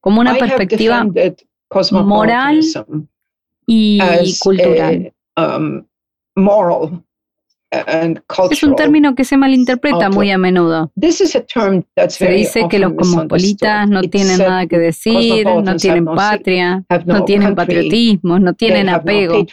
como 0.00 0.20
una 0.20 0.34
perspectiva 0.36 1.04
moral 1.92 2.60
y 3.66 4.00
cultural. 4.40 5.12
Es 7.70 8.62
un 8.62 8.76
término 8.76 9.14
que 9.14 9.24
se 9.24 9.36
malinterpreta 9.36 10.08
muy 10.08 10.30
a 10.30 10.38
menudo. 10.38 10.92
Se 12.08 12.30
dice 12.30 12.66
que 12.70 12.78
los 12.78 12.92
cosmopolitas 12.94 13.88
no 13.88 14.02
tienen 14.02 14.38
nada 14.38 14.66
que 14.66 14.78
decir, 14.78 15.46
no 15.46 15.76
tienen 15.76 16.04
patria, 16.04 16.84
no 17.04 17.24
tienen 17.24 17.54
patriotismo, 17.54 18.38
no 18.38 18.54
tienen 18.54 18.88
apego. 18.88 19.44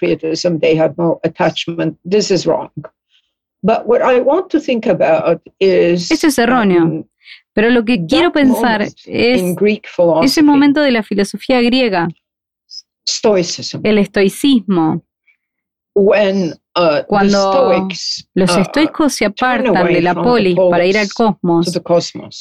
Eso 5.59 6.28
es 6.28 6.38
erróneo. 6.38 6.84
Um, 6.84 7.03
Pero 7.53 7.70
lo 7.70 7.86
que 7.86 8.05
quiero 8.05 8.32
pensar 8.32 8.82
es 8.82 8.95
ese 9.05 10.43
momento 10.43 10.82
de 10.82 10.91
la 10.91 11.03
filosofía 11.03 11.61
griega, 11.61 12.09
el 13.84 13.97
estoicismo, 13.97 15.03
Uh, 16.76 17.06
cuando 17.06 17.88
los 18.34 18.58
uh, 18.58 18.60
estoicos 18.60 19.14
se 19.14 19.26
apartan 19.26 19.86
de 19.94 20.02
la 20.02 20.16
polis 20.16 20.58
para 20.72 20.84
ir 20.88 20.98
al 20.98 21.08
cosmos, 21.14 21.72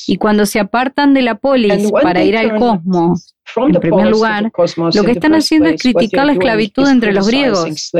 y 0.06 0.16
cuando 0.16 0.46
se 0.46 0.58
apartan 0.58 1.12
de 1.12 1.20
la 1.20 1.34
polis 1.34 1.92
para 1.92 2.22
ir 2.22 2.38
al 2.38 2.58
cosmos, 2.58 3.34
en 3.56 3.74
primer 3.74 4.08
lugar, 4.08 4.50
lo 4.94 5.04
que 5.04 5.10
están 5.10 5.34
haciendo 5.34 5.68
es 5.68 5.82
criticar 5.82 6.24
la 6.24 6.32
esclavitud 6.32 6.88
entre 6.88 7.12
los 7.12 7.26
griegos. 7.26 7.92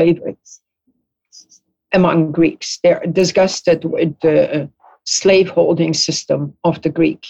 Among 1.91 2.31
Greeks, 2.31 2.79
they're 2.81 3.05
disgusted 3.05 3.85
with 3.85 4.15
the 4.21 4.67
slaveholding 5.03 5.93
system 5.93 6.55
of 6.63 6.81
the 6.81 6.89
Greek 6.89 7.23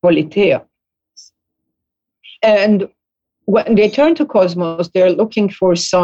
politeia. 0.00 0.66
And 2.42 2.88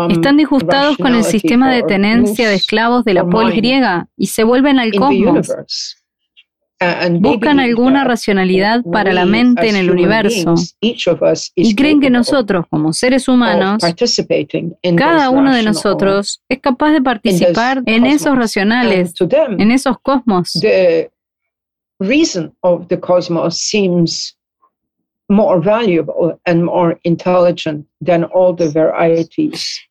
están 0.09 0.37
disgustados 0.39 0.97
con 0.97 1.15
el 1.15 1.25
sistema 1.25 1.73
de 1.73 1.83
tenencia 1.83 2.49
de 2.49 2.55
esclavos 2.55 3.05
de 3.05 3.15
la 3.15 3.27
polis 3.27 3.57
griega 3.57 4.09
y 4.17 4.27
se 4.27 4.45
vuelven 4.45 4.79
al 4.79 4.93
cosmos. 4.93 5.49
Buscan 7.21 7.61
alguna 7.61 8.05
racionalidad 8.05 8.83
para 8.91 9.13
la 9.13 9.27
mente 9.27 9.69
en 9.69 9.77
el 9.77 9.91
universo 9.91 10.55
y 10.81 11.75
creen 11.75 12.01
que 12.01 12.11
nosotros, 12.11 12.67
como 12.69 12.93
seres 12.93 13.29
humanos, 13.29 13.83
cada 14.97 15.31
uno 15.31 15.55
de 15.55 15.63
nosotros 15.63 16.43
es 16.49 16.59
capaz 16.61 16.93
de 16.93 17.03
participar 17.03 17.83
en 17.87 18.07
esos 18.07 18.37
racionales, 18.37 19.15
en 19.59 19.71
esos 19.71 19.99
cosmos. 20.01 20.59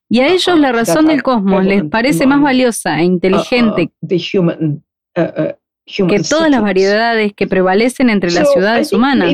Y 0.09 0.19
a 0.19 0.27
ellos 0.27 0.59
la 0.59 0.71
razón 0.71 1.07
del 1.07 1.23
cosmos 1.23 1.65
les 1.65 1.83
parece 1.85 2.27
más 2.27 2.41
valiosa 2.41 2.99
e 2.99 3.03
inteligente 3.03 3.91
uh, 4.01 4.05
uh, 4.05 5.21
uh, 5.21 6.07
que 6.07 6.19
todas 6.29 6.49
las 6.49 6.61
variedades 6.61 7.33
que 7.33 7.47
prevalecen 7.47 8.09
entre 8.09 8.31
las 8.31 8.51
ciudades 8.51 8.93
humanas. 8.93 9.33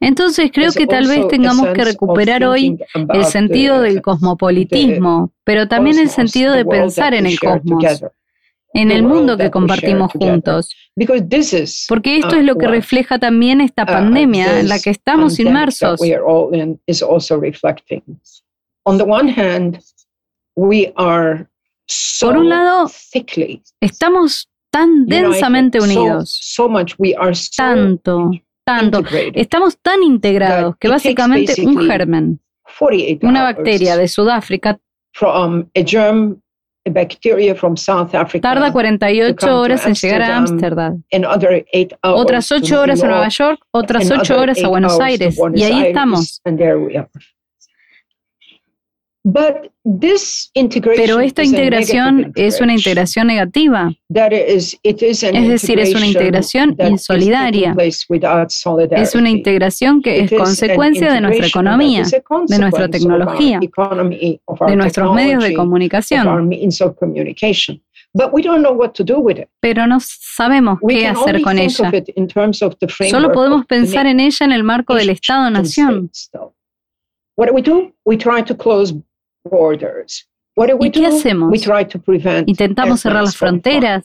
Entonces 0.00 0.50
creo 0.52 0.72
que 0.72 0.86
tal 0.86 1.08
vez 1.08 1.26
tengamos 1.28 1.68
que 1.68 1.84
recuperar 1.84 2.44
hoy 2.44 2.78
el 3.14 3.24
sentido 3.24 3.80
del 3.80 4.02
cosmopolitismo, 4.02 5.32
pero 5.44 5.66
también 5.66 5.98
el 5.98 6.10
sentido 6.10 6.52
de 6.54 6.64
pensar 6.64 7.14
en 7.14 7.26
el 7.26 7.40
cosmos 7.40 7.84
en 8.72 8.90
el 8.90 9.02
mundo 9.02 9.36
que 9.36 9.50
compartimos 9.50 10.12
juntos. 10.12 10.74
Porque 11.88 12.18
esto 12.18 12.36
es 12.36 12.44
lo 12.44 12.56
que 12.56 12.66
uh, 12.66 12.70
refleja 12.70 13.18
también 13.18 13.60
esta 13.60 13.82
uh, 13.82 13.86
pandemia 13.86 14.60
en 14.60 14.68
la 14.68 14.78
que 14.78 14.90
estamos 14.90 15.38
inmersos. 15.40 16.00
Por 22.20 22.36
un 22.36 22.48
lado, 22.48 22.88
estamos 23.80 24.48
tan 24.70 25.06
densamente 25.06 25.80
unidos, 25.80 26.56
tanto, 27.56 28.30
tanto, 28.64 29.02
estamos 29.34 29.78
tan 29.78 30.02
integrados 30.04 30.76
que 30.78 30.88
básicamente 30.88 31.54
un 31.66 31.86
germen, 31.86 32.40
una 33.22 33.42
bacteria 33.42 33.96
de 33.96 34.06
Sudáfrica, 34.06 34.78
Tarda 38.40 38.72
48 38.72 39.58
horas 39.60 39.86
en 39.86 39.94
llegar 39.94 40.22
a 40.22 40.36
Ámsterdam, 40.38 41.02
otras 42.02 42.50
8 42.50 42.80
horas 42.80 43.02
a 43.02 43.06
Nueva 43.06 43.28
York, 43.28 43.60
otras 43.70 44.10
8 44.10 44.40
horas 44.40 44.64
a 44.64 44.68
Buenos 44.68 44.98
Aires, 45.00 45.38
y 45.54 45.62
ahí 45.62 45.82
estamos. 45.88 46.40
Pero 50.96 51.20
esta 51.20 51.44
integración 51.44 52.32
es 52.36 52.60
una 52.60 52.72
integración 52.74 53.26
negativa. 53.26 53.92
Es 54.08 55.48
decir, 55.48 55.78
es 55.78 55.94
una 55.94 56.06
integración 56.06 56.76
insolidaria. 56.88 57.76
Es 58.96 59.14
una 59.14 59.28
integración 59.30 60.00
que 60.02 60.20
es 60.20 60.30
consecuencia 60.32 61.12
de 61.12 61.20
nuestra 61.20 61.46
economía, 61.46 62.04
de 62.48 62.58
nuestra 62.58 62.88
tecnología, 62.88 63.60
de 63.60 64.76
nuestros 64.76 65.14
medios 65.14 65.42
de 65.42 65.54
comunicación. 65.54 66.50
Pero 69.60 69.86
no 69.86 69.98
sabemos 70.00 70.78
qué 70.88 71.06
hacer 71.06 71.42
con 71.42 71.58
ella. 71.58 71.92
Solo 73.10 73.32
podemos 73.32 73.66
pensar 73.66 74.06
en 74.06 74.18
ella 74.20 74.46
en 74.46 74.52
el 74.52 74.64
marco 74.64 74.94
del 74.94 75.10
Estado-Nación. 75.10 76.10
¿Y 80.86 80.90
qué 80.90 81.06
hacemos? 81.06 81.50
Intentamos 82.46 83.00
cerrar 83.00 83.22
las 83.24 83.36
fronteras. 83.36 84.04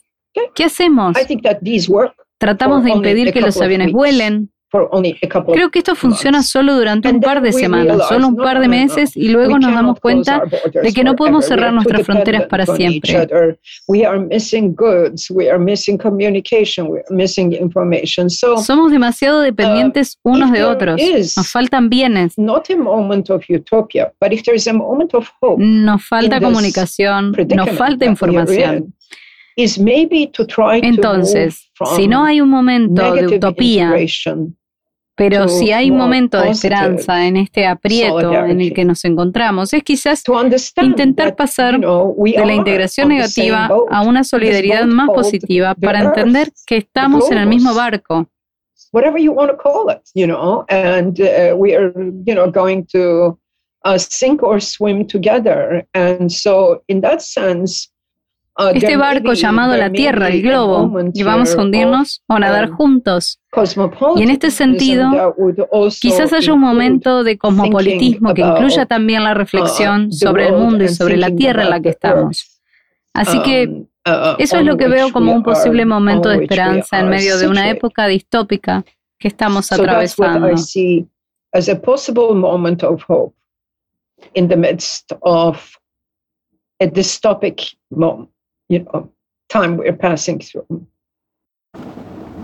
¿Qué 0.54 0.64
hacemos? 0.66 1.16
Tratamos 2.38 2.84
de 2.84 2.90
impedir 2.98 3.34
que 3.34 3.40
los 3.42 3.56
aviones 3.62 3.92
vuelen. 3.94 4.52
Creo 5.54 5.70
que 5.70 5.80
esto 5.80 5.96
funciona 5.96 6.44
solo 6.44 6.76
durante 6.76 7.08
un 7.10 7.22
par 7.22 7.42
de 7.42 7.52
semanas, 7.54 8.08
solo 8.10 8.28
un 8.28 8.36
par 8.36 8.60
de 8.60 8.68
meses 8.68 9.16
y 9.16 9.30
luego 9.30 9.58
nos 9.60 9.74
damos 9.74 10.00
cuenta 10.00 10.42
de 10.84 10.92
que 10.94 11.04
no 11.04 11.16
podemos 11.16 11.46
cerrar 11.46 11.72
nuestras 11.72 12.02
fronteras 12.06 12.48
para 12.48 12.66
siempre. 12.66 13.28
Somos 18.58 18.92
demasiado 18.92 19.42
dependientes 19.42 20.18
unos 20.24 20.52
de 20.52 20.64
otros. 20.64 21.00
Nos 21.38 21.52
faltan 21.52 21.90
bienes. 21.90 22.34
Nos 25.58 26.04
falta 26.06 26.40
comunicación, 26.42 27.32
nos 27.56 27.70
falta 27.78 28.06
información. 28.06 28.94
Entonces, 29.56 31.72
si 31.96 32.08
no 32.08 32.26
hay 32.26 32.42
un 32.42 32.50
momento 32.50 33.14
de 33.14 33.28
utopía 33.28 33.96
Pero 35.16 35.48
si 35.48 35.72
hay 35.72 35.92
un 35.92 35.98
momento 35.98 36.42
de 36.42 36.50
esperanza 36.50 37.26
en 37.26 37.38
este 37.38 37.66
aprieto 37.66 38.34
en 38.34 38.60
el 38.60 38.74
que 38.74 38.84
nos 38.84 39.06
encontramos, 39.06 39.74
es 39.74 39.84
quizás 39.84 40.24
intentar 40.82 41.36
pasar 41.36 41.80
de 41.80 42.46
la 42.46 42.54
integración 42.54 43.10
negativa 43.10 43.70
a 43.90 44.02
una 44.02 44.24
solidaridad 44.24 44.86
más 44.86 45.10
positiva 45.10 45.76
para 45.76 46.02
entender 46.02 46.52
que 46.68 46.78
estamos 46.78 47.32
en 47.32 47.38
el 47.38 47.48
mismo 47.48 47.74
barco. 47.74 48.28
Whatever 48.92 49.20
you 49.20 49.34
want 49.34 49.52
to 49.52 49.58
call 49.58 49.90
it, 49.90 50.02
you 50.14 50.26
know, 50.26 50.64
and 50.70 51.20
uh, 51.20 51.54
we 51.54 51.76
are, 51.76 51.92
you 52.26 52.34
know, 52.34 52.50
going 52.50 52.86
to 52.94 53.38
uh, 53.84 53.98
sink 53.98 54.42
or 54.42 54.62
swim 54.62 55.06
together. 55.06 55.86
And 55.94 56.32
so, 56.32 56.82
in 56.88 57.02
that 57.02 57.22
sense, 57.22 57.90
este 58.74 58.96
barco 58.98 59.34
llamado 59.34 59.76
la 59.76 59.92
Tierra, 59.92 60.30
el 60.30 60.42
globo, 60.42 60.92
y 61.14 61.24
vamos 61.24 61.56
a 61.56 61.62
hundirnos 61.62 62.24
o 62.28 62.40
nadar 62.40 62.72
um, 62.72 62.78
juntos. 62.78 63.42
Y 64.16 64.24
en 64.24 64.30
este 64.30 64.50
sentido, 64.52 65.36
quizás 66.00 66.32
haya 66.32 66.54
un 66.54 66.62
momento 66.62 67.24
de 67.24 67.38
cosmopolitismo 67.38 68.34
que 68.34 68.42
incluya 68.42 68.86
también 68.86 69.24
la 69.24 69.34
reflexión 69.34 70.08
uh, 70.08 70.12
sobre 70.12 70.48
el 70.48 70.54
mundo 70.54 70.84
y 70.86 70.90
sobre 70.90 71.18
la 71.18 71.32
Tierra 71.32 71.64
en 71.64 71.70
la 71.70 71.82
que 71.82 71.90
estamos. 71.90 72.62
Así 73.14 73.42
que 73.42 73.68
um, 73.68 73.88
uh, 74.08 74.36
eso 74.40 74.58
es 74.58 74.66
lo 74.66 74.78
que 74.78 74.88
veo 74.88 75.12
como 75.12 75.34
un 75.34 75.44
posible 75.44 75.86
momento 75.86 76.30
de 76.30 76.44
esperanza 76.44 77.00
en 77.00 77.10
medio 77.10 77.38
de 77.38 77.48
una 77.48 77.70
época 77.70 78.08
distópica 78.08 78.86
que 79.20 79.28
estamos 79.28 79.72
atravesando. 79.72 80.50
in 84.34 84.48
the 84.48 84.56
midst 84.56 85.12
of 85.22 85.78
a 86.80 86.88
dystopic 86.88 87.76
moment 87.92 88.30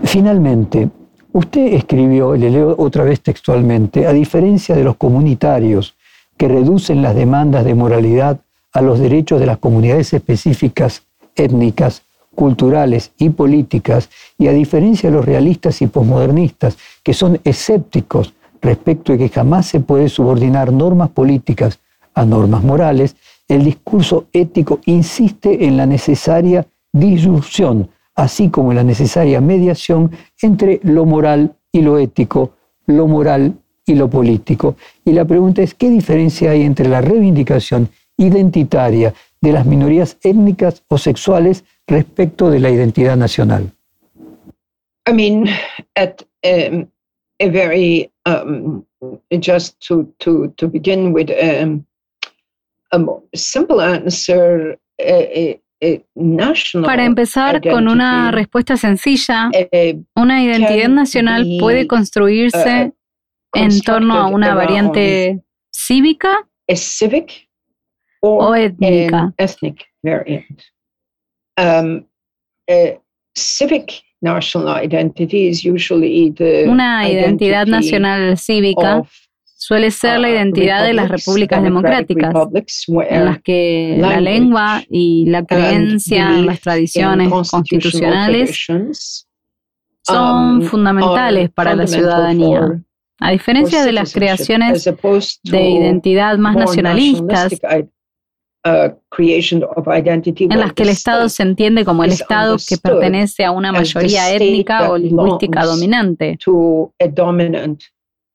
Finalmente, 0.04 0.90
usted 1.32 1.74
escribió, 1.74 2.34
le 2.34 2.50
leo 2.50 2.74
otra 2.78 3.04
vez 3.04 3.20
textualmente, 3.20 4.06
a 4.06 4.12
diferencia 4.12 4.76
de 4.76 4.84
los 4.84 4.96
comunitarios 4.96 5.96
que 6.36 6.48
reducen 6.48 7.02
las 7.02 7.14
demandas 7.14 7.64
de 7.64 7.74
moralidad 7.74 8.40
a 8.72 8.82
los 8.82 8.98
derechos 8.98 9.40
de 9.40 9.46
las 9.46 9.58
comunidades 9.58 10.12
específicas 10.12 11.02
étnicas, 11.34 12.02
culturales 12.34 13.12
y 13.18 13.30
políticas, 13.30 14.08
y 14.38 14.48
a 14.48 14.52
diferencia 14.52 15.10
de 15.10 15.16
los 15.16 15.24
realistas 15.24 15.82
y 15.82 15.86
posmodernistas 15.86 16.78
que 17.02 17.14
son 17.14 17.40
escépticos 17.44 18.32
respecto 18.60 19.12
de 19.12 19.18
que 19.18 19.28
jamás 19.28 19.66
se 19.66 19.80
puede 19.80 20.08
subordinar 20.08 20.72
normas 20.72 21.10
políticas 21.10 21.80
a 22.14 22.24
normas 22.24 22.62
morales, 22.62 23.16
el 23.48 23.64
discurso 23.64 24.26
ético 24.32 24.80
insiste 24.86 25.66
en 25.66 25.76
la 25.76 25.86
necesaria 25.86 26.66
disyunción, 26.92 27.90
así 28.14 28.50
como 28.50 28.72
en 28.72 28.76
la 28.76 28.84
necesaria 28.84 29.40
mediación 29.40 30.10
entre 30.40 30.80
lo 30.82 31.04
moral 31.06 31.54
y 31.70 31.82
lo 31.82 31.98
ético, 31.98 32.52
lo 32.86 33.06
moral 33.06 33.54
y 33.86 33.94
lo 33.94 34.08
político. 34.08 34.76
Y 35.04 35.12
la 35.12 35.24
pregunta 35.24 35.62
es, 35.62 35.74
¿qué 35.74 35.90
diferencia 35.90 36.50
hay 36.50 36.62
entre 36.62 36.88
la 36.88 37.00
reivindicación 37.00 37.88
identitaria 38.16 39.14
de 39.40 39.52
las 39.52 39.66
minorías 39.66 40.16
étnicas 40.22 40.82
o 40.88 40.98
sexuales 40.98 41.64
respecto 41.86 42.50
de 42.50 42.60
la 42.60 42.70
identidad 42.70 43.16
nacional? 43.16 43.72
I 45.08 45.12
mean, 45.12 45.48
at 45.96 46.22
um, 46.44 46.86
a 47.40 47.48
very 47.48 48.10
um, 48.24 48.84
just 49.40 49.80
to 49.88 50.06
to 50.20 50.48
to 50.56 50.68
begin 50.68 51.12
with, 51.12 51.30
um, 51.30 51.84
Para 56.84 57.04
empezar 57.04 57.60
con 57.60 57.88
una 57.88 58.30
respuesta 58.30 58.76
sencilla, 58.76 59.50
una 60.14 60.42
identidad 60.42 60.88
nacional 60.88 61.44
puede 61.58 61.86
construirse 61.88 62.92
en 63.54 63.80
torno 63.80 64.14
a 64.14 64.26
una 64.28 64.54
variante 64.54 65.42
cívica 65.74 66.48
o 68.20 68.54
étnica. 68.54 69.34
Una 76.68 77.08
identidad 77.10 77.66
nacional 77.66 78.38
cívica 78.38 79.02
suele 79.62 79.92
ser 79.92 80.18
la 80.18 80.26
uh, 80.26 80.32
identidad 80.32 80.84
de 80.84 80.92
las 80.92 81.08
repúblicas 81.08 81.62
democráticas, 81.62 82.34
en 82.88 83.24
las 83.24 83.40
que 83.42 83.96
la 83.96 84.20
lengua 84.20 84.82
y 84.90 85.26
la 85.26 85.44
creencia 85.44 86.30
en 86.36 86.46
las 86.46 86.60
tradiciones 86.60 87.30
constitucionales 87.48 88.66
son 90.02 90.56
um, 90.56 90.62
fundamentales 90.62 91.48
para 91.50 91.76
la 91.76 91.86
ciudadanía. 91.86 92.82
A 93.20 93.30
diferencia 93.30 93.84
de 93.84 93.92
las 93.92 94.12
creaciones 94.12 94.84
de 95.44 95.70
identidad 95.70 96.36
más 96.38 96.56
nacionalistas, 96.56 97.52
uh, 97.62 97.86
en 98.64 100.58
las 100.58 100.72
que 100.72 100.82
el 100.82 100.88
Estado 100.88 101.28
se 101.28 101.44
entiende 101.44 101.84
como 101.84 102.02
el 102.02 102.10
Estado 102.10 102.56
que 102.56 102.78
pertenece 102.78 103.44
a 103.44 103.52
una 103.52 103.70
mayoría 103.70 104.34
étnica 104.34 104.90
o 104.90 104.98
lingüística 104.98 105.64
dominante 105.64 106.36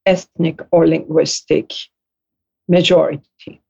ethnic 0.07 0.61
or 0.71 0.87
linguistic 0.87 1.73
majority. 2.67 3.61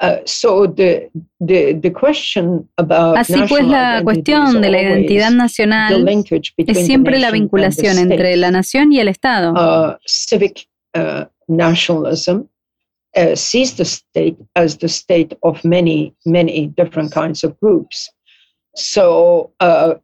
Uh, 0.00 0.18
so 0.24 0.66
the, 0.66 1.08
the, 1.40 1.74
the 1.74 1.90
question 1.90 2.68
about 2.76 3.16
Así 3.18 3.40
pues, 3.48 3.64
la 3.64 4.02
cuestión 4.02 4.60
de 4.60 4.68
la 4.68 4.82
identidad 4.82 5.30
nacional 5.30 6.04
es 6.56 6.86
siempre 6.86 7.20
la 7.20 7.30
vinculación 7.30 7.98
entre 7.98 8.36
la 8.36 8.50
nación 8.50 8.92
y 8.92 8.98
el 8.98 9.06
Estado. 9.06 9.52
Uh, 9.52 9.96
civic 10.04 10.66
uh, 10.96 11.24
nationalism 11.46 12.48
uh, 13.16 13.36
sees 13.36 13.76
the 13.76 13.84
state 13.84 14.36
as 14.56 14.78
the 14.78 14.88
state 14.88 15.36
of 15.44 15.64
many, 15.64 16.12
many 16.26 16.66
different 16.76 17.12
kinds 17.12 17.44
of 17.44 17.56
groups. 17.60 18.10
Uh, 18.74 19.98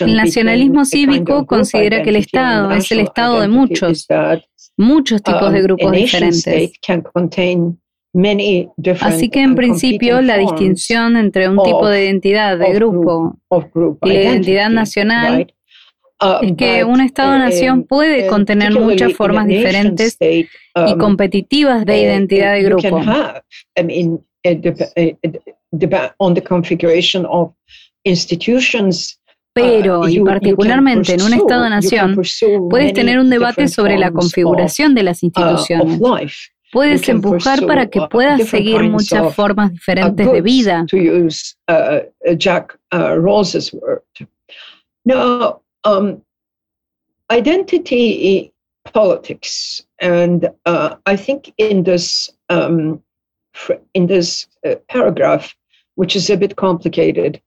el 0.00 0.16
nacionalismo 0.16 0.84
cívico 0.84 1.46
considera 1.46 2.02
que 2.02 2.10
el 2.10 2.16
Estado 2.16 2.72
es 2.72 2.90
el 2.90 3.00
Estado 3.00 3.40
de 3.40 3.48
muchos, 3.48 4.08
muchos 4.76 5.22
tipos 5.22 5.52
de 5.52 5.60
um, 5.60 5.64
grupos 5.64 5.92
diferentes. 5.92 6.72
Así 9.00 9.30
que 9.30 9.40
en 9.40 9.54
principio 9.54 10.20
la 10.20 10.36
distinción 10.36 11.16
entre 11.16 11.48
un 11.48 11.62
tipo 11.62 11.86
de 11.86 12.06
identidad 12.06 12.58
de 12.58 12.72
grupo 12.72 13.38
y 14.02 14.08
la 14.08 14.22
identidad 14.22 14.68
nacional 14.68 15.54
uh, 16.20 16.44
es 16.44 16.52
que 16.56 16.82
un 16.82 17.00
Estado-nación 17.00 17.84
puede 17.84 18.26
contener 18.26 18.72
muchas 18.72 19.12
formas 19.12 19.46
diferentes 19.46 20.16
y 20.20 20.48
um, 20.74 20.98
competitivas 20.98 21.86
de 21.86 22.02
identidad 22.02 22.54
de 22.54 22.62
grupo 22.64 23.00
on 26.18 26.34
the 26.34 26.42
configuration 26.42 27.24
of 27.26 27.52
institutions 28.04 29.18
pero, 29.54 30.00
uh, 30.00 30.08
y 30.08 30.18
particularmente 30.20 31.14
en 31.14 31.22
un 31.22 31.34
Estado-nación, 31.34 32.16
puedes 32.70 32.94
tener 32.94 33.18
un 33.18 33.28
debate 33.28 33.68
sobre 33.68 33.98
la 33.98 34.10
configuración 34.10 34.94
de 34.94 35.02
las 35.02 35.22
uh, 35.22 35.26
instituciones. 35.26 36.00
Puedes 36.72 37.06
empujar 37.06 37.66
para 37.66 37.86
que 37.86 38.00
uh, 38.00 38.08
puedas 38.08 38.48
seguir 38.48 38.82
muchas 38.84 39.34
formas 39.34 39.72
diferentes 39.72 40.32
de 40.32 40.40
vida. 40.40 40.86
Jack 42.38 42.78
Rawls's 42.90 43.74
word. 43.74 44.00
No, 45.04 45.60
um, 45.84 46.22
identity 47.30 48.52
politics, 48.90 49.84
and 50.00 50.48
I 50.64 51.16
think 51.16 51.52
in 51.58 51.82
this 51.82 52.30
um, 52.48 53.02
in 53.92 54.06
this 54.06 54.46
paragraph, 54.88 55.54
which 55.94 56.16
is 56.16 56.30
a 56.30 56.36
bit 56.36 56.54
complicated. 56.56 57.40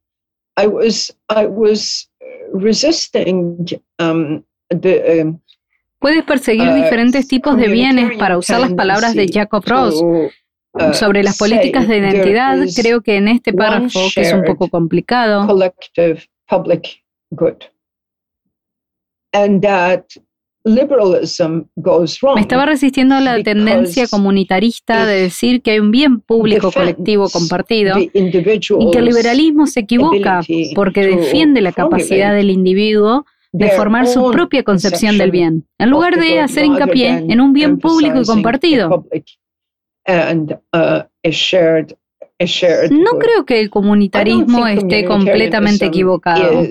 I 0.57 0.67
was 0.67 1.11
I 1.29 1.47
was 1.47 2.09
resisting 2.53 3.67
um, 3.99 4.43
the. 4.69 5.21
Um, 5.21 5.41
Puedes 5.99 6.23
perseguir 6.23 6.69
uh, 6.69 6.75
diferentes 6.75 7.27
tipos 7.27 7.57
de 7.57 7.67
bienes 7.67 8.17
para 8.17 8.37
usar 8.37 8.59
las 8.59 8.73
palabras 8.73 9.15
de 9.15 9.27
Jacob 9.27 9.63
Ross. 9.65 10.01
Uh, 10.01 10.93
sobre 10.93 11.23
las 11.23 11.37
políticas 11.37 11.87
de 11.87 11.99
identidad, 11.99 12.57
creo 12.75 13.01
que 13.01 13.15
en 13.15 13.29
este 13.29 13.53
párrafo, 13.53 13.99
que 14.13 14.21
es 14.21 14.33
un 14.33 14.43
poco 14.43 14.67
complicado, 14.67 15.47
collective 15.47 16.21
public 16.49 17.01
good. 17.31 17.63
And 19.31 19.61
that 19.61 20.03
me 20.65 22.41
estaba 22.41 22.65
resistiendo 22.65 23.13
a 23.13 23.21
la 23.21 23.43
tendencia 23.43 24.07
comunitarista 24.07 25.05
de 25.05 25.21
decir 25.21 25.61
que 25.61 25.71
hay 25.71 25.79
un 25.79 25.91
bien 25.91 26.21
público 26.21 26.71
colectivo 26.71 27.29
compartido 27.29 27.99
y 27.99 28.09
que 28.11 28.97
el 28.97 29.05
liberalismo 29.05 29.67
se 29.67 29.81
equivoca 29.81 30.41
porque 30.73 31.05
defiende 31.05 31.61
la 31.61 31.71
capacidad 31.71 32.33
del 32.33 32.49
individuo 32.49 33.25
de 33.51 33.69
formar 33.69 34.07
su 34.07 34.31
propia 34.31 34.63
concepción 34.63 35.19
del 35.19 35.29
bien, 35.31 35.67
en 35.77 35.89
lugar 35.89 36.19
de 36.19 36.39
hacer 36.39 36.65
hincapié 36.65 37.25
en 37.29 37.39
un 37.39 37.53
bien 37.53 37.77
público 37.77 38.21
y 38.21 38.25
compartido. 38.25 39.05
Uh, 40.07 41.03
no 42.91 43.11
creo 43.19 43.45
que 43.45 43.59
el 43.61 43.69
comunitarismo 43.69 44.67
esté 44.67 45.05
completamente 45.05 45.85
equivocado. 45.85 46.63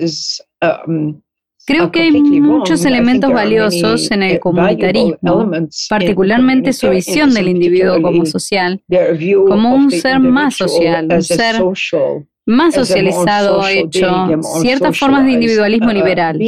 Creo 1.65 1.91
que 1.91 2.01
hay 2.01 2.11
muchos 2.41 2.85
elementos 2.85 3.31
valiosos 3.33 4.11
en 4.11 4.21
el 4.23 4.39
comunitarismo, 4.39 5.51
particularmente 5.89 6.73
su 6.73 6.89
visión 6.89 7.33
del 7.33 7.47
individuo 7.47 8.01
como 8.01 8.25
social, 8.25 8.81
como 9.47 9.75
un 9.75 9.89
ser 9.89 10.19
más 10.19 10.55
social, 10.55 11.07
un 11.11 11.23
ser 11.23 11.55
más 12.45 12.75
socializado, 12.75 13.67
hecho 13.67 14.27
ciertas 14.61 14.97
formas 14.97 15.25
de 15.25 15.31
individualismo 15.31 15.89
uh, 15.89 15.93
liberal. 15.93 16.39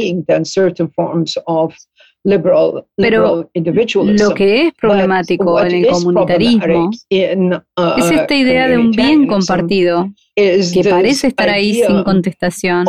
Pero 2.96 3.50
lo 3.54 4.34
que 4.34 4.66
es 4.66 4.74
problemático 4.74 5.60
en 5.60 5.74
el 5.74 5.86
comunitarismo 5.88 6.90
uh, 6.90 7.98
es 7.98 8.10
esta 8.10 8.34
idea 8.34 8.68
de 8.68 8.78
un 8.78 8.90
bien 8.92 9.26
compartido 9.26 10.08
que 10.36 10.86
parece 10.88 11.28
estar 11.28 11.48
ahí 11.48 11.74
sin 11.74 12.04
contestación, 12.04 12.86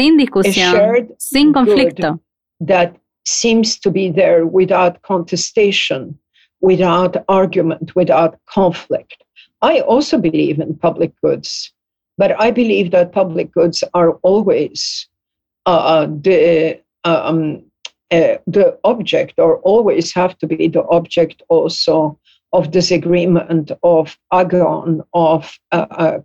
sin 0.00 0.16
discusión, 0.18 1.08
sin 1.18 1.52
conflicto. 1.52 2.18
That 2.60 2.96
seems 3.24 3.78
to 3.80 3.90
be 3.90 4.10
there 4.10 4.46
without 4.46 5.02
contestation, 5.02 6.18
without 6.60 7.16
argument, 7.28 7.94
without 7.94 8.38
conflict. 8.46 9.22
I 9.62 9.80
also 9.80 10.18
believe 10.18 10.58
in 10.58 10.76
public 10.76 11.12
goods, 11.22 11.72
but 12.16 12.30
I 12.40 12.50
believe 12.50 12.90
that 12.92 13.12
public 13.12 13.52
goods 13.52 13.84
are 13.94 14.12
always 14.22 15.06
uh, 15.66 16.06
the 16.06 16.80
um, 17.04 17.62
uh, 18.10 18.36
the 18.46 18.78
object, 18.84 19.34
or 19.38 19.58
always 19.58 20.12
have 20.14 20.36
to 20.38 20.46
be 20.46 20.68
the 20.68 20.84
object 20.88 21.42
also 21.48 22.18
of 22.52 22.72
disagreement, 22.72 23.70
of 23.82 24.18
agon, 24.32 25.02
of 25.12 25.58
uh, 25.70 25.86
uh 25.90 25.90
Uh, 25.96 25.96
uh, 26.02 26.18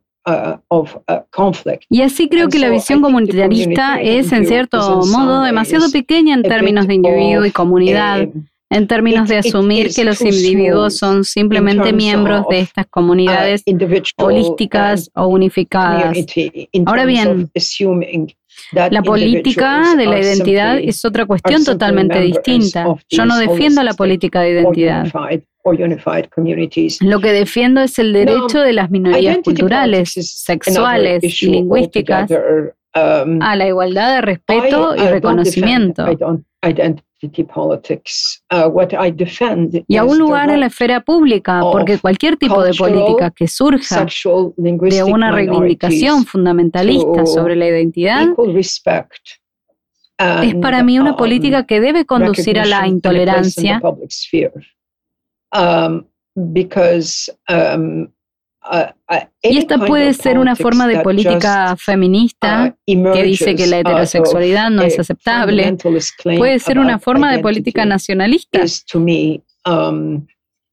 y 1.89 2.01
así 2.01 2.27
creo 2.29 2.47
que 2.49 2.59
la 2.59 2.69
visión 2.69 3.01
comunitarista 3.01 4.01
es, 4.01 4.31
en 4.31 4.45
cierto 4.45 5.01
modo, 5.05 5.43
demasiado 5.43 5.89
pequeña 5.91 6.33
en 6.35 6.43
términos 6.43 6.87
de 6.87 6.95
individuo 6.95 7.45
y 7.45 7.51
comunidad, 7.51 8.21
eh, 8.21 8.31
en 8.71 8.87
términos 8.87 9.29
de 9.29 9.37
asumir 9.37 9.93
que 9.93 10.03
los 10.03 10.21
individuos 10.21 10.97
son 10.97 11.23
simplemente 11.23 11.93
miembros 11.93 12.45
de 12.49 12.59
estas 12.61 12.87
comunidades 12.87 13.63
uh, 13.67 14.23
holísticas 14.23 15.11
o 15.13 15.27
unificadas. 15.27 16.17
Ahora 16.85 17.05
bien, 17.05 17.49
la 18.73 19.03
política 19.03 19.95
de 19.95 20.05
la 20.07 20.19
identidad 20.19 20.79
es 20.79 21.05
otra 21.05 21.25
cuestión 21.25 21.63
totalmente 21.63 22.19
distinta. 22.19 22.87
Yo 23.09 23.25
no 23.25 23.37
defiendo 23.37 23.83
la 23.83 23.93
política 23.93 24.41
de 24.41 24.51
identidad. 24.51 25.07
Lo 27.01 27.19
que 27.19 27.31
defiendo 27.31 27.81
es 27.81 27.97
el 27.97 28.13
derecho 28.13 28.61
de 28.61 28.73
las 28.73 28.91
minorías 28.91 29.39
culturales, 29.43 30.11
sexuales 30.13 31.41
y 31.41 31.47
lingüísticas 31.47 32.29
um, 32.31 33.41
a 33.41 33.55
la 33.55 33.67
igualdad 33.67 34.15
de 34.15 34.21
respeto 34.21 34.95
y 34.95 35.07
reconocimiento. 35.07 36.05
Uh, 36.05 36.43
y 39.87 39.97
a 39.97 40.03
un 40.03 40.17
lugar 40.19 40.49
en 40.51 40.59
la 40.59 40.65
esfera 40.67 41.01
pública, 41.01 41.61
porque 41.61 41.97
cualquier 41.97 42.37
tipo 42.37 42.61
de 42.61 42.73
política 42.73 43.31
que 43.31 43.47
surja 43.47 44.05
de 44.57 45.03
una 45.03 45.31
reivindicación 45.31 46.25
fundamentalista 46.25 47.25
sobre 47.25 47.55
la 47.55 47.67
identidad 47.67 48.27
es 50.43 50.55
para 50.55 50.83
mí 50.83 50.99
una 50.99 51.17
política 51.17 51.65
que 51.65 51.81
debe 51.81 52.05
conducir 52.05 52.59
a 52.59 52.65
la 52.65 52.87
intolerancia 52.87 53.81
Um, 55.55 56.05
um, 57.47 58.11
uh, 58.63 58.91
uh, 59.09 59.25
y 59.41 59.57
esta 59.57 59.77
puede 59.77 60.13
ser 60.13 60.37
una 60.37 60.55
forma 60.55 60.85
de 60.87 60.99
política 60.99 61.77
feminista 61.77 62.75
uh, 62.85 63.13
que 63.13 63.23
dice 63.23 63.55
que 63.55 63.67
la 63.67 63.79
heterosexualidad 63.79 64.69
no 64.69 64.81
es 64.83 64.99
aceptable. 64.99 65.77
Puede 66.37 66.59
ser 66.59 66.77
una 66.79 66.99
forma 66.99 67.31
de 67.31 67.39
política 67.39 67.85
nacionalista 67.85 68.59
um, 69.65 70.25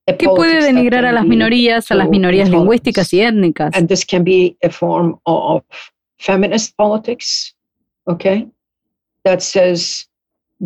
que 0.06 0.26
puede 0.26 0.64
denigrar 0.64 1.04
a 1.04 1.12
las 1.12 1.24
minorías, 1.24 1.90
a 1.92 1.94
las 1.94 2.08
minorías 2.08 2.50
lingüísticas 2.50 3.12
y 3.12 3.20
étnicas. 3.20 3.76
And 3.76 3.88
this 3.88 4.04
can 4.04 4.24
be 4.24 4.56
a 4.64 4.70
form 4.70 5.20
of 5.26 5.62
feminist 6.18 6.76
politics, 6.76 7.54
okay, 8.08 8.48
that 9.24 9.42
says 9.42 10.08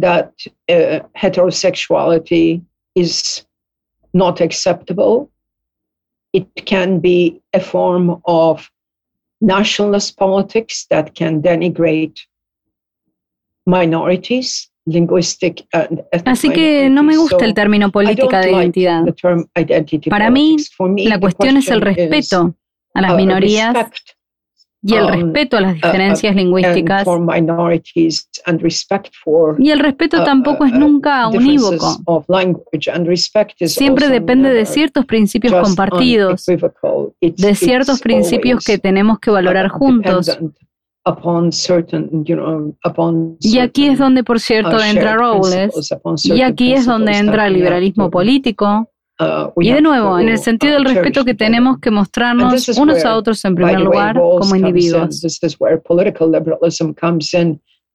that 0.01 0.33
heterosexuality 0.69 2.63
is 2.95 3.47
not 4.17 4.41
acceptable. 4.41 5.31
It 6.33 6.49
can 6.65 7.01
be 7.01 7.43
a 7.53 7.61
form 7.61 8.21
of 8.25 8.69
nationalist 9.41 10.17
politics 10.17 10.87
that 10.91 11.15
can 11.15 11.43
denigrate 11.43 12.19
minorities, 13.67 14.71
linguistic 14.87 15.67
and 15.73 16.05
Así 16.25 16.51
que 16.51 16.89
no 16.89 17.03
me 17.03 17.17
gusta 17.17 17.45
el 17.45 17.55
término 17.55 17.91
política 17.91 18.41
de 18.41 18.53
identidad. 18.53 19.05
Para 20.09 20.31
mí, 20.31 20.57
la 21.05 21.21
cuestión 21.21 21.57
es 21.57 21.69
el 21.69 21.81
respeto 21.81 22.55
a 22.95 23.01
las 23.03 23.13
uh, 23.13 23.17
minorías 23.17 23.75
y 24.87 24.95
el 24.95 25.05
um, 25.05 25.11
respeto 25.11 25.57
a 25.57 25.61
las 25.63 25.73
uh, 25.73 25.75
diferencias 25.75 26.33
uh, 26.33 26.39
lingüísticas. 26.39 27.07
Y 29.59 29.71
el 29.71 29.81
respeto 29.81 30.23
uh, 30.23 30.25
tampoco 30.25 30.65
es 30.65 30.73
nunca 30.73 31.27
unívoco. 31.29 31.99
Siempre 33.67 34.09
depende 34.09 34.51
de 34.51 34.65
ciertos 34.65 35.05
principios 35.05 35.53
compartidos, 35.55 36.47
de 36.47 37.55
ciertos 37.55 38.01
principios 38.01 38.65
que 38.65 38.79
tenemos 38.79 39.19
que 39.19 39.33
valorar 39.33 39.69
juntos. 39.69 40.39
Y 43.41 43.59
aquí 43.59 43.87
es 43.89 43.99
donde, 43.99 44.25
por 44.25 44.41
cierto, 44.41 44.83
entra 44.83 45.17
Rawls, 45.17 45.57
y 46.25 46.43
aquí 46.43 46.73
es 46.75 46.87
donde 46.87 47.17
entra 47.17 47.49
el 47.49 47.55
liberalismo 47.55 48.09
político, 48.11 48.67
Uh, 48.79 48.96
y 49.57 49.73
de 49.73 49.81
nuevo, 49.81 50.19
en 50.19 50.29
el 50.29 50.39
sentido 50.39 50.75
del 50.75 50.85
respeto 50.85 51.25
que 51.25 51.35
tenemos 51.35 51.79
que 51.79 51.91
mostrarnos 51.91 52.69
unos 52.79 53.05
a 53.05 53.17
otros 53.17 53.45
en 53.45 53.55
primer 53.55 53.81
lugar 53.81 54.17
como 54.17 54.55
individuos. 54.55 55.21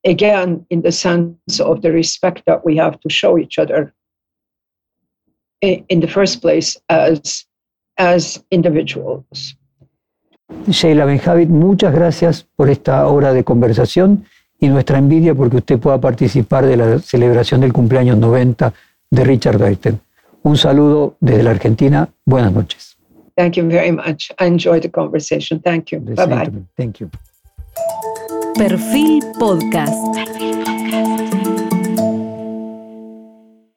again 0.04 0.66
in 0.70 0.82
the 0.82 0.92
sense 0.92 1.60
of 1.60 1.80
the 1.82 1.92
respect 1.92 2.44
that 2.46 2.64
we 2.64 2.76
have 2.76 2.98
to 3.00 3.08
show 3.08 3.38
each 3.38 3.58
other 3.58 3.94
in 5.60 6.00
the 6.00 6.08
first 6.08 6.42
place 6.42 6.76
as, 6.88 7.46
as 7.98 8.42
individuals. 8.50 9.56
Sheila 10.68 11.06
Benjavid, 11.06 11.48
muchas 11.48 11.94
gracias 11.94 12.46
por 12.56 12.68
esta 12.68 13.06
hora 13.06 13.32
de 13.32 13.44
conversación 13.44 14.24
y 14.60 14.68
nuestra 14.68 14.98
envidia 14.98 15.34
porque 15.34 15.58
usted 15.58 15.78
pueda 15.78 16.00
participar 16.00 16.66
de 16.66 16.76
la 16.76 16.98
celebración 16.98 17.60
del 17.60 17.72
cumpleaños 17.72 18.18
90 18.18 18.72
de 19.10 19.24
Richard 19.24 19.58
Dayton. 19.58 20.00
Un 20.44 20.56
saludo 20.56 21.16
desde 21.20 21.42
la 21.42 21.50
Argentina. 21.50 22.08
Buenas 22.24 22.52
noches. 22.52 22.96
Thank 23.36 23.56
you 23.56 23.68
very 23.68 23.92
much. 23.92 24.30
I 24.38 24.46
enjoyed 24.46 24.82
the 24.82 24.90
conversation. 24.90 25.60
Thank 25.60 25.92
you. 25.92 26.00
Bye 26.00 26.26
bye. 26.26 26.50
Thank 26.76 27.00
you. 27.00 27.10
Perfil 28.54 29.20
Podcast. 29.38 30.71